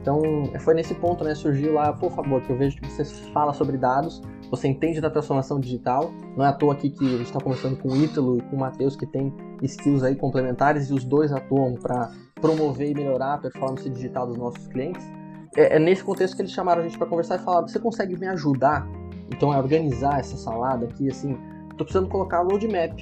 Então, 0.00 0.22
foi 0.60 0.74
nesse 0.74 0.94
ponto, 0.94 1.22
né, 1.22 1.34
surgiu 1.34 1.74
lá, 1.74 1.92
por 1.92 2.10
favor, 2.12 2.40
que 2.40 2.50
eu 2.50 2.56
vejo 2.56 2.76
que 2.76 2.88
você 2.88 3.04
fala 3.32 3.52
sobre 3.52 3.76
dados, 3.76 4.22
você 4.50 4.68
entende 4.68 5.00
da 5.00 5.10
transformação 5.10 5.60
digital, 5.60 6.10
não 6.36 6.44
é 6.44 6.48
à 6.48 6.52
toa 6.52 6.72
aqui 6.72 6.90
que 6.90 7.04
a 7.04 7.18
gente 7.18 7.26
está 7.26 7.40
conversando 7.40 7.76
com 7.76 7.88
o 7.88 7.96
Ítalo 7.96 8.38
e 8.38 8.42
com 8.42 8.56
o 8.56 8.60
Matheus, 8.60 8.96
que 8.96 9.06
tem 9.06 9.32
skills 9.62 10.02
aí 10.02 10.16
complementares, 10.16 10.90
e 10.90 10.94
os 10.94 11.04
dois 11.04 11.32
atuam 11.32 11.74
para 11.74 12.10
promover 12.40 12.90
e 12.90 12.94
melhorar 12.94 13.34
a 13.34 13.38
performance 13.38 13.88
digital 13.88 14.26
dos 14.26 14.36
nossos 14.36 14.66
clientes. 14.68 15.04
É, 15.56 15.76
é 15.76 15.78
nesse 15.78 16.02
contexto 16.02 16.36
que 16.36 16.42
eles 16.42 16.52
chamaram 16.52 16.80
a 16.80 16.84
gente 16.84 16.96
para 16.96 17.06
conversar 17.06 17.36
e 17.36 17.38
falaram: 17.40 17.68
você 17.68 17.78
consegue 17.78 18.18
me 18.18 18.26
ajudar? 18.28 18.88
Então, 19.30 19.52
é 19.52 19.58
organizar 19.58 20.18
essa 20.18 20.36
salada 20.36 20.86
aqui, 20.86 21.08
assim, 21.08 21.36
estou 21.70 21.84
precisando 21.84 22.08
colocar 22.08 22.42
roadmap, 22.42 22.98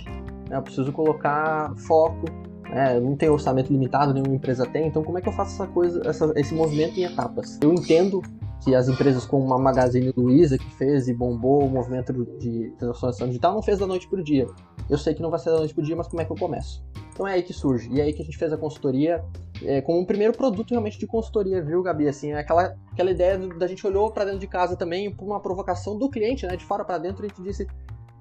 né? 0.48 0.56
eu 0.56 0.62
preciso 0.62 0.92
colocar 0.92 1.72
foco, 1.76 2.26
né? 2.68 2.98
não 2.98 3.16
tem 3.16 3.28
orçamento 3.28 3.72
limitado, 3.72 4.12
nenhuma 4.12 4.34
empresa 4.34 4.66
tem, 4.66 4.88
então 4.88 5.02
como 5.04 5.18
é 5.18 5.20
que 5.20 5.28
eu 5.28 5.32
faço 5.32 5.54
essa 5.54 5.72
coisa, 5.72 6.02
essa, 6.04 6.32
esse 6.36 6.54
movimento 6.54 6.98
em 6.98 7.04
etapas? 7.04 7.58
Eu 7.62 7.72
entendo 7.72 8.22
que 8.62 8.74
as 8.74 8.88
empresas 8.88 9.24
como 9.24 9.52
a 9.54 9.58
Magazine 9.58 10.12
Luiza, 10.16 10.58
que 10.58 10.70
fez 10.76 11.08
e 11.08 11.14
bombou 11.14 11.64
o 11.64 11.68
movimento 11.70 12.12
de 12.38 12.72
transformação 12.78 13.26
digital, 13.28 13.54
não 13.54 13.62
fez 13.62 13.78
da 13.78 13.86
noite 13.86 14.08
para 14.08 14.20
o 14.20 14.24
dia. 14.24 14.46
Eu 14.88 14.98
sei 14.98 15.14
que 15.14 15.22
não 15.22 15.30
vai 15.30 15.38
ser 15.38 15.50
da 15.50 15.58
noite 15.58 15.74
para 15.74 15.82
o 15.82 15.84
dia, 15.84 15.96
mas 15.96 16.08
como 16.08 16.20
é 16.20 16.24
que 16.24 16.32
eu 16.32 16.36
começo? 16.36 16.84
Então 17.12 17.26
é 17.26 17.34
aí 17.34 17.42
que 17.42 17.52
surge. 17.52 17.88
E 17.90 18.00
é 18.00 18.04
aí 18.04 18.12
que 18.12 18.22
a 18.22 18.24
gente 18.24 18.36
fez 18.36 18.52
a 18.52 18.56
consultoria 18.56 19.24
é, 19.62 19.80
como 19.80 19.98
um 19.98 20.04
primeiro 20.04 20.32
produto 20.32 20.70
realmente 20.70 20.98
de 20.98 21.06
consultoria, 21.06 21.62
viu, 21.62 21.82
Gabi? 21.82 22.08
Assim, 22.08 22.32
é 22.32 22.38
aquela, 22.38 22.76
aquela 22.92 23.10
ideia 23.10 23.38
da 23.38 23.66
gente 23.66 23.86
olhou 23.86 24.10
para 24.10 24.24
dentro 24.24 24.40
de 24.40 24.46
casa 24.46 24.76
também 24.76 25.10
por 25.10 25.24
uma 25.24 25.40
provocação 25.40 25.96
do 25.96 26.10
cliente, 26.10 26.46
né? 26.46 26.56
De 26.56 26.64
fora 26.64 26.84
para 26.84 26.98
dentro, 26.98 27.24
a 27.24 27.28
gente 27.28 27.42
disse: 27.42 27.66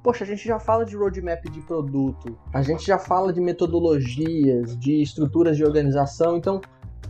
Poxa, 0.01 0.23
a 0.23 0.27
gente 0.27 0.47
já 0.47 0.59
fala 0.59 0.86
de 0.86 0.95
roadmap 0.95 1.43
de 1.49 1.61
produto, 1.61 2.38
a 2.53 2.61
gente 2.61 2.86
já 2.86 2.97
fala 2.97 3.33
de 3.33 3.41
metodologias, 3.41 4.77
de 4.77 5.01
estruturas 5.01 5.57
de 5.57 5.65
organização, 5.65 6.38
então 6.38 6.61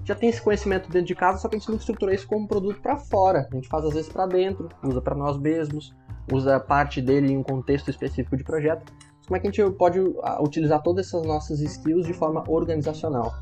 já 0.06 0.16
tem 0.16 0.30
esse 0.30 0.42
conhecimento 0.42 0.90
dentro 0.90 1.08
de 1.08 1.16
casa, 1.16 1.40
só 1.40 1.50
que 1.50 1.56
a 1.56 1.60
gente 1.60 1.68
não 1.68 1.78
estrutura 1.78 2.14
isso 2.14 2.28
como 2.28 2.48
produto 2.48 2.80
para 2.82 2.96
fora. 2.96 3.48
A 3.52 3.56
gente 3.56 3.68
faz 3.68 3.84
às 3.84 3.94
vezes 3.94 4.10
para 4.10 4.26
dentro, 4.26 4.70
usa 4.84 5.02
para 5.02 5.16
nós 5.16 5.38
mesmos, 5.38 5.94
usa 6.32 6.60
parte 6.60 7.02
dele 7.02 7.34
em 7.34 7.38
um 7.38 7.44
contexto 7.44 7.90
específico 7.90 8.38
de 8.38 8.44
projeto 8.44 8.94
como 9.26 9.38
é 9.38 9.40
que 9.40 9.48
a 9.48 9.52
gente 9.52 9.76
pode 9.76 10.00
ah, 10.24 10.42
utilizar 10.42 10.82
todas 10.82 11.08
essas 11.08 11.26
nossas 11.26 11.60
skills 11.60 12.06
de 12.06 12.14
forma 12.14 12.44
organizacional. 12.48 13.34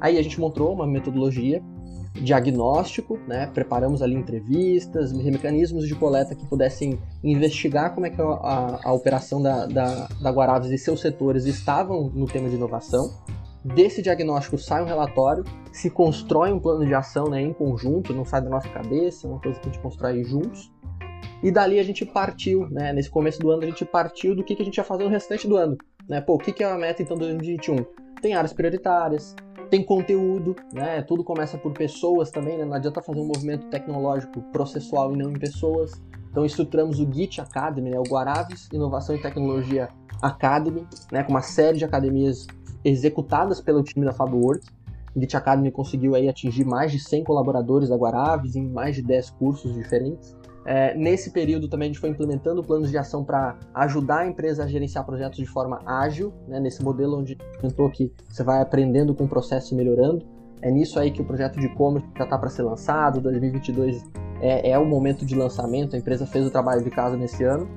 Aí 0.00 0.18
a 0.18 0.22
gente 0.22 0.38
montou 0.40 0.72
uma 0.72 0.86
metodologia 0.86 1.62
diagnóstico, 2.14 3.18
né? 3.28 3.46
preparamos 3.54 4.02
ali 4.02 4.16
entrevistas, 4.16 5.12
mecanismos 5.12 5.86
de 5.86 5.94
coleta 5.94 6.34
que 6.34 6.44
pudessem 6.46 6.98
investigar 7.22 7.94
como 7.94 8.06
é 8.06 8.10
que 8.10 8.20
a, 8.20 8.24
a, 8.24 8.88
a 8.88 8.92
operação 8.92 9.40
da, 9.40 9.66
da, 9.66 10.08
da 10.20 10.60
e 10.68 10.78
seus 10.78 11.00
setores 11.00 11.44
estavam 11.44 12.10
no 12.12 12.26
tema 12.26 12.48
de 12.48 12.56
inovação. 12.56 13.12
Desse 13.74 14.00
diagnóstico 14.00 14.56
sai 14.56 14.82
um 14.82 14.86
relatório, 14.86 15.44
se 15.72 15.90
constrói 15.90 16.52
um 16.52 16.58
plano 16.58 16.86
de 16.86 16.94
ação 16.94 17.28
né, 17.28 17.40
em 17.40 17.52
conjunto, 17.52 18.14
não 18.14 18.24
sai 18.24 18.40
da 18.40 18.48
nossa 18.48 18.68
cabeça, 18.68 19.26
é 19.26 19.30
uma 19.30 19.40
coisa 19.40 19.60
que 19.60 19.68
a 19.68 19.72
gente 19.72 19.82
constrói 19.82 20.24
juntos. 20.24 20.72
E 21.42 21.50
dali 21.50 21.78
a 21.78 21.82
gente 21.82 22.04
partiu, 22.04 22.68
né? 22.68 22.92
Nesse 22.92 23.10
começo 23.10 23.38
do 23.38 23.50
ano 23.50 23.62
a 23.62 23.66
gente 23.66 23.84
partiu 23.84 24.34
do 24.34 24.42
que, 24.42 24.56
que 24.56 24.62
a 24.62 24.64
gente 24.64 24.76
ia 24.76 24.84
fazer 24.84 25.04
no 25.04 25.10
restante 25.10 25.46
do 25.46 25.56
ano. 25.56 25.76
Né? 26.08 26.20
Pô, 26.20 26.34
o 26.34 26.38
que, 26.38 26.52
que 26.52 26.64
é 26.64 26.70
a 26.70 26.76
meta 26.76 27.02
então 27.02 27.16
2021? 27.16 27.76
Tem 28.20 28.34
áreas 28.34 28.52
prioritárias, 28.52 29.36
tem 29.70 29.84
conteúdo, 29.84 30.56
né? 30.72 31.02
Tudo 31.02 31.22
começa 31.22 31.56
por 31.56 31.72
pessoas 31.72 32.30
também, 32.30 32.56
né? 32.56 32.64
Não 32.64 32.74
adianta 32.74 33.02
fazer 33.02 33.20
um 33.20 33.26
movimento 33.26 33.68
tecnológico 33.68 34.40
processual 34.50 35.14
e 35.14 35.18
não 35.18 35.30
em 35.30 35.38
pessoas. 35.38 35.92
Então 36.30 36.44
estruturamos 36.44 36.98
o 36.98 37.12
Git 37.12 37.40
Academy, 37.40 37.90
né, 37.90 37.98
o 37.98 38.02
Guaraves 38.02 38.68
Inovação 38.72 39.14
e 39.14 39.20
Tecnologia 39.20 39.88
Academy, 40.22 40.86
né, 41.10 41.22
com 41.22 41.30
uma 41.30 41.42
série 41.42 41.78
de 41.78 41.84
academias 41.84 42.46
executadas 42.84 43.60
pelo 43.60 43.82
time 43.82 44.04
da 44.04 44.12
FabWork. 44.12 44.64
O 45.14 45.20
Git 45.20 45.36
Academy 45.36 45.70
conseguiu 45.70 46.14
aí 46.14 46.28
atingir 46.28 46.64
mais 46.64 46.92
de 46.92 46.98
100 46.98 47.24
colaboradores 47.24 47.88
da 47.88 47.96
Guaraves 47.96 48.56
em 48.56 48.66
mais 48.68 48.94
de 48.94 49.02
10 49.02 49.30
cursos 49.30 49.74
diferentes. 49.74 50.36
É, 50.64 50.94
nesse 50.94 51.30
período 51.30 51.66
também 51.66 51.86
a 51.86 51.88
gente 51.88 52.00
foi 52.00 52.10
implementando 52.10 52.62
planos 52.62 52.90
de 52.90 52.98
ação 52.98 53.24
para 53.24 53.56
ajudar 53.74 54.18
a 54.18 54.26
empresa 54.26 54.64
a 54.64 54.66
gerenciar 54.66 55.04
projetos 55.06 55.38
de 55.38 55.46
forma 55.46 55.80
ágil, 55.86 56.32
né, 56.46 56.60
nesse 56.60 56.84
modelo 56.84 57.18
onde 57.18 57.36
tentou 57.58 57.88
que 57.88 58.12
você 58.28 58.42
vai 58.42 58.60
aprendendo 58.60 59.14
com 59.14 59.24
o 59.24 59.28
processo 59.28 59.72
e 59.72 59.76
melhorando. 59.76 60.26
É 60.62 60.70
nisso 60.70 60.98
aí 60.98 61.10
que 61.10 61.22
o 61.22 61.24
projeto 61.24 61.58
de 61.58 61.66
e-commerce 61.66 62.08
já 62.16 62.24
está 62.24 62.38
para 62.38 62.48
ser 62.48 62.62
lançado, 62.62 63.20
2022 63.20 64.04
é, 64.40 64.70
é, 64.70 64.78
o 64.78 64.84
momento 64.84 65.26
de 65.26 65.34
lançamento, 65.34 65.96
a 65.96 65.98
empresa 65.98 66.24
fez 66.26 66.46
o 66.46 66.50
trabalho 66.50 66.82
de 66.82 66.90
casa 66.90 67.16
nesse 67.16 67.42
ano. 67.44 67.68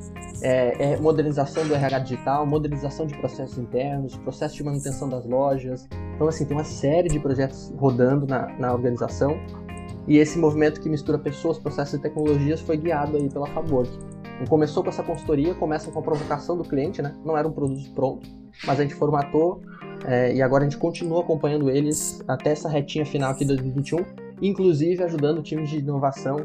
É, 0.43 0.93
é, 0.93 0.99
modernização 0.99 1.67
do 1.67 1.73
RH 1.73 1.99
digital, 1.99 2.45
modernização 2.45 3.05
de 3.05 3.15
processos 3.17 3.57
internos, 3.57 4.15
processo 4.17 4.55
de 4.55 4.63
manutenção 4.63 5.09
das 5.09 5.25
lojas. 5.25 5.87
Então, 6.15 6.27
assim, 6.27 6.45
tem 6.45 6.55
uma 6.55 6.63
série 6.63 7.09
de 7.09 7.19
projetos 7.19 7.73
rodando 7.77 8.27
na, 8.27 8.47
na 8.59 8.73
organização. 8.73 9.39
E 10.07 10.17
esse 10.17 10.37
movimento 10.37 10.81
que 10.81 10.89
mistura 10.89 11.17
pessoas, 11.17 11.57
processos 11.57 11.95
e 11.95 11.99
tecnologias 11.99 12.59
foi 12.61 12.77
guiado 12.77 13.17
aí 13.17 13.29
pela 13.29 13.47
Fabwork. 13.47 13.91
Então, 14.35 14.47
começou 14.47 14.83
com 14.83 14.89
essa 14.89 15.03
consultoria, 15.03 15.53
começa 15.55 15.91
com 15.91 15.99
a 15.99 16.01
provocação 16.01 16.57
do 16.57 16.63
cliente, 16.63 17.01
né? 17.01 17.15
Não 17.23 17.37
era 17.37 17.47
um 17.47 17.51
produto 17.51 17.89
pronto, 17.93 18.27
mas 18.65 18.79
a 18.79 18.83
gente 18.83 18.95
formatou 18.95 19.61
é, 20.05 20.33
e 20.33 20.41
agora 20.41 20.63
a 20.63 20.69
gente 20.69 20.77
continua 20.77 21.21
acompanhando 21.21 21.69
eles 21.69 22.23
até 22.27 22.51
essa 22.51 22.67
retinha 22.67 23.05
final 23.05 23.31
aqui 23.31 23.45
de 23.45 23.55
2021, 23.55 24.03
inclusive 24.41 25.03
ajudando 25.03 25.39
o 25.39 25.43
time 25.43 25.63
de 25.65 25.77
inovação 25.77 26.37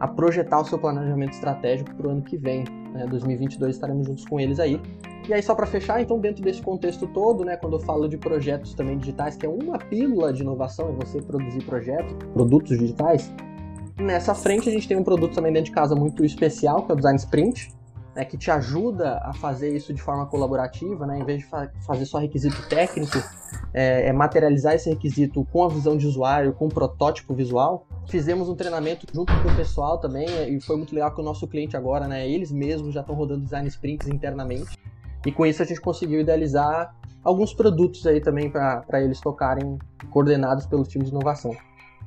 a 0.00 0.08
projetar 0.08 0.60
o 0.60 0.64
seu 0.64 0.78
planejamento 0.78 1.34
estratégico 1.34 1.94
para 1.94 2.08
o 2.08 2.10
ano 2.10 2.22
que 2.22 2.36
vem. 2.36 2.64
Né? 2.92 3.06
2022 3.06 3.76
estaremos 3.76 4.06
juntos 4.06 4.24
com 4.24 4.40
eles 4.40 4.58
aí. 4.58 4.80
E 5.28 5.32
aí, 5.32 5.40
só 5.40 5.54
para 5.54 5.66
fechar, 5.66 6.02
então, 6.02 6.18
dentro 6.18 6.42
desse 6.42 6.60
contexto 6.60 7.06
todo, 7.06 7.44
né, 7.44 7.56
quando 7.56 7.74
eu 7.74 7.80
falo 7.80 8.08
de 8.08 8.16
projetos 8.16 8.74
também 8.74 8.98
digitais, 8.98 9.36
que 9.36 9.46
é 9.46 9.48
uma 9.48 9.78
pílula 9.78 10.32
de 10.32 10.42
inovação, 10.42 10.88
é 10.88 11.04
você 11.04 11.22
produzir 11.22 11.62
projetos, 11.62 12.12
produtos 12.32 12.76
digitais, 12.76 13.32
nessa 14.00 14.34
frente 14.34 14.68
a 14.68 14.72
gente 14.72 14.88
tem 14.88 14.96
um 14.96 15.04
produto 15.04 15.34
também 15.34 15.52
dentro 15.52 15.66
de 15.66 15.72
casa 15.72 15.94
muito 15.94 16.24
especial, 16.24 16.84
que 16.84 16.90
é 16.90 16.94
o 16.94 16.96
Design 16.96 17.16
Sprint, 17.16 17.72
né, 18.14 18.24
que 18.24 18.36
te 18.36 18.50
ajuda 18.50 19.18
a 19.22 19.32
fazer 19.32 19.74
isso 19.74 19.92
de 19.92 20.02
forma 20.02 20.26
colaborativa, 20.26 21.06
né, 21.06 21.18
em 21.18 21.24
vez 21.24 21.40
de 21.40 21.46
fa 21.46 21.70
fazer 21.86 22.04
só 22.04 22.18
requisito 22.18 22.68
técnico, 22.68 23.18
é, 23.72 24.08
é, 24.08 24.12
materializar 24.12 24.74
esse 24.74 24.90
requisito 24.90 25.46
com 25.50 25.64
a 25.64 25.68
visão 25.68 25.96
de 25.96 26.06
usuário, 26.06 26.52
com 26.52 26.66
um 26.66 26.68
protótipo 26.68 27.34
visual. 27.34 27.86
Fizemos 28.08 28.48
um 28.48 28.54
treinamento 28.54 29.06
junto 29.12 29.32
com 29.42 29.48
o 29.48 29.56
pessoal 29.56 29.98
também, 29.98 30.26
e 30.48 30.60
foi 30.60 30.76
muito 30.76 30.94
legal 30.94 31.14
que 31.14 31.20
o 31.20 31.24
nosso 31.24 31.46
cliente 31.46 31.76
agora, 31.76 32.06
né, 32.06 32.28
eles 32.28 32.52
mesmos 32.52 32.94
já 32.94 33.00
estão 33.00 33.14
rodando 33.14 33.44
design 33.44 33.66
sprints 33.68 34.08
internamente. 34.08 34.78
E 35.24 35.32
com 35.32 35.46
isso 35.46 35.62
a 35.62 35.64
gente 35.64 35.80
conseguiu 35.80 36.20
idealizar 36.20 36.94
alguns 37.22 37.54
produtos 37.54 38.06
aí 38.06 38.20
também 38.20 38.50
para 38.50 39.00
eles 39.00 39.20
tocarem 39.20 39.78
coordenados 40.10 40.66
pelo 40.66 40.82
time 40.82 41.04
de 41.04 41.10
inovação. 41.10 41.56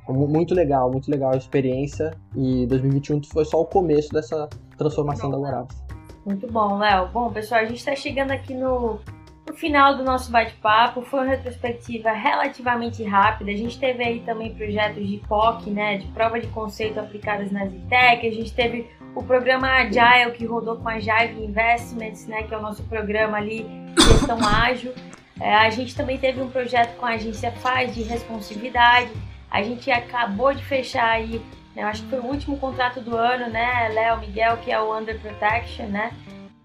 Muito 0.08 0.54
legal, 0.54 0.90
muito 0.90 1.10
legal 1.10 1.32
a 1.32 1.36
experiência 1.36 2.12
e 2.36 2.64
2021 2.66 3.24
foi 3.24 3.44
só 3.44 3.60
o 3.60 3.64
começo 3.64 4.10
dessa 4.12 4.48
transformação 4.76 5.30
da 5.30 5.38
Guarabs. 5.38 5.85
Muito 6.26 6.50
bom, 6.50 6.76
Léo. 6.76 7.06
Bom, 7.06 7.32
pessoal, 7.32 7.60
a 7.60 7.64
gente 7.64 7.78
está 7.78 7.94
chegando 7.94 8.32
aqui 8.32 8.52
no, 8.52 8.98
no 9.46 9.54
final 9.54 9.96
do 9.96 10.02
nosso 10.02 10.28
bate-papo. 10.32 11.02
Foi 11.02 11.20
uma 11.20 11.28
retrospectiva 11.28 12.10
relativamente 12.10 13.04
rápida. 13.04 13.52
A 13.52 13.56
gente 13.56 13.78
teve 13.78 14.02
aí 14.02 14.20
também 14.26 14.52
projetos 14.52 15.06
de 15.06 15.18
POC, 15.18 15.70
né, 15.70 15.98
de 15.98 16.06
prova 16.08 16.40
de 16.40 16.48
conceito 16.48 16.98
aplicadas 16.98 17.52
na 17.52 17.64
Zitec. 17.66 18.26
A 18.26 18.32
gente 18.32 18.52
teve 18.52 18.90
o 19.14 19.22
programa 19.22 19.68
Agile, 19.68 20.32
que 20.36 20.44
rodou 20.44 20.76
com 20.78 20.88
a 20.88 20.98
Jive 20.98 21.44
Investments, 21.44 22.26
né, 22.26 22.42
que 22.42 22.52
é 22.52 22.58
o 22.58 22.60
nosso 22.62 22.82
programa 22.82 23.36
ali 23.36 23.62
de 23.94 24.02
gestão 24.02 24.38
ágil. 24.44 24.92
É, 25.40 25.54
a 25.54 25.70
gente 25.70 25.94
também 25.94 26.18
teve 26.18 26.42
um 26.42 26.50
projeto 26.50 26.96
com 26.96 27.06
a 27.06 27.10
agência 27.10 27.52
Faz 27.52 27.94
de 27.94 28.02
responsividade. 28.02 29.12
A 29.48 29.62
gente 29.62 29.92
acabou 29.92 30.52
de 30.52 30.64
fechar 30.64 31.08
aí, 31.08 31.40
eu 31.76 31.86
acho 31.86 32.02
que 32.02 32.10
foi 32.10 32.20
o 32.20 32.26
último 32.26 32.58
contrato 32.58 33.00
do 33.00 33.16
ano, 33.16 33.50
né, 33.50 33.88
Léo, 33.90 34.18
Miguel, 34.18 34.56
que 34.58 34.72
é 34.72 34.80
o 34.80 34.96
Under 34.96 35.20
Protection, 35.20 35.86
né? 35.86 36.12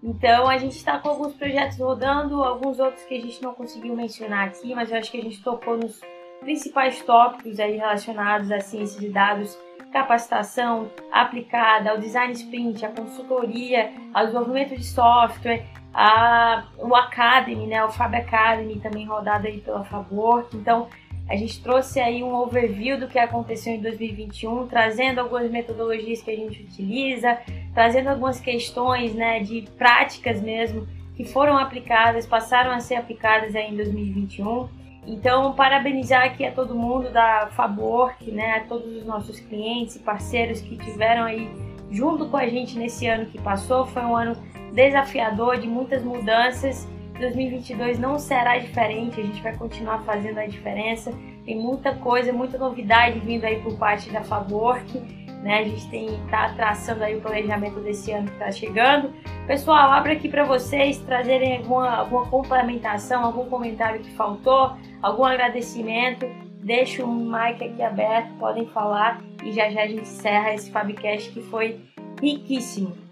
Então 0.02 0.48
a 0.48 0.58
gente 0.58 0.76
está 0.76 0.98
com 0.98 1.10
alguns 1.10 1.34
projetos 1.34 1.78
rodando, 1.78 2.42
alguns 2.42 2.80
outros 2.80 3.04
que 3.04 3.14
a 3.16 3.20
gente 3.20 3.40
não 3.42 3.54
conseguiu 3.54 3.94
mencionar 3.94 4.48
aqui, 4.48 4.74
mas 4.74 4.90
eu 4.90 4.98
acho 4.98 5.10
que 5.10 5.18
a 5.18 5.22
gente 5.22 5.42
tocou 5.42 5.76
nos 5.76 6.00
principais 6.40 7.00
tópicos 7.02 7.60
aí 7.60 7.76
relacionados 7.76 8.50
à 8.50 8.58
ciência 8.58 8.98
de 8.98 9.08
dados 9.10 9.56
capacitação 9.92 10.90
aplicada 11.12 11.90
ao 11.90 11.98
design 11.98 12.32
sprint, 12.32 12.84
à 12.84 12.88
consultoria, 12.88 13.92
ao 14.12 14.24
desenvolvimento 14.24 14.74
de 14.74 14.84
software, 14.84 15.66
a, 15.94 16.64
o 16.78 16.96
Academy, 16.96 17.66
né, 17.66 17.84
o 17.84 17.90
Fab 17.90 18.16
Academy 18.16 18.80
também 18.80 19.06
rodado 19.06 19.46
aí 19.46 19.60
pela 19.60 19.84
Favor. 19.84 20.48
Então, 20.54 20.88
a 21.28 21.36
gente 21.36 21.62
trouxe 21.62 22.00
aí 22.00 22.22
um 22.22 22.34
overview 22.34 22.98
do 22.98 23.08
que 23.08 23.18
aconteceu 23.18 23.74
em 23.74 23.80
2021, 23.80 24.66
trazendo 24.66 25.20
algumas 25.20 25.50
metodologias 25.50 26.20
que 26.20 26.30
a 26.30 26.36
gente 26.36 26.62
utiliza, 26.62 27.38
trazendo 27.72 28.08
algumas 28.08 28.40
questões, 28.40 29.14
né, 29.14 29.40
de 29.40 29.62
práticas 29.78 30.40
mesmo 30.40 30.86
que 31.16 31.24
foram 31.24 31.56
aplicadas, 31.56 32.26
passaram 32.26 32.72
a 32.72 32.80
ser 32.80 32.96
aplicadas 32.96 33.54
aí 33.54 33.70
em 33.70 33.76
2021 33.76 34.82
então, 35.06 35.52
parabenizar 35.54 36.24
aqui 36.24 36.44
a 36.44 36.52
todo 36.52 36.74
mundo 36.74 37.10
da 37.10 37.48
Fabork, 37.52 38.30
né, 38.30 38.56
a 38.56 38.60
todos 38.60 38.96
os 38.96 39.04
nossos 39.04 39.40
clientes 39.40 39.96
e 39.96 39.98
parceiros 39.98 40.60
que 40.60 40.76
tiveram 40.76 41.24
aí 41.24 41.50
junto 41.90 42.28
com 42.28 42.36
a 42.36 42.48
gente 42.48 42.78
nesse 42.78 43.06
ano 43.06 43.26
que 43.26 43.38
passou. 43.40 43.84
Foi 43.86 44.02
um 44.02 44.16
ano 44.16 44.36
desafiador, 44.72 45.58
de 45.58 45.66
muitas 45.66 46.04
mudanças. 46.04 46.88
2022 47.22 47.98
não 47.98 48.18
será 48.18 48.58
diferente, 48.58 49.20
a 49.20 49.24
gente 49.24 49.40
vai 49.42 49.56
continuar 49.56 50.02
fazendo 50.02 50.38
a 50.38 50.46
diferença. 50.46 51.12
Tem 51.44 51.56
muita 51.56 51.94
coisa, 51.94 52.32
muita 52.32 52.58
novidade 52.58 53.18
vindo 53.20 53.44
aí 53.44 53.60
por 53.60 53.76
parte 53.78 54.10
da 54.10 54.22
Fabork. 54.22 54.98
Né? 55.42 55.58
A 55.58 55.64
gente 55.64 55.88
tem 55.88 56.20
tá 56.30 56.52
traçando 56.54 57.02
aí 57.02 57.16
o 57.16 57.20
planejamento 57.20 57.80
desse 57.80 58.12
ano 58.12 58.26
que 58.26 58.34
está 58.34 58.50
chegando. 58.50 59.12
Pessoal, 59.46 59.90
abro 59.90 60.12
aqui 60.12 60.28
para 60.28 60.44
vocês 60.44 60.98
trazerem 60.98 61.58
alguma, 61.58 61.96
alguma 61.96 62.26
complementação, 62.26 63.24
algum 63.24 63.48
comentário 63.48 64.00
que 64.00 64.10
faltou, 64.12 64.76
algum 65.00 65.24
agradecimento. 65.24 66.26
Deixo 66.62 67.04
o 67.04 67.12
mic 67.12 67.62
aqui 67.64 67.82
aberto, 67.82 68.34
podem 68.38 68.66
falar 68.66 69.20
e 69.42 69.50
já 69.50 69.68
já 69.68 69.82
a 69.82 69.86
gente 69.88 70.02
encerra 70.02 70.54
esse 70.54 70.70
Fabcast 70.70 71.32
que 71.32 71.42
foi 71.42 71.80
riquíssimo. 72.20 73.11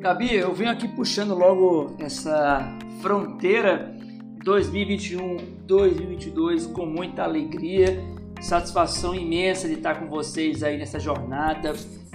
Gabi, 0.00 0.34
eu 0.34 0.52
venho 0.54 0.70
aqui 0.70 0.86
puxando 0.86 1.34
logo 1.34 1.96
essa 1.98 2.78
fronteira 3.02 3.92
2021-2022 4.44 6.72
com 6.72 6.86
muita 6.86 7.24
alegria 7.24 8.00
Satisfação 8.40 9.16
imensa 9.16 9.66
de 9.66 9.74
estar 9.74 9.96
com 9.96 10.08
vocês 10.08 10.62
aí 10.62 10.78
nessa 10.78 11.00
jornada, 11.00 11.72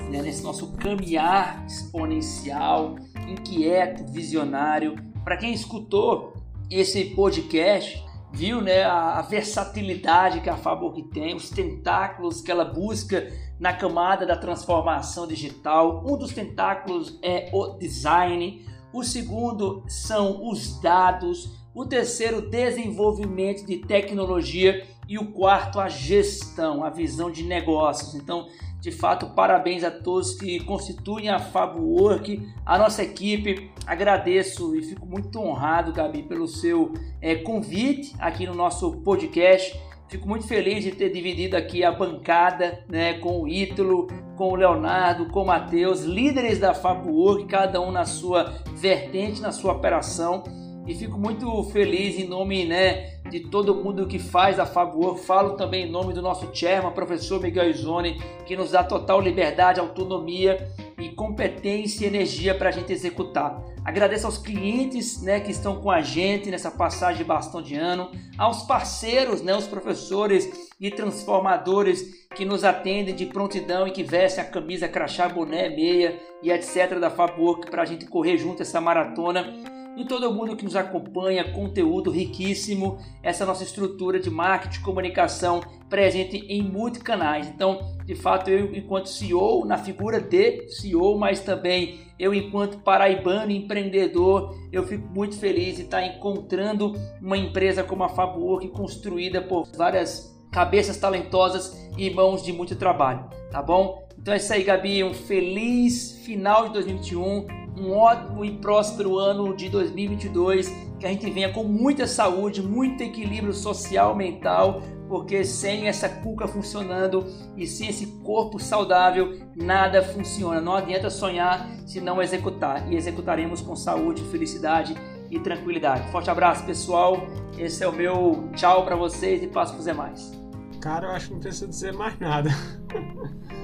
né, 0.10 0.22
nesse 0.22 0.42
nosso 0.42 0.72
caminhar 0.78 1.66
exponencial, 1.68 2.96
inquieto, 3.28 4.10
visionário. 4.10 4.96
Para 5.26 5.36
quem 5.36 5.54
escutou 5.54 6.34
esse 6.72 7.04
podcast, 7.06 8.02
viu 8.32 8.62
né, 8.62 8.84
a, 8.84 9.20
a 9.20 9.22
versatilidade 9.22 10.40
que 10.40 10.50
a 10.50 10.56
Faborg 10.56 11.04
tem, 11.14 11.36
os 11.36 11.50
tentáculos 11.50 12.42
que 12.42 12.50
ela 12.50 12.64
busca 12.64 13.28
na 13.64 13.72
camada 13.72 14.26
da 14.26 14.36
transformação 14.36 15.26
digital. 15.26 16.04
Um 16.06 16.18
dos 16.18 16.34
tentáculos 16.34 17.18
é 17.24 17.50
o 17.54 17.78
design, 17.78 18.62
o 18.92 19.06
segundo 19.06 19.86
são 19.88 20.50
os 20.50 20.82
dados, 20.82 21.50
o 21.74 21.86
terceiro, 21.86 22.42
desenvolvimento 22.42 23.66
de 23.66 23.78
tecnologia 23.78 24.86
e 25.08 25.18
o 25.18 25.32
quarto, 25.32 25.80
a 25.80 25.88
gestão, 25.88 26.84
a 26.84 26.90
visão 26.90 27.32
de 27.32 27.42
negócios. 27.44 28.16
Então, 28.16 28.48
de 28.82 28.92
fato, 28.92 29.28
parabéns 29.28 29.86
a 29.86 29.90
todos 29.90 30.36
que 30.36 30.60
constituem 30.66 31.30
a 31.30 31.38
Work, 31.78 32.46
a 32.66 32.78
nossa 32.78 33.02
equipe. 33.02 33.72
Agradeço 33.88 34.76
e 34.76 34.84
fico 34.84 35.06
muito 35.06 35.40
honrado, 35.40 35.94
Gabi, 35.94 36.22
pelo 36.24 36.50
seu 36.50 36.92
é, 37.22 37.36
convite 37.36 38.14
aqui 38.20 38.46
no 38.46 38.54
nosso 38.54 38.92
podcast. 38.98 39.74
Fico 40.14 40.30
muito 40.30 40.46
feliz 40.46 40.84
de 40.84 40.92
ter 40.92 41.10
dividido 41.10 41.58
aqui 41.58 41.84
a 41.84 41.92
bancada 41.92 42.86
né, 42.88 43.16
com 43.16 43.42
o 43.42 43.48
Ítalo, 43.48 44.06
com 44.38 44.50
o 44.50 44.56
Leonardo, 44.56 45.26
com 45.30 45.42
o 45.42 45.46
Matheus, 45.48 46.02
líderes 46.04 46.60
da 46.60 46.72
Work, 46.72 47.48
cada 47.48 47.82
um 47.82 47.92
na 47.92 48.06
sua 48.06 48.54
vertente, 48.76 49.42
na 49.42 49.52
sua 49.52 49.74
operação 49.74 50.44
e 50.86 50.94
fico 50.94 51.18
muito 51.18 51.64
feliz 51.72 52.20
em 52.20 52.28
nome 52.28 52.66
né, 52.66 53.22
de 53.28 53.40
todo 53.40 53.74
mundo 53.74 54.06
que 54.06 54.20
faz 54.20 54.60
a 54.60 54.68
Favor. 54.68 55.18
Falo 55.18 55.56
também 55.56 55.88
em 55.88 55.90
nome 55.90 56.14
do 56.14 56.22
nosso 56.22 56.48
chairman, 56.54 56.92
professor 56.92 57.42
Miguel 57.42 57.72
Izone, 57.72 58.22
que 58.46 58.56
nos 58.56 58.70
dá 58.72 58.84
total 58.84 59.20
liberdade, 59.20 59.80
autonomia 59.80 60.68
e 60.98 61.10
competência 61.10 62.06
e 62.06 62.08
energia 62.08 62.56
para 62.56 62.70
a 62.70 62.72
gente 62.72 62.92
executar. 62.92 63.64
Agradeço 63.84 64.26
aos 64.26 64.38
clientes 64.38 65.22
né, 65.22 65.40
que 65.40 65.52
estão 65.52 65.82
com 65.82 65.92
a 65.92 66.02
gente 66.02 66.50
nessa 66.50 66.72
passagem 66.72 67.18
de 67.18 67.24
bastão 67.24 67.62
de 67.62 67.76
ano, 67.76 68.12
aos 68.38 68.64
parceiros, 68.64 69.42
né, 69.42 69.56
os 69.56 69.68
professores 69.68 70.72
e 70.80 70.90
transformadores 70.90 72.28
que 72.36 72.46
nos 72.46 72.64
atendem 72.64 73.14
de 73.14 73.26
prontidão 73.26 73.88
e 73.88 73.92
que 73.92 74.04
vestem 74.04 74.44
a 74.44 74.48
camisa, 74.48 74.88
crachá, 74.88 75.28
boné, 75.30 75.70
meia 75.70 76.20
e 76.42 76.52
etc. 76.52 77.00
da 77.00 77.10
Fabor 77.10 77.60
para 77.60 77.84
a 77.84 77.86
gente 77.86 78.06
correr 78.06 78.38
junto 78.38 78.62
essa 78.62 78.82
maratona 78.82 79.73
e 79.96 80.06
todo 80.06 80.34
mundo 80.34 80.56
que 80.56 80.66
nos 80.66 80.76
acompanha, 80.76 81.52
conteúdo 81.52 82.10
riquíssimo, 82.10 82.98
essa 83.22 83.46
nossa 83.46 83.64
estrutura 83.64 84.20
de 84.20 84.30
marketing, 84.30 84.82
comunicação 84.82 85.62
presente 85.90 86.38
em 86.50 86.64
muitos 86.64 87.02
canais. 87.02 87.48
Então, 87.48 87.96
de 88.06 88.16
fato, 88.16 88.50
eu 88.50 88.74
enquanto 88.76 89.10
CEO, 89.10 89.66
na 89.66 89.78
figura 89.78 90.20
de 90.20 90.68
CEO, 90.70 91.18
mas 91.18 91.42
também 91.42 92.00
eu 92.18 92.34
enquanto 92.34 92.80
paraibano, 92.80 93.52
empreendedor, 93.52 94.58
eu 94.72 94.86
fico 94.86 95.08
muito 95.14 95.38
feliz 95.38 95.76
de 95.76 95.84
estar 95.84 96.04
encontrando 96.06 96.94
uma 97.22 97.38
empresa 97.38 97.84
como 97.84 98.04
a 98.04 98.10
Fabwork 98.10 98.68
construída 98.70 99.42
por 99.42 99.68
várias 99.76 100.34
cabeças 100.52 100.98
talentosas 100.98 101.76
e 101.98 102.10
mãos 102.10 102.44
de 102.44 102.54
muito 102.54 102.76
trabalho, 102.76 103.28
tá 103.52 103.62
bom? 103.62 104.08
Então 104.18 104.34
é 104.34 104.38
isso 104.38 104.54
aí, 104.54 104.64
Gabi, 104.64 105.04
um 105.04 105.14
feliz 105.14 106.22
final 106.24 106.68
de 106.68 106.74
2021 106.74 107.63
um 107.78 107.92
ótimo 107.92 108.46
e 108.46 108.52
próspero 108.58 109.18
ano 109.18 109.56
de 109.56 109.70
2022, 109.70 110.70
que 111.00 111.06
a 111.06 111.10
gente 111.10 111.30
venha 111.30 111.52
com 111.52 111.64
muita 111.64 112.08
saúde, 112.08 112.62
muito 112.62 113.02
equilíbrio 113.02 113.54
social, 113.54 114.16
mental, 114.16 114.82
porque 115.08 115.44
sem 115.44 115.88
essa 115.88 116.08
cuca 116.08 116.48
funcionando 116.48 117.26
e 117.58 117.68
sem 117.68 117.90
esse 117.90 118.08
corpo 118.24 118.60
saudável, 118.60 119.40
nada 119.56 120.02
funciona. 120.02 120.62
Não 120.62 120.76
adianta 120.76 121.10
sonhar 121.10 121.70
se 121.86 122.00
não 122.00 122.22
executar, 122.22 122.92
e 122.92 122.96
executaremos 122.96 123.62
com 123.62 123.76
saúde, 123.76 124.24
felicidade 124.32 124.96
e 125.30 125.40
tranquilidade. 125.40 126.10
Forte 126.12 126.30
abraço, 126.30 126.66
pessoal. 126.66 127.28
Esse 127.58 127.84
é 127.84 127.88
o 127.88 127.92
meu 127.92 128.50
tchau 128.56 128.84
para 128.86 128.96
vocês 128.96 129.44
e 129.44 129.48
passo 129.48 129.74
para 129.74 129.80
os 129.80 129.86
demais. 129.86 130.32
Cara, 130.80 131.08
eu 131.08 131.12
acho 131.12 131.28
que 131.28 131.34
não 131.34 131.40
precisa 131.40 131.68
dizer 131.68 131.94
mais 131.94 132.18
nada. 132.20 132.50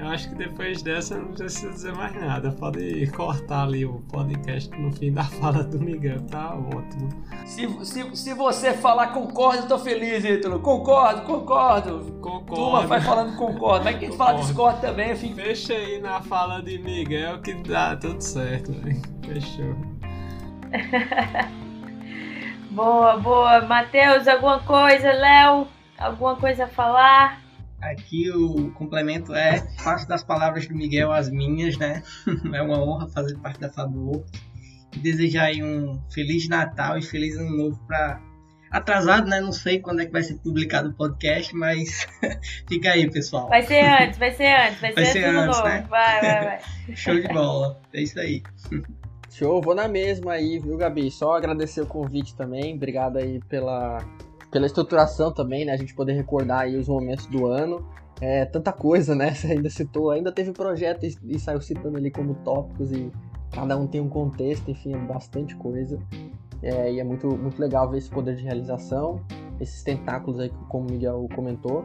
Eu 0.00 0.08
acho 0.08 0.30
que 0.30 0.34
depois 0.34 0.80
dessa 0.80 1.18
não 1.18 1.34
precisa 1.34 1.70
dizer 1.70 1.94
mais 1.94 2.14
nada. 2.14 2.50
Pode 2.52 3.06
cortar 3.08 3.64
ali 3.64 3.84
o 3.84 4.00
podcast 4.10 4.74
no 4.78 4.90
fim 4.90 5.12
da 5.12 5.24
fala 5.40 5.62
do 5.62 5.78
Miguel, 5.78 6.22
tá 6.22 6.54
ótimo. 6.54 7.10
Se, 7.44 7.68
se, 7.84 8.16
se 8.16 8.32
você 8.32 8.72
falar 8.72 9.08
concordo, 9.08 9.64
eu 9.64 9.68
tô 9.68 9.78
feliz, 9.78 10.24
Ítalo. 10.24 10.58
Concordo, 10.60 11.20
concordo. 11.22 12.12
Concordo. 12.18 12.54
Turma, 12.54 12.86
vai 12.86 13.02
falando 13.02 13.36
concordo. 13.36 13.84
Mas 13.84 13.98
quem 13.98 14.10
fala 14.12 14.38
discordo 14.38 14.80
também, 14.80 15.10
eu 15.10 15.16
fico... 15.16 15.34
Fecha 15.34 15.74
aí 15.74 16.00
na 16.00 16.22
fala 16.22 16.62
de 16.62 16.78
Miguel 16.78 17.42
que 17.42 17.52
dá 17.52 17.94
tudo 17.94 18.22
certo, 18.22 18.72
véio. 18.72 19.02
Fechou. 19.22 19.76
boa, 22.72 23.18
boa. 23.18 23.60
Matheus, 23.66 24.26
alguma 24.26 24.60
coisa? 24.60 25.12
Léo, 25.12 25.68
alguma 25.98 26.36
coisa 26.36 26.64
a 26.64 26.68
falar? 26.68 27.49
Aqui 27.80 28.30
o 28.30 28.70
complemento 28.72 29.34
é 29.34 29.66
faço 29.78 30.06
das 30.06 30.22
palavras 30.22 30.66
do 30.66 30.74
Miguel 30.74 31.10
as 31.12 31.30
minhas, 31.30 31.76
né? 31.78 32.02
É 32.52 32.62
uma 32.62 32.82
honra 32.82 33.08
fazer 33.08 33.38
parte 33.38 33.60
da 33.60 33.70
Fabor. 33.70 34.24
Desejar 34.96 35.44
aí 35.44 35.62
um 35.62 36.00
feliz 36.10 36.48
Natal 36.48 36.98
e 36.98 37.02
feliz 37.02 37.36
ano 37.36 37.56
novo 37.56 37.80
para 37.86 38.20
atrasado, 38.70 39.28
né? 39.28 39.40
Não 39.40 39.52
sei 39.52 39.80
quando 39.80 40.00
é 40.00 40.06
que 40.06 40.12
vai 40.12 40.22
ser 40.22 40.34
publicado 40.34 40.90
o 40.90 40.94
podcast, 40.94 41.54
mas 41.54 42.06
fica 42.68 42.92
aí, 42.92 43.10
pessoal. 43.10 43.48
Vai 43.48 43.62
ser 43.62 43.80
antes, 43.80 44.18
vai 44.18 44.32
ser 44.32 44.52
antes, 44.52 44.80
vai, 44.80 44.92
vai 44.92 45.04
ser, 45.06 45.12
ser 45.12 45.24
antes, 45.24 45.56
novo. 45.56 45.68
Né? 45.68 45.86
Vai, 45.88 46.20
vai, 46.20 46.44
vai. 46.44 46.60
Show 46.94 47.20
de 47.20 47.28
bola. 47.28 47.80
É 47.92 48.02
isso 48.02 48.20
aí. 48.20 48.42
Show, 49.30 49.60
vou 49.62 49.74
na 49.74 49.88
mesma 49.88 50.32
aí, 50.32 50.58
viu, 50.58 50.76
Gabi? 50.76 51.10
Só 51.10 51.36
agradecer 51.36 51.80
o 51.80 51.86
convite 51.86 52.34
também. 52.34 52.74
Obrigado 52.74 53.16
aí 53.16 53.40
pela 53.48 53.98
pela 54.50 54.66
estruturação 54.66 55.32
também, 55.32 55.64
né? 55.64 55.72
A 55.72 55.76
gente 55.76 55.94
poder 55.94 56.12
recordar 56.12 56.60
aí 56.60 56.76
os 56.76 56.88
momentos 56.88 57.26
do 57.26 57.46
ano. 57.46 57.86
É, 58.20 58.44
tanta 58.44 58.72
coisa, 58.72 59.14
né? 59.14 59.32
Você 59.34 59.52
ainda 59.52 59.70
citou, 59.70 60.10
ainda 60.10 60.32
teve 60.32 60.52
projeto 60.52 61.04
e, 61.04 61.16
e 61.24 61.38
saiu 61.38 61.60
citando 61.60 61.96
ali 61.96 62.10
como 62.10 62.34
tópicos 62.36 62.92
e 62.92 63.10
cada 63.52 63.76
um 63.76 63.86
tem 63.86 64.00
um 64.00 64.08
contexto, 64.08 64.70
enfim, 64.70 64.94
é 64.94 64.98
bastante 64.98 65.56
coisa. 65.56 65.98
É, 66.62 66.92
e 66.92 67.00
é 67.00 67.04
muito, 67.04 67.26
muito 67.36 67.58
legal 67.60 67.90
ver 67.90 67.98
esse 67.98 68.10
poder 68.10 68.36
de 68.36 68.42
realização, 68.42 69.20
esses 69.58 69.82
tentáculos 69.82 70.38
aí, 70.38 70.50
como 70.68 70.88
o 70.88 70.92
Miguel 70.92 71.26
comentou, 71.34 71.84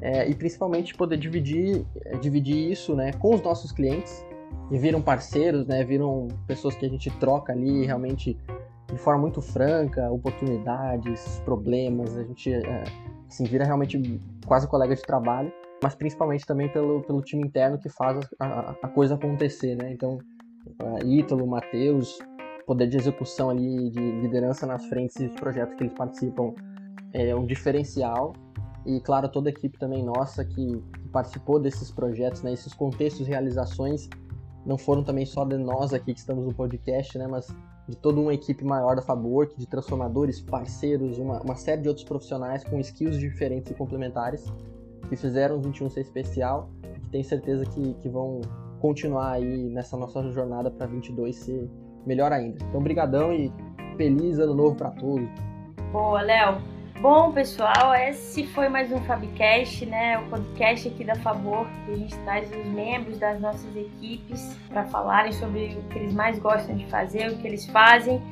é, 0.00 0.28
e 0.28 0.34
principalmente 0.34 0.94
poder 0.94 1.16
dividir, 1.16 1.84
dividir 2.20 2.70
isso 2.70 2.94
né, 2.94 3.12
com 3.12 3.34
os 3.34 3.42
nossos 3.42 3.70
clientes, 3.70 4.24
e 4.70 4.78
viram 4.78 5.00
parceiros, 5.00 5.64
né, 5.66 5.84
viram 5.84 6.26
pessoas 6.46 6.74
que 6.74 6.84
a 6.84 6.88
gente 6.88 7.08
troca 7.18 7.52
ali, 7.52 7.86
realmente 7.86 8.36
de 8.96 9.02
forma 9.02 9.20
muito 9.20 9.42
franca, 9.42 10.10
oportunidades, 10.10 11.40
problemas, 11.44 12.16
a 12.16 12.24
gente 12.24 12.52
é, 12.52 12.84
assim, 13.28 13.44
vira 13.44 13.64
realmente 13.64 14.20
quase 14.46 14.66
colega 14.66 14.94
de 14.94 15.02
trabalho, 15.02 15.52
mas 15.82 15.94
principalmente 15.94 16.46
também 16.46 16.68
pelo, 16.72 17.02
pelo 17.02 17.20
time 17.20 17.46
interno 17.46 17.78
que 17.78 17.90
faz 17.90 18.26
a, 18.40 18.74
a 18.82 18.88
coisa 18.88 19.14
acontecer, 19.14 19.76
né? 19.76 19.92
Então, 19.92 20.18
Ítalo, 21.04 21.46
Matheus, 21.46 22.18
poder 22.66 22.88
de 22.88 22.96
execução 22.96 23.50
ali, 23.50 23.90
de 23.90 24.00
liderança 24.22 24.66
nas 24.66 24.84
frentes 24.86 25.16
dos 25.16 25.38
projetos 25.38 25.74
que 25.74 25.84
eles 25.84 25.92
participam 25.92 26.54
é 27.12 27.34
um 27.34 27.44
diferencial. 27.44 28.32
E, 28.86 29.00
claro, 29.00 29.28
toda 29.28 29.50
a 29.50 29.52
equipe 29.52 29.78
também 29.78 30.02
nossa 30.02 30.44
que, 30.44 30.82
que 31.02 31.08
participou 31.12 31.60
desses 31.60 31.90
projetos, 31.90 32.42
né? 32.42 32.52
Esses 32.52 32.72
contextos, 32.72 33.26
realizações, 33.26 34.08
não 34.64 34.78
foram 34.78 35.04
também 35.04 35.26
só 35.26 35.44
de 35.44 35.58
nós 35.58 35.92
aqui 35.92 36.14
que 36.14 36.20
estamos 36.20 36.46
no 36.46 36.54
podcast, 36.54 37.18
né? 37.18 37.26
Mas 37.26 37.54
de 37.88 37.96
toda 37.96 38.20
uma 38.20 38.34
equipe 38.34 38.64
maior 38.64 38.96
da 38.96 39.02
Fabwork, 39.02 39.56
de 39.56 39.66
transformadores, 39.66 40.40
parceiros, 40.40 41.18
uma, 41.18 41.40
uma 41.40 41.54
série 41.54 41.82
de 41.82 41.88
outros 41.88 42.04
profissionais 42.04 42.64
com 42.64 42.80
skills 42.80 43.18
diferentes 43.18 43.70
e 43.70 43.74
complementares 43.74 44.44
que 45.08 45.16
fizeram 45.16 45.56
o 45.56 45.60
21 45.60 45.90
ser 45.90 46.00
especial 46.00 46.68
e 46.96 47.00
que 47.00 47.10
tenho 47.10 47.24
certeza 47.24 47.64
que, 47.64 47.94
que 47.94 48.08
vão 48.08 48.40
continuar 48.80 49.32
aí 49.32 49.68
nessa 49.68 49.96
nossa 49.96 50.22
jornada 50.30 50.70
para 50.70 50.86
22 50.86 51.36
ser 51.36 51.70
melhor 52.04 52.32
ainda. 52.32 52.58
Então, 52.68 52.82
brigadão 52.82 53.32
e 53.32 53.52
feliz 53.96 54.38
ano 54.38 54.54
novo 54.54 54.74
para 54.76 54.90
todos. 54.90 55.28
Boa, 55.92 56.22
Léo. 56.22 56.75
Bom, 57.00 57.30
pessoal, 57.30 57.94
esse 57.94 58.46
foi 58.46 58.70
mais 58.70 58.90
um 58.90 58.98
Fabcast, 59.02 59.84
né? 59.84 60.18
O 60.18 60.30
podcast 60.30 60.88
aqui 60.88 61.04
da 61.04 61.14
Favor, 61.16 61.66
que 61.84 61.92
a 61.92 61.96
gente 61.96 62.16
traz 62.20 62.50
os 62.50 62.66
membros 62.72 63.18
das 63.18 63.38
nossas 63.38 63.76
equipes 63.76 64.56
para 64.70 64.82
falarem 64.84 65.30
sobre 65.32 65.76
o 65.78 65.82
que 65.90 65.98
eles 65.98 66.14
mais 66.14 66.38
gostam 66.38 66.74
de 66.74 66.86
fazer, 66.86 67.30
o 67.30 67.36
que 67.36 67.46
eles 67.46 67.66
fazem. 67.66 68.22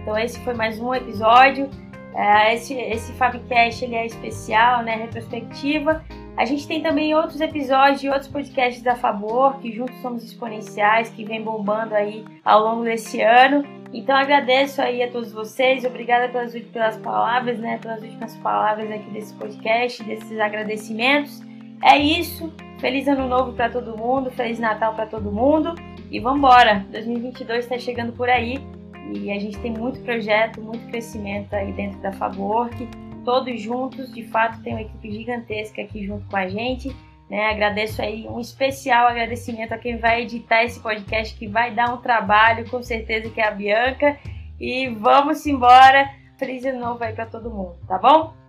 Então, 0.00 0.16
esse 0.16 0.38
foi 0.44 0.54
mais 0.54 0.78
um 0.78 0.94
episódio. 0.94 1.68
É, 2.14 2.54
esse, 2.54 2.74
esse 2.74 3.12
Fabcast 3.14 3.84
ele 3.84 3.96
é 3.96 4.06
especial, 4.06 4.84
né? 4.84 4.94
Retrospectiva. 4.94 6.04
A 6.36 6.44
gente 6.44 6.66
tem 6.68 6.80
também 6.80 7.14
outros 7.16 7.40
episódios 7.40 8.00
de 8.00 8.08
outros 8.08 8.28
podcasts 8.28 8.84
da 8.84 8.94
Favor, 8.94 9.58
que 9.58 9.72
juntos 9.72 10.00
somos 10.00 10.22
exponenciais, 10.22 11.10
que 11.10 11.24
vem 11.24 11.42
bombando 11.42 11.92
aí 11.94 12.24
ao 12.44 12.62
longo 12.62 12.84
desse 12.84 13.20
ano. 13.20 13.81
Então 13.92 14.16
agradeço 14.16 14.80
aí 14.80 15.02
a 15.02 15.10
todos 15.10 15.32
vocês, 15.32 15.84
obrigada 15.84 16.28
pelas, 16.28 16.54
pelas 16.54 16.96
palavras, 16.96 17.58
né, 17.58 17.78
pelas 17.78 18.02
últimas 18.02 18.34
palavras 18.38 18.90
aqui 18.90 19.10
desse 19.10 19.34
podcast, 19.34 20.02
desses 20.02 20.40
agradecimentos. 20.40 21.42
É 21.82 21.98
isso. 21.98 22.52
Feliz 22.78 23.06
ano 23.06 23.28
novo 23.28 23.52
para 23.52 23.68
todo 23.68 23.96
mundo, 23.96 24.30
feliz 24.30 24.58
Natal 24.58 24.94
para 24.94 25.06
todo 25.06 25.30
mundo 25.30 25.74
e 26.10 26.18
vamos 26.18 26.38
embora. 26.38 26.86
2022 26.90 27.64
está 27.64 27.78
chegando 27.78 28.12
por 28.12 28.28
aí 28.28 28.58
e 29.14 29.30
a 29.30 29.38
gente 29.38 29.58
tem 29.58 29.72
muito 29.72 30.00
projeto, 30.00 30.60
muito 30.60 30.84
crescimento 30.88 31.52
aí 31.54 31.72
dentro 31.72 32.00
da 32.00 32.12
Fabork. 32.12 32.88
Todos 33.24 33.60
juntos, 33.60 34.12
de 34.12 34.24
fato, 34.24 34.60
tem 34.62 34.72
uma 34.72 34.82
equipe 34.82 35.12
gigantesca 35.12 35.82
aqui 35.82 36.04
junto 36.04 36.26
com 36.26 36.36
a 36.36 36.48
gente. 36.48 36.94
Né? 37.30 37.50
Agradeço 37.50 38.02
aí 38.02 38.26
um 38.28 38.38
especial 38.40 39.06
agradecimento 39.06 39.72
a 39.72 39.78
quem 39.78 39.96
vai 39.96 40.22
editar 40.22 40.64
esse 40.64 40.80
podcast, 40.80 41.34
que 41.38 41.46
vai 41.46 41.74
dar 41.74 41.92
um 41.92 41.98
trabalho, 41.98 42.68
com 42.68 42.82
certeza, 42.82 43.30
que 43.30 43.40
é 43.40 43.48
a 43.48 43.50
Bianca. 43.50 44.18
E 44.60 44.88
vamos 44.88 45.46
embora. 45.46 46.10
Feliz 46.38 46.64
ano 46.64 46.80
novo 46.80 47.04
aí 47.04 47.12
para 47.12 47.26
todo 47.26 47.50
mundo, 47.50 47.76
tá 47.86 47.98
bom? 47.98 48.41